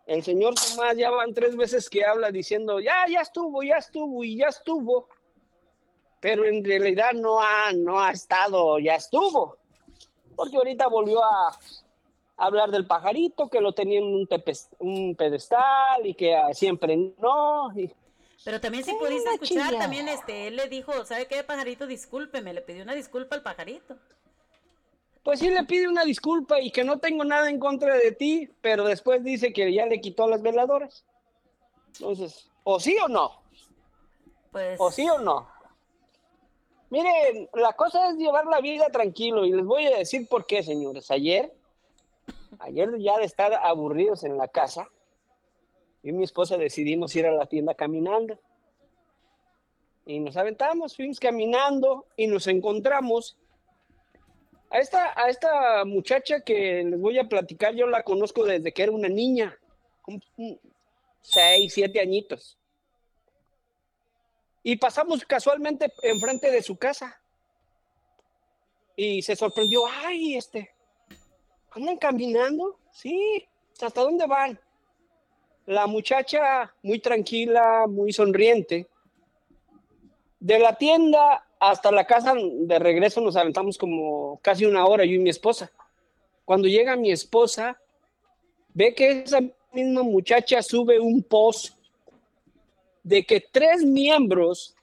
[0.08, 4.24] el señor Tomás ya van tres veces que habla diciendo, ya, ya estuvo, ya estuvo
[4.24, 5.08] y ya estuvo
[6.20, 9.58] pero en realidad no ha, no ha estado, ya estuvo.
[10.36, 11.58] Porque ahorita volvió a
[12.38, 16.96] hablar del pajarito, que lo tenía en un, tepes- un pedestal y que ah, siempre
[17.18, 17.72] no.
[17.76, 17.92] y-
[18.46, 19.80] Pero también si Ay, pudiste escuchar, chilla.
[19.80, 21.88] también este, él le dijo, ¿sabe qué, pajarito?
[21.88, 23.98] Discúlpeme, le pidió una disculpa al pajarito.
[25.24, 28.50] Pues sí le pide una disculpa y que no tengo nada en contra de ti,
[28.62, 31.04] pero después dice que ya le quitó las veladoras.
[32.00, 33.42] Entonces, o sí o no.
[34.52, 34.80] Pues...
[34.80, 35.50] O sí o no.
[36.90, 40.64] Miren, la cosa es llevar la vida tranquilo y les voy a decir por qué,
[40.64, 41.12] señores.
[41.12, 41.54] Ayer,
[42.60, 44.90] ayer ya de estar aburridos en la casa,
[46.04, 48.40] yo y mi esposa decidimos ir a la tienda caminando.
[50.06, 53.38] Y nos aventamos, fuimos caminando y nos encontramos
[54.70, 58.84] a esta, a esta muchacha que les voy a platicar, yo la conozco desde que
[58.84, 59.58] era una niña,
[61.22, 62.58] seis, siete añitos.
[64.68, 67.18] Y pasamos casualmente enfrente de su casa.
[68.98, 70.72] Y se sorprendió, ay, este,
[71.72, 72.78] ¿andan caminando?
[72.92, 73.48] Sí,
[73.80, 74.60] ¿hasta dónde van?
[75.68, 78.88] la muchacha muy tranquila, muy sonriente.
[80.40, 85.14] De la tienda hasta la casa de regreso nos aventamos como casi una hora, yo
[85.14, 85.70] y mi esposa.
[86.46, 87.78] Cuando llega mi esposa,
[88.74, 89.42] ve que esa
[89.74, 91.77] misma muchacha sube un post
[93.08, 94.76] de que tres miembros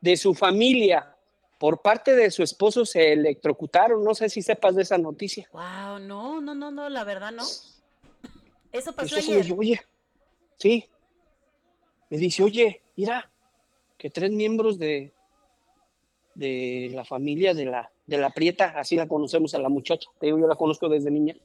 [0.00, 1.14] de su familia
[1.58, 4.02] por parte de su esposo se electrocutaron.
[4.02, 5.48] No sé si sepas de esa noticia.
[5.52, 7.44] Wow, no, no, no, no, la verdad no.
[8.72, 9.44] Eso pasó Entonces me ayer.
[9.44, 9.80] dice, oye,
[10.56, 10.84] sí.
[12.08, 13.30] Me dice, oye, mira,
[13.96, 15.12] que tres miembros de,
[16.34, 20.26] de la familia de la, de la Prieta, así la conocemos a la muchacha, te
[20.26, 21.36] digo, yo la conozco desde niña,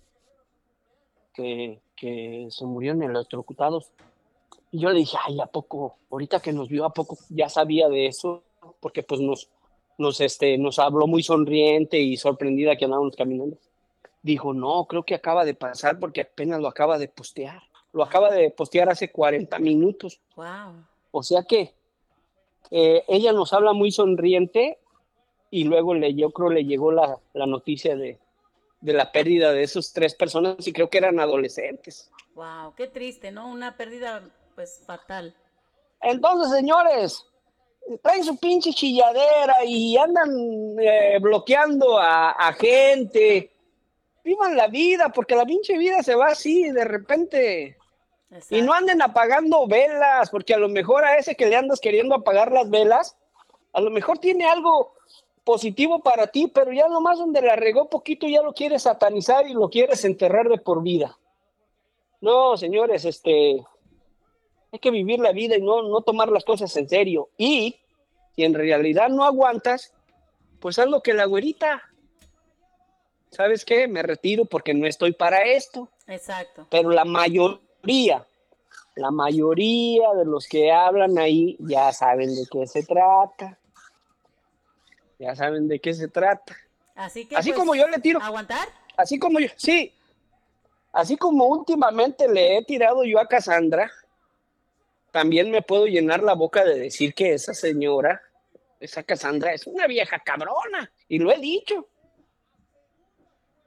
[1.33, 3.91] que, que se murieron electrocutados.
[4.75, 5.99] Y yo le dije, ay, ¿a poco?
[6.11, 8.43] Ahorita que nos vio, ¿a poco ya sabía de eso?
[8.81, 9.49] Porque pues nos,
[9.97, 13.57] nos, este, nos habló muy sonriente y sorprendida que andábamos caminando.
[14.21, 17.63] Dijo, no, creo que acaba de pasar porque apenas lo acaba de postear.
[17.93, 20.19] Lo acaba de postear hace 40 minutos.
[20.35, 20.83] Wow.
[21.11, 21.73] O sea que
[22.69, 24.77] eh, ella nos habla muy sonriente
[25.51, 28.19] y luego le, yo creo le llegó la, la noticia de,
[28.81, 32.11] de la pérdida de esas tres personas y creo que eran adolescentes.
[32.33, 33.47] Wow, qué triste, ¿no?
[33.47, 34.21] Una pérdida,
[34.55, 35.35] pues, fatal.
[36.01, 37.25] Entonces, señores,
[38.01, 40.29] traen su pinche chilladera y andan
[40.79, 43.51] eh, bloqueando a, a gente.
[44.23, 47.77] Vivan la vida, porque la pinche vida se va así de repente.
[48.49, 52.15] Y no anden apagando velas, porque a lo mejor a ese que le andas queriendo
[52.15, 53.15] apagar las velas,
[53.71, 54.93] a lo mejor tiene algo
[55.43, 59.53] positivo para ti, pero ya nomás donde la regó poquito ya lo quieres satanizar y
[59.53, 61.17] lo quieres enterrar de por vida.
[62.19, 63.63] No, señores, este,
[64.75, 67.29] hay que vivir la vida y no, no tomar las cosas en serio.
[67.37, 67.79] Y
[68.35, 69.93] si en realidad no aguantas,
[70.59, 71.81] pues haz lo que la güerita.
[73.31, 73.87] ¿Sabes qué?
[73.87, 75.89] Me retiro porque no estoy para esto.
[76.07, 76.67] Exacto.
[76.69, 78.25] Pero la mayoría,
[78.95, 83.57] la mayoría de los que hablan ahí ya saben de qué se trata.
[85.19, 86.55] Ya saben de qué se trata.
[86.95, 87.35] Así que.
[87.35, 88.21] Así pues, como yo le tiro.
[88.21, 88.67] ¿Aguantar?
[88.97, 89.93] Así como yo, sí.
[90.91, 93.91] Así como últimamente le he tirado yo a Cassandra,
[95.15, 98.21] también me puedo llenar la boca de decir que esa señora,
[98.81, 100.91] esa Cassandra, es una vieja cabrona.
[101.07, 101.87] Y lo he dicho.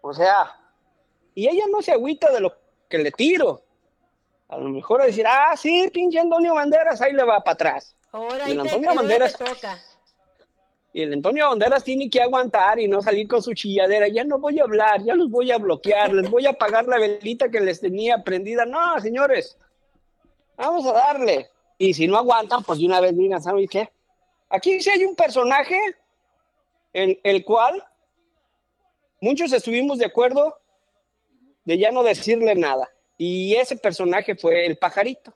[0.02, 0.54] O sea,
[1.34, 2.52] y ella no se agüita de lo
[2.90, 3.62] que le tiro.
[4.50, 7.96] A lo mejor a decir, ah, sí, pinche Antonio Banderas, ahí le va para atrás.
[8.12, 9.78] Ahora Y el Antonio Banderas- toca.
[10.92, 14.06] Y el Antonio Banderas tiene que aguantar y no salir con su chilladera.
[14.08, 16.98] Ya no voy a hablar, ya los voy a bloquear, les voy a apagar la
[16.98, 18.66] velita que les tenía prendida.
[18.66, 19.56] No, señores,
[20.58, 21.50] vamos a darle.
[21.78, 23.90] Y si no aguantan, pues de una vez digan, ¿saben qué?
[24.50, 25.78] Aquí sí hay un personaje
[26.92, 27.84] en el cual
[29.20, 30.58] muchos estuvimos de acuerdo
[31.64, 32.90] de ya no decirle nada.
[33.16, 35.34] Y ese personaje fue el pajarito.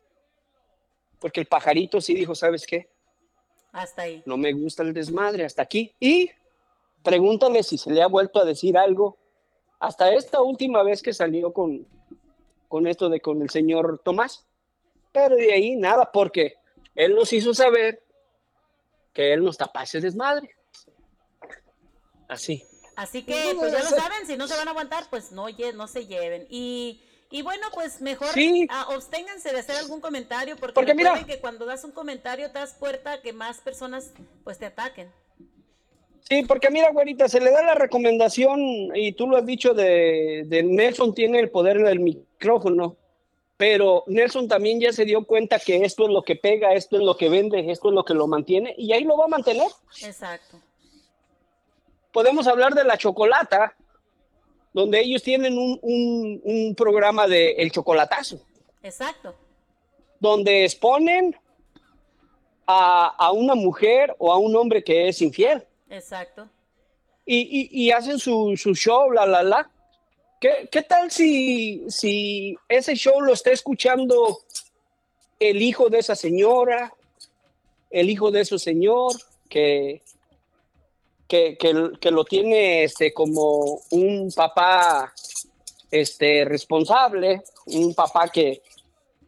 [1.20, 2.88] Porque el pajarito sí dijo, ¿sabes qué?
[3.72, 4.22] Hasta ahí.
[4.26, 5.94] no me gusta el desmadre hasta aquí.
[5.98, 6.30] Y
[7.02, 9.16] pregúntale si se le ha vuelto a decir algo
[9.78, 11.86] hasta esta última vez que salió con,
[12.68, 14.46] con esto de con el señor Tomás.
[15.12, 16.54] Pero de ahí nada, porque
[16.94, 18.02] él nos hizo saber
[19.12, 20.50] que él nos tapa ese desmadre.
[22.28, 22.64] Así.
[22.96, 25.86] Así que, pues ya lo saben, si no se van a aguantar, pues no, no
[25.88, 26.46] se lleven.
[26.50, 28.66] Y, y bueno, pues mejor Sí.
[28.70, 32.58] ah, absténganse de hacer algún comentario, porque, Porque mira- que cuando das un comentario te
[32.58, 34.12] das puerta a que más personas
[34.44, 35.10] pues te ataquen.
[36.28, 38.60] Sí, porque mira, güerita, se le da la recomendación,
[38.94, 42.96] y tú lo has dicho, de, de Nelson tiene el poder del micrófono,
[43.62, 47.02] pero Nelson también ya se dio cuenta que esto es lo que pega, esto es
[47.04, 49.68] lo que vende, esto es lo que lo mantiene, y ahí lo va a mantener.
[50.02, 50.58] Exacto.
[52.12, 53.76] Podemos hablar de la chocolata,
[54.72, 58.40] donde ellos tienen un, un- un programa de El Chocolatazo,
[58.82, 59.32] Exacto.
[60.18, 61.36] donde exponen
[62.66, 65.62] a, a una mujer o a un hombre que es infiel.
[65.88, 66.48] Exacto.
[67.24, 69.70] y, y- y hacen su, su show, la, la, la.
[70.42, 74.40] ¿Qué, qué tal si, si ese show lo está escuchando
[75.38, 76.92] el hijo de esa señora,
[77.90, 79.12] el hijo de ese señor,
[79.48, 80.02] que,
[81.28, 85.14] que, que, lo tiene este, como un papá
[85.92, 88.62] este, responsable, un papá que,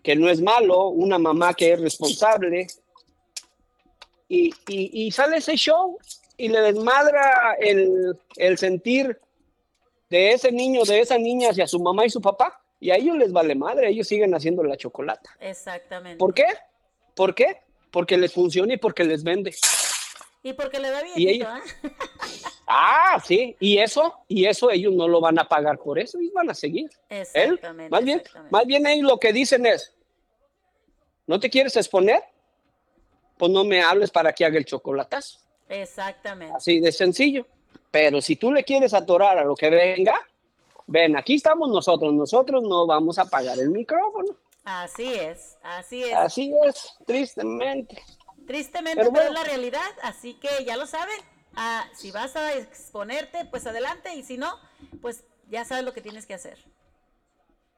[0.03, 2.67] que no es malo, una mamá que es responsable,
[4.29, 5.97] y, y- y sale ese show
[6.37, 9.17] y le desmadra el, el sentir
[10.11, 12.61] de ese niño, de esa niña hacia su mamá y su papá.
[12.81, 15.31] Y a ellos les vale madre, ellos siguen haciendo la chocolata.
[15.41, 16.19] Exactamente.
[16.19, 16.47] ¿Por qué?
[17.15, 17.59] ¿Por qué?
[17.91, 19.55] Porque les funciona y porque les vende.
[20.43, 21.15] Y porque le da bien.
[21.17, 21.61] Y ella-
[22.67, 26.33] Ah, sí, y eso, y eso ellos no lo van a pagar por eso, ellos
[26.33, 26.91] van a seguir.
[27.11, 27.91] Él, Exactamente.
[27.91, 29.95] más bien, más bien ellos lo que dicen es,
[31.27, 32.21] ¿No te quieres exponer?
[33.39, 35.39] Pues no me hables para que haga el chocolatazo.
[35.71, 36.55] Exactamente.
[36.55, 37.47] Así de sencillo.
[37.95, 40.21] Pero si tú le quieres atorar a lo que venga,
[40.89, 44.35] ven, aquí estamos nosotros.Nosotros no vamos a apagar el micrófono.
[44.65, 46.13] Así es, así es.
[46.13, 48.03] Así es, tristemente.
[48.49, 51.15] Tristemente, Pero es la realidad, así que ya lo saben.
[51.55, 54.59] Ah, si vas a exponerte, pues adelante, y si no,
[55.01, 56.59] pues ya sabes lo que tienes que hacer.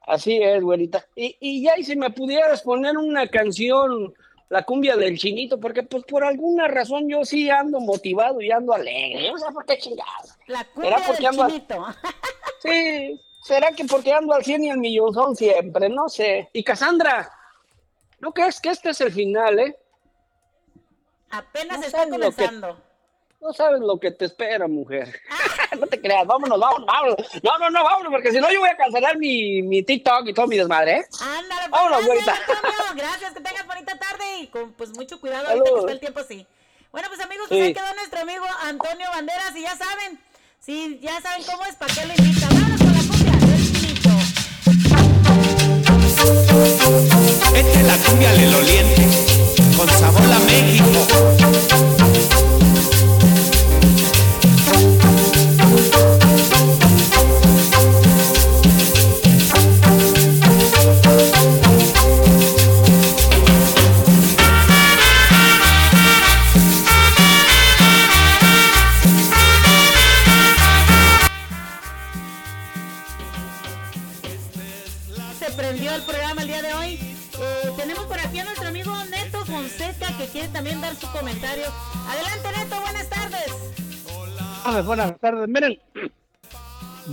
[0.00, 1.06] Así es, güerita.
[1.14, 4.14] Y, y ya, y si me pudieras poner una canción,
[4.48, 8.72] la cumbia del chinito, porque pues por alguna razón yo sí ando motivado y ando
[8.74, 9.30] alegre.
[9.30, 10.10] No sé por qué chingada.
[10.46, 11.86] La ¿Será cumbia del ando chinito.
[12.62, 16.48] Sí, será que porque ando al 100 y al millonzón siempre, no sé.
[16.52, 17.30] Y Cassandra,
[18.18, 19.76] ¿no crees que este es el final, eh?
[21.30, 22.80] Apenas No está que- comenzando.
[23.40, 25.20] No sabes lo que te espera, mujer.
[25.78, 27.16] no te creas, vámonos, vámonos, vámonos.
[27.42, 30.34] No, no, no, vámonos, porque si no yo voy a cancelar mi, mi TikTok y
[30.34, 31.06] todo mi desmadre, ¿eh?
[31.20, 32.94] Ándale, pues, Vámonos, gracias, güerita.
[32.96, 36.20] Gracias, que tengas bonita tarde y con pues mucho cuidado ahorita que está el tiempo
[36.20, 36.46] así.
[36.90, 37.66] Bueno, pues amigos, pues Sí.
[37.66, 40.18] ahí quedó nuestro amigo Antonio Banderas y ya saben,
[40.60, 42.48] si ya saben cómo es, ¿para qué lo invitan?
[42.48, 44.10] Vámonos con la cumbia del chinito.
[47.54, 49.02] Esta es la cumbia leloliente,
[49.76, 52.05] con sabor a México.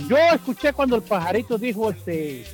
[0.08, 2.44] Yo escuché cuando el pajarito dijo este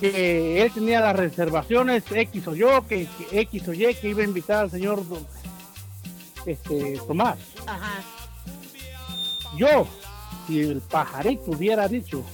[0.00, 4.22] que él tenía las reservaciones X o yo, que, que X o Y, que iba
[4.22, 5.02] a invitar al señor
[6.46, 7.38] este, Tomás.
[7.66, 8.00] Ajá.
[9.56, 9.86] Yo,
[10.46, 12.24] si el pajarito hubiera dicho,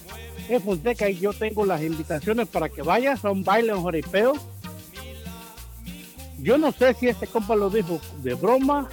[0.49, 4.35] es Fonseca y yo tengo las invitaciones para que vayas a un baile en Joripeo,
[6.39, 8.89] yo no sé si este compa lo dijo de broma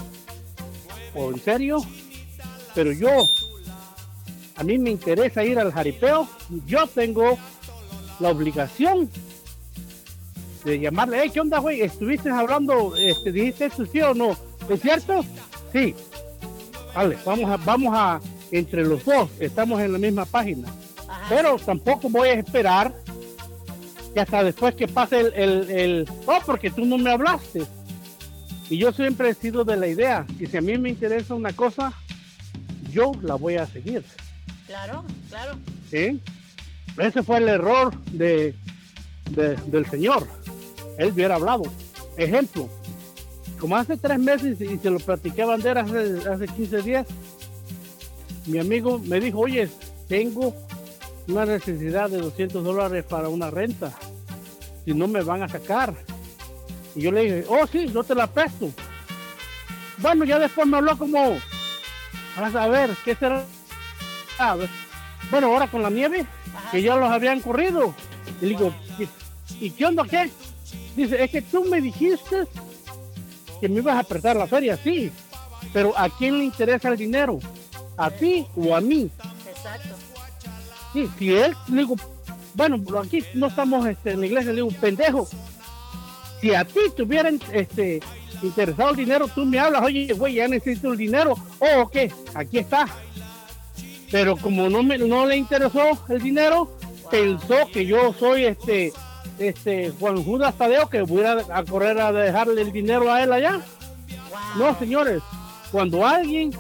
[1.13, 1.77] o en serio,
[2.73, 3.09] pero yo,
[4.55, 6.27] a mí me interesa ir al jaripeo,
[6.65, 7.37] yo tengo
[8.19, 9.09] la obligación
[10.63, 11.81] de llamarle, hey, ¿qué onda, güey?
[11.81, 14.37] ¿Estuviste hablando, este, dijiste esto sí o no?
[14.69, 15.25] ¿Es cierto?
[15.71, 15.93] Sí.
[16.95, 18.21] Vale, vamos a, vamos a,
[18.51, 20.69] entre los dos, estamos en la misma página.
[21.27, 22.93] Pero tampoco voy a esperar
[24.13, 27.63] que hasta después que pase el, el, el, oh, porque tú no me hablaste.
[28.69, 31.53] Y yo siempre he sido de la idea que si a mí me interesa una
[31.53, 31.93] cosa,
[32.91, 34.03] yo la voy a seguir.
[34.73, 35.55] Claro, claro.
[35.91, 36.19] ¿sí?
[36.97, 38.55] Ese fue el error de,
[39.29, 40.27] de- del señor.
[40.97, 41.61] Él hubiera hablado.
[42.17, 42.67] Ejemplo,
[43.59, 47.05] como hace tres meses y se lo platiqué a Bandera hace, hace 15 días,
[48.47, 49.69] mi amigo me dijo, oye,
[50.07, 50.55] tengo
[51.27, 53.91] una necesidad de 200 dólares para una renta.
[54.85, 55.93] Si no me van a sacar.
[56.95, 58.71] Y yo le dije, oh sí, yo te la presto.
[59.99, 61.37] Bueno, ya después me habló como,
[62.39, 63.45] vas a ver, ¿qué será?
[64.37, 64.69] A ver.
[65.31, 66.25] Bueno, ahora con la nieve,
[66.71, 67.93] que ya los habían corrido.
[68.41, 68.73] Y le digo,
[69.59, 70.29] ¿y, qué onda qué?
[70.95, 72.47] Dice, es que tú me dijiste
[73.59, 75.11] que me ibas a prestar la feria, sí.
[75.71, 77.39] Pero ¿a quién le interesa el dinero?
[77.97, 79.09] ¿A ti o a mí?
[79.47, 79.95] Exacto.
[80.93, 81.95] Sí, si él, le digo,
[82.53, 85.27] bueno, aquí no estamos este, en la iglesia, le digo, pendejo,
[86.39, 88.01] si a ti te hubieran este,
[88.43, 91.95] interesado el dinero, tú me hablas, oye, güey, ya necesito el dinero, oh, ok,
[92.35, 92.85] aquí está.
[94.13, 96.69] Pero como no, me, no le interesó el dinero,
[97.09, 98.93] pensó que yo soy este,
[99.39, 103.33] este Juan Judas Tadeo, que voy a, a correr a dejarle el dinero a él
[103.33, 103.59] allá.
[104.55, 105.23] No, señores,
[105.71, 106.51] cuando alguien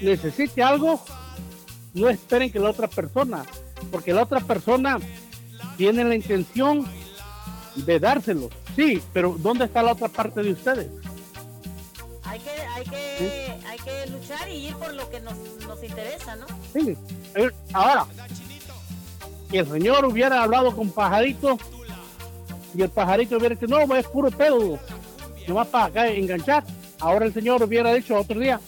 [0.00, 0.98] necesite algo,
[1.92, 3.44] no esperen que la otra persona,
[3.90, 4.98] porque la otra persona
[5.76, 6.86] tiene la intención
[7.74, 8.48] de dárselo.
[8.74, 10.88] Sí, pero ¿dónde está la otra parte de ustedes?
[12.36, 15.34] Hay que, hay que, hay que luchar y ir por lo que nos,
[15.66, 16.44] nos interesa, ¿no?
[16.70, 16.94] Sí.
[17.34, 18.04] Eh, Ahora,
[19.50, 21.56] si el señor hubiera hablado con Pajarito
[22.74, 24.78] y el Pajarito hubiera dicho, no, es puro pedo,
[25.48, 26.62] nomás para acá enganchar.
[27.00, 28.60] Ahora el señor hubiera dicho otro día,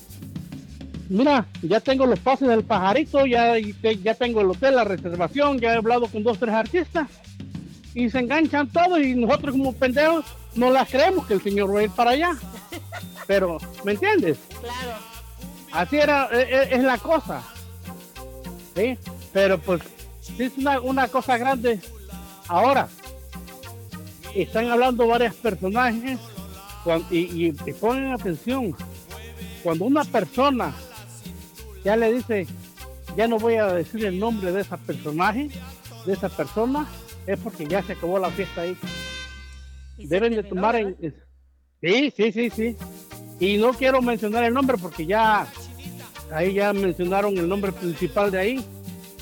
[1.11, 5.75] mira, ya tengo los pases del Pajarito, ya, ya tengo el hotel, la reservación, ya
[5.75, 7.07] he hablado con dos, tres artistas
[7.93, 10.25] y se enganchan todos y nosotros como pendejos
[10.59, 12.33] no las creemos que el señor va a ir para allá.
[13.27, 14.39] Pero, ¿me entiendes?
[14.61, 14.99] Claro.
[15.73, 17.43] Así era, e- e- es, la cosa.
[18.75, 18.99] ¿Sí?
[19.33, 19.83] Pero pues,
[20.39, 21.81] es una, una cosa grande.
[22.49, 22.89] Ahora,
[24.35, 26.19] están hablando varios personajes
[27.11, 28.75] y, y- y ponen atención.
[29.63, 30.73] Cuando una persona
[31.85, 32.47] ya le dice,
[33.17, 35.51] ya no voy a decir el nombre de ese personaje,
[36.07, 36.87] de esa persona,
[37.27, 38.77] es porque ya se acabó la fiesta ahí.
[40.07, 40.97] Deben de tomar en...
[41.81, 42.77] Sí, sí, sí, sí.
[43.41, 45.47] Y no quiero mencionar el nombre porque ya
[46.33, 48.65] ahí ya mencionaron el nombre principal de ahí.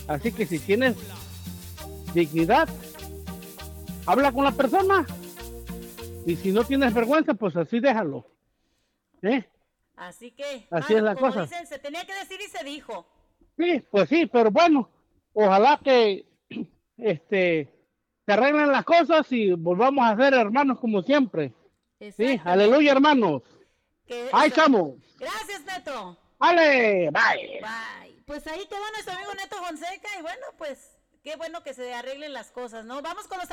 [0.08, 0.96] Así que si tienes
[2.14, 2.68] dignidad,
[4.06, 5.06] habla con la persona.
[6.24, 8.26] Y si no tienes vergüenza, pues así déjalo.
[9.22, 9.44] ¿Eh?
[9.96, 11.42] Así que, Así es la como cosa.
[11.42, 13.06] dicen, se tenía que decir y se dijo.
[13.58, 14.90] Sí, pues sí, pero bueno,
[15.32, 16.26] ojalá que
[16.98, 17.75] este
[18.26, 21.54] se arreglen las cosas y volvamos a ser hermanos como siempre.
[22.16, 23.42] Sí, aleluya, hermanos.
[24.32, 24.94] Ahí estamos.
[25.18, 26.18] Gracias, Neto.
[26.40, 27.60] Ale, bye.
[27.60, 28.22] Bye.
[28.26, 32.32] Pues ahí quedó nuestro amigo Neto Fonseca y bueno, pues qué bueno que se arreglen
[32.32, 33.00] las cosas, ¿no?
[33.00, 33.48] Vamos con los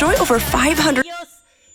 [0.00, 1.04] enjoy over 500.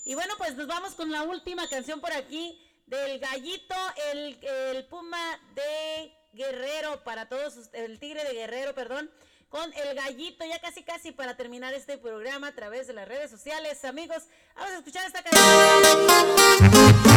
[0.03, 3.75] Y bueno, pues nos vamos con la última canción por aquí del gallito,
[4.11, 5.19] el, el puma
[5.53, 9.11] de Guerrero, para todos, el tigre de Guerrero, perdón,
[9.49, 13.29] con el gallito, ya casi casi para terminar este programa a través de las redes
[13.29, 14.23] sociales, amigos.
[14.55, 17.14] Vamos a escuchar esta Con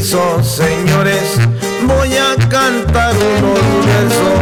[0.00, 1.38] señores,
[1.86, 4.38] voy a cantar unos versos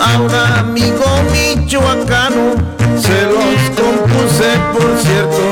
[0.00, 2.54] a un amigo michoacano.
[2.98, 5.42] Se los compuse, por cierto,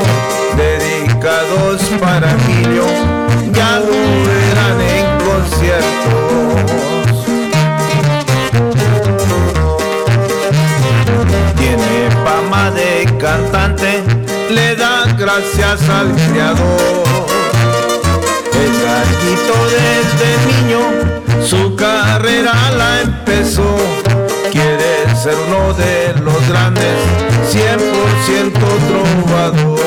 [0.57, 2.85] dedicados para Emilio.
[3.53, 6.25] Ya lo verán en conciertos.
[11.57, 14.03] Tiene fama de cantante,
[14.51, 17.04] le da gracias al creador.
[19.45, 20.81] Desde niño,
[21.45, 23.77] su carrera la empezó.
[24.51, 26.99] Quiere ser uno de los grandes,
[27.51, 28.53] 100%
[28.89, 29.81] trovador.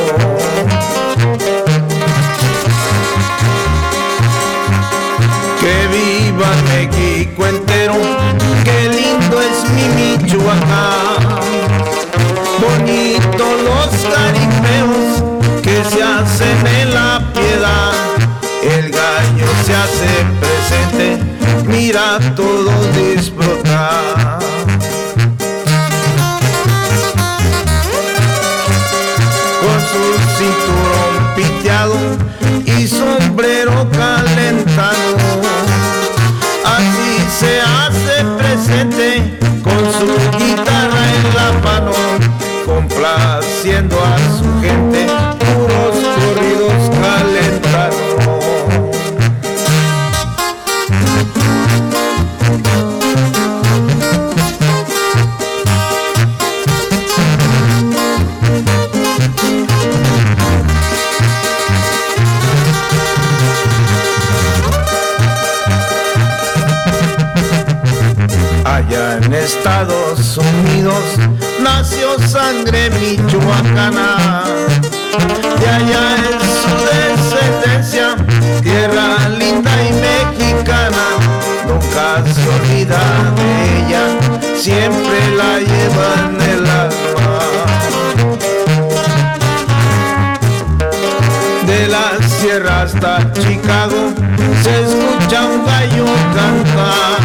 [5.59, 7.95] Que viva México entero,
[8.63, 11.39] qué lindo es mi Michoacán.
[12.61, 15.23] Bonito los caripeos
[15.61, 16.86] que se hacen en
[19.97, 21.17] hace presente,
[21.65, 24.39] mira todos disfrutar.
[29.61, 30.03] Con su
[30.37, 31.97] cinturón piteado
[32.65, 35.17] y sombrero calentado.
[36.65, 41.93] Así se hace presente con su guitarra en la mano,
[42.65, 44.16] complaciendo a
[69.57, 71.03] Estados Unidos
[71.61, 74.43] nació sangre michoacana.
[75.59, 78.15] De allá es su descendencia,
[78.61, 81.05] tierra linda y mexicana.
[81.67, 83.01] Nunca se olvida
[83.35, 84.03] de ella,
[84.55, 87.39] siempre la lleva en el alma.
[91.65, 94.13] De la sierra hasta Chicago
[94.63, 96.05] se escucha un gallo
[96.35, 97.16] cantar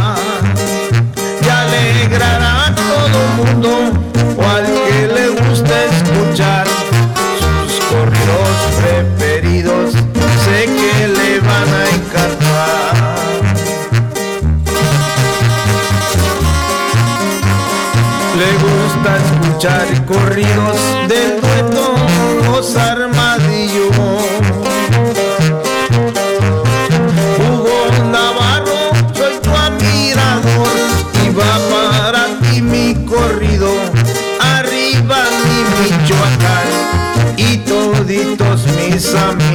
[19.02, 20.76] gusta escuchar corridos
[21.08, 21.94] del dueto
[22.44, 23.88] Los Armadillo.
[27.38, 30.76] Hugo Navarro, soy tu admirador
[31.24, 33.70] y va para ti mi corrido.
[34.40, 36.68] Arriba mi Michoacán
[37.36, 39.51] y toditos mis amigos.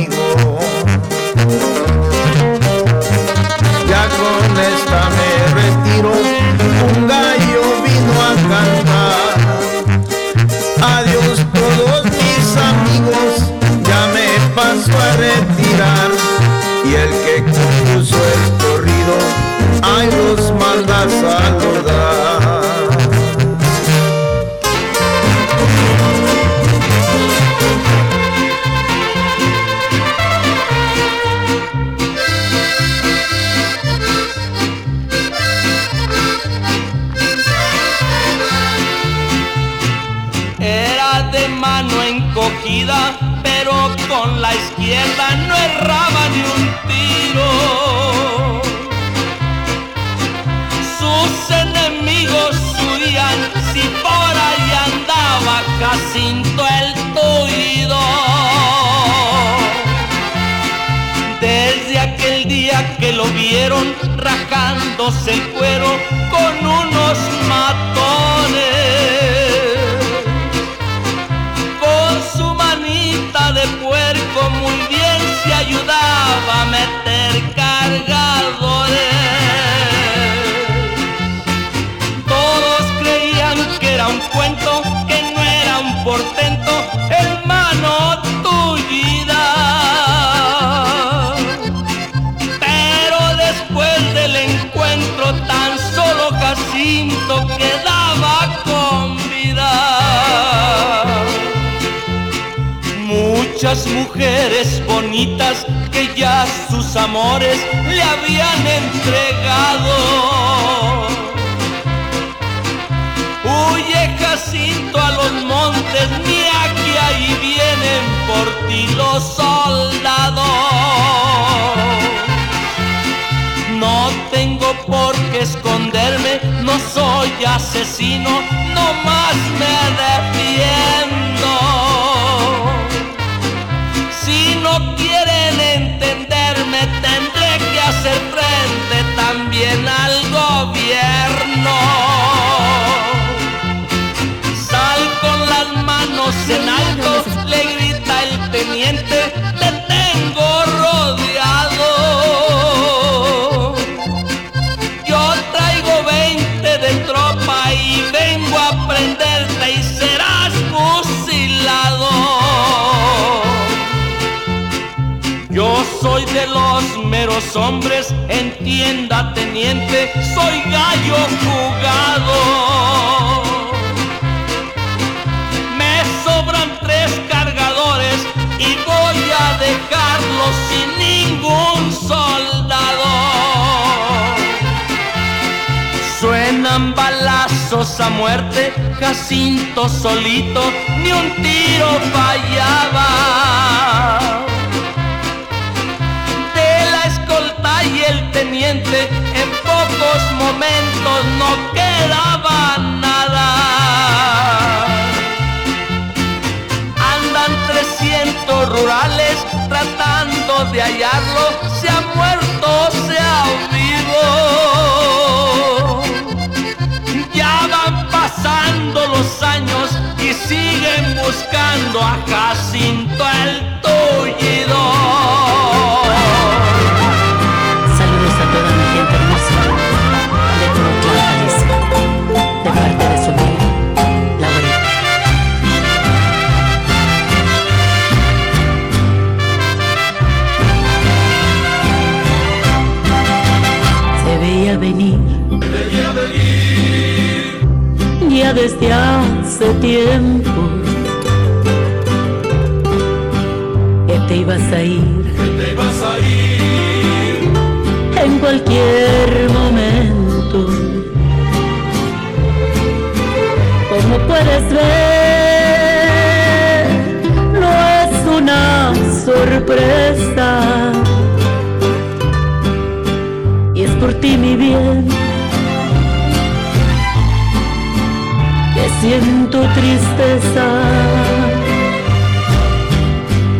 [279.08, 280.66] siento tristeza.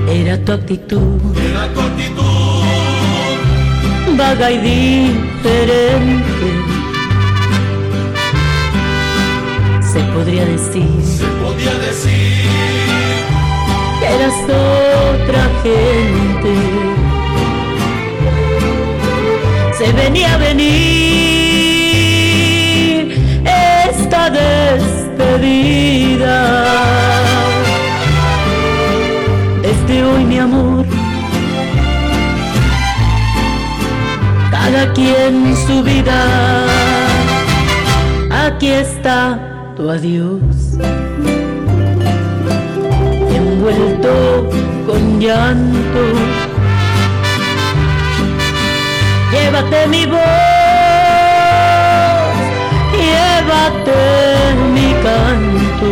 [0.10, 2.64] Era tu actitud, era tu actitud,
[4.18, 6.48] vaga y diferente.
[9.92, 12.50] Se podría decir, se podía decir,
[14.00, 14.38] que eras
[15.14, 16.54] otra gente.
[19.78, 21.37] Se venía a venir
[24.30, 25.84] despedida.
[29.62, 30.86] Desde hoy, mi amor,
[34.52, 36.64] cada quien su vida.
[38.30, 39.40] Aquí está
[39.76, 40.78] tu adiós,
[43.36, 44.50] envuelto
[44.86, 46.04] con llanto.
[49.32, 50.57] Llévate mi voz
[54.74, 55.90] mi canto.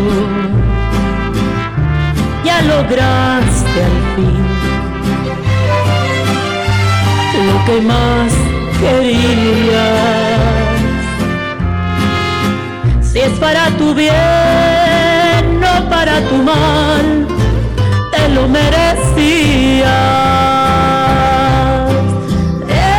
[2.44, 4.46] Ya lograste al fin
[7.48, 8.32] lo que más
[8.80, 9.76] querías.
[13.02, 17.28] Si es para tu bien, no para tu mal,
[18.12, 19.86] te lo merecías.
[22.70, 22.96] ¡Eh!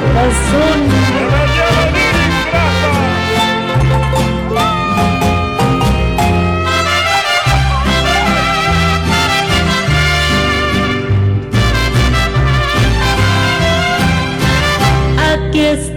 [0.00, 0.89] corazón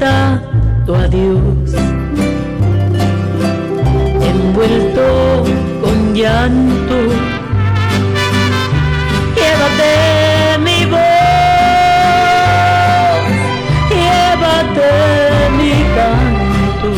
[0.04, 1.70] dado adiós,
[4.32, 5.08] envuelto
[5.82, 6.98] con llanto.
[9.38, 9.92] Llévate
[10.66, 11.02] mi voz,
[13.92, 14.90] llévate
[15.58, 16.90] mi canto.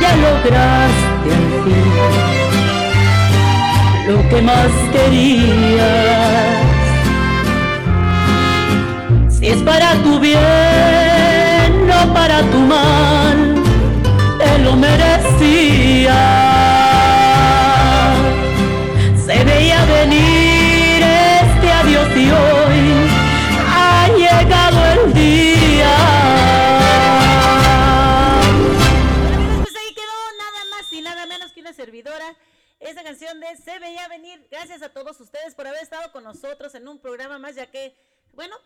[0.00, 1.92] Ya lograste al fin
[4.08, 5.90] lo que más quería
[9.54, 13.54] es para tu bien, no para tu mal,
[14.38, 16.53] te lo merecías.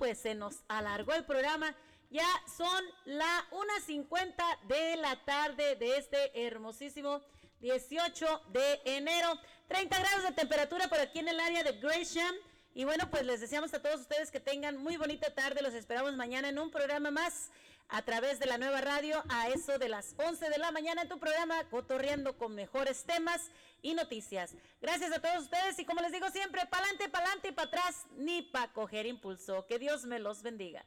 [0.09, 1.77] Pues se nos alargó el programa.
[2.09, 2.27] Ya
[2.57, 7.21] son la 1.50 de la tarde de este hermosísimo
[7.61, 9.39] 18 de enero.
[9.67, 12.35] 30 grados de temperatura por aquí en el área de Gresham.
[12.73, 15.61] Y bueno, pues les deseamos a todos ustedes que tengan muy bonita tarde.
[15.61, 17.51] Los esperamos mañana en un programa más
[17.89, 21.09] a través de la nueva radio a eso de las 11 de la mañana en
[21.09, 23.51] tu programa Cotorreando con mejores temas
[23.83, 24.55] y noticias.
[24.81, 28.43] Gracias a todos ustedes y como les digo siempre, pa'lante, pa'lante y para atrás, ni
[28.43, 29.67] para coger impulso.
[29.67, 30.85] Que Dios me los bendiga.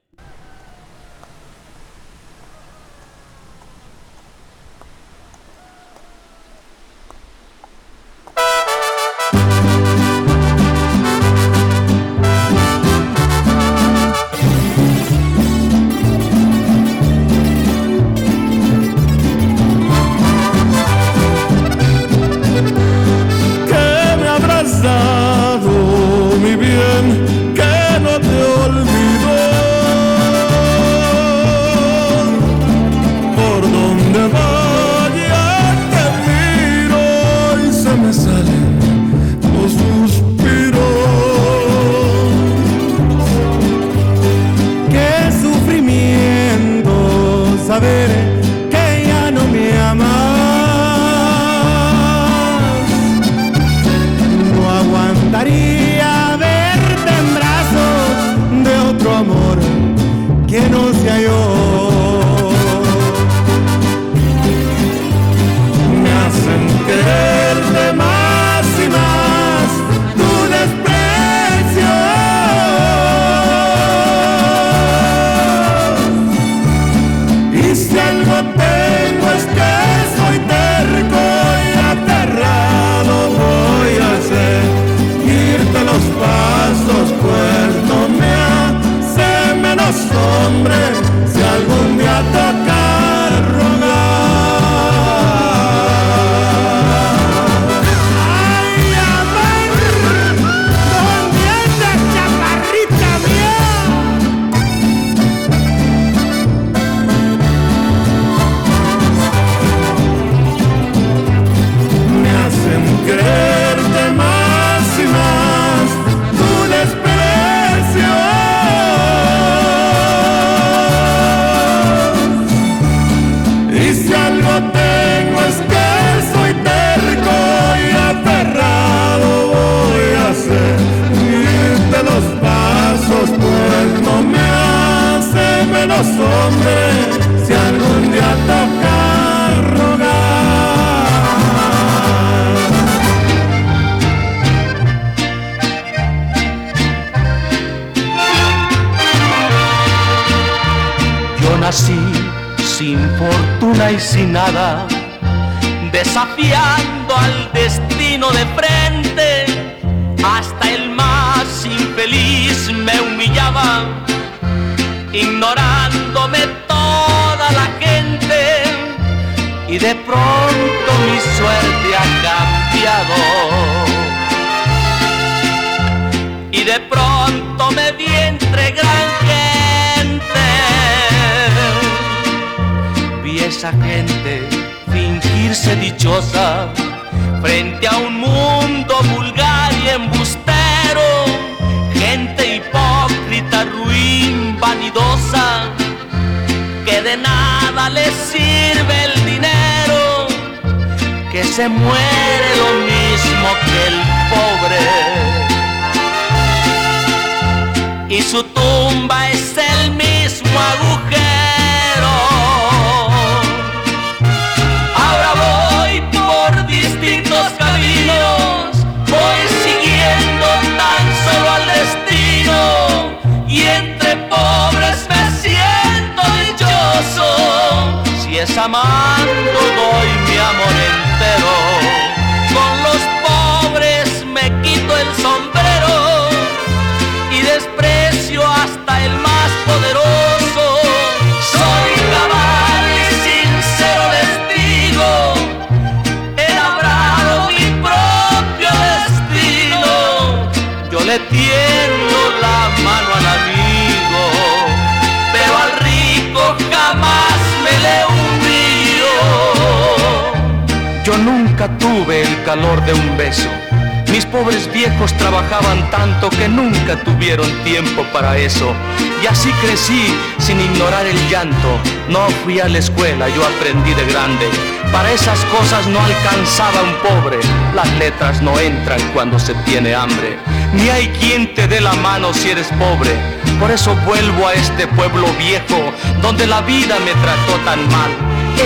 [279.89, 280.37] Hambre.
[280.73, 283.11] Ni hay quien te dé la mano si eres pobre.
[283.59, 288.11] Por eso vuelvo a este pueblo viejo, donde la vida me trató tan mal.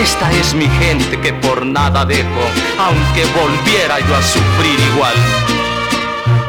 [0.02, 2.44] Esta es mi gente que por nada dejo,
[2.78, 5.16] aunque volviera yo a sufrir igual.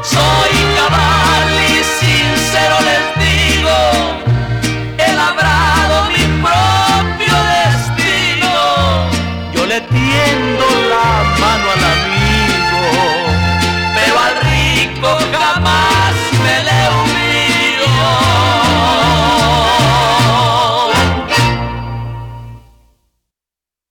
[0.03, 3.77] Soy cabal y sincero les digo,
[4.99, 8.57] he labrado mi propio destino.
[9.55, 10.86] Yo le tiendo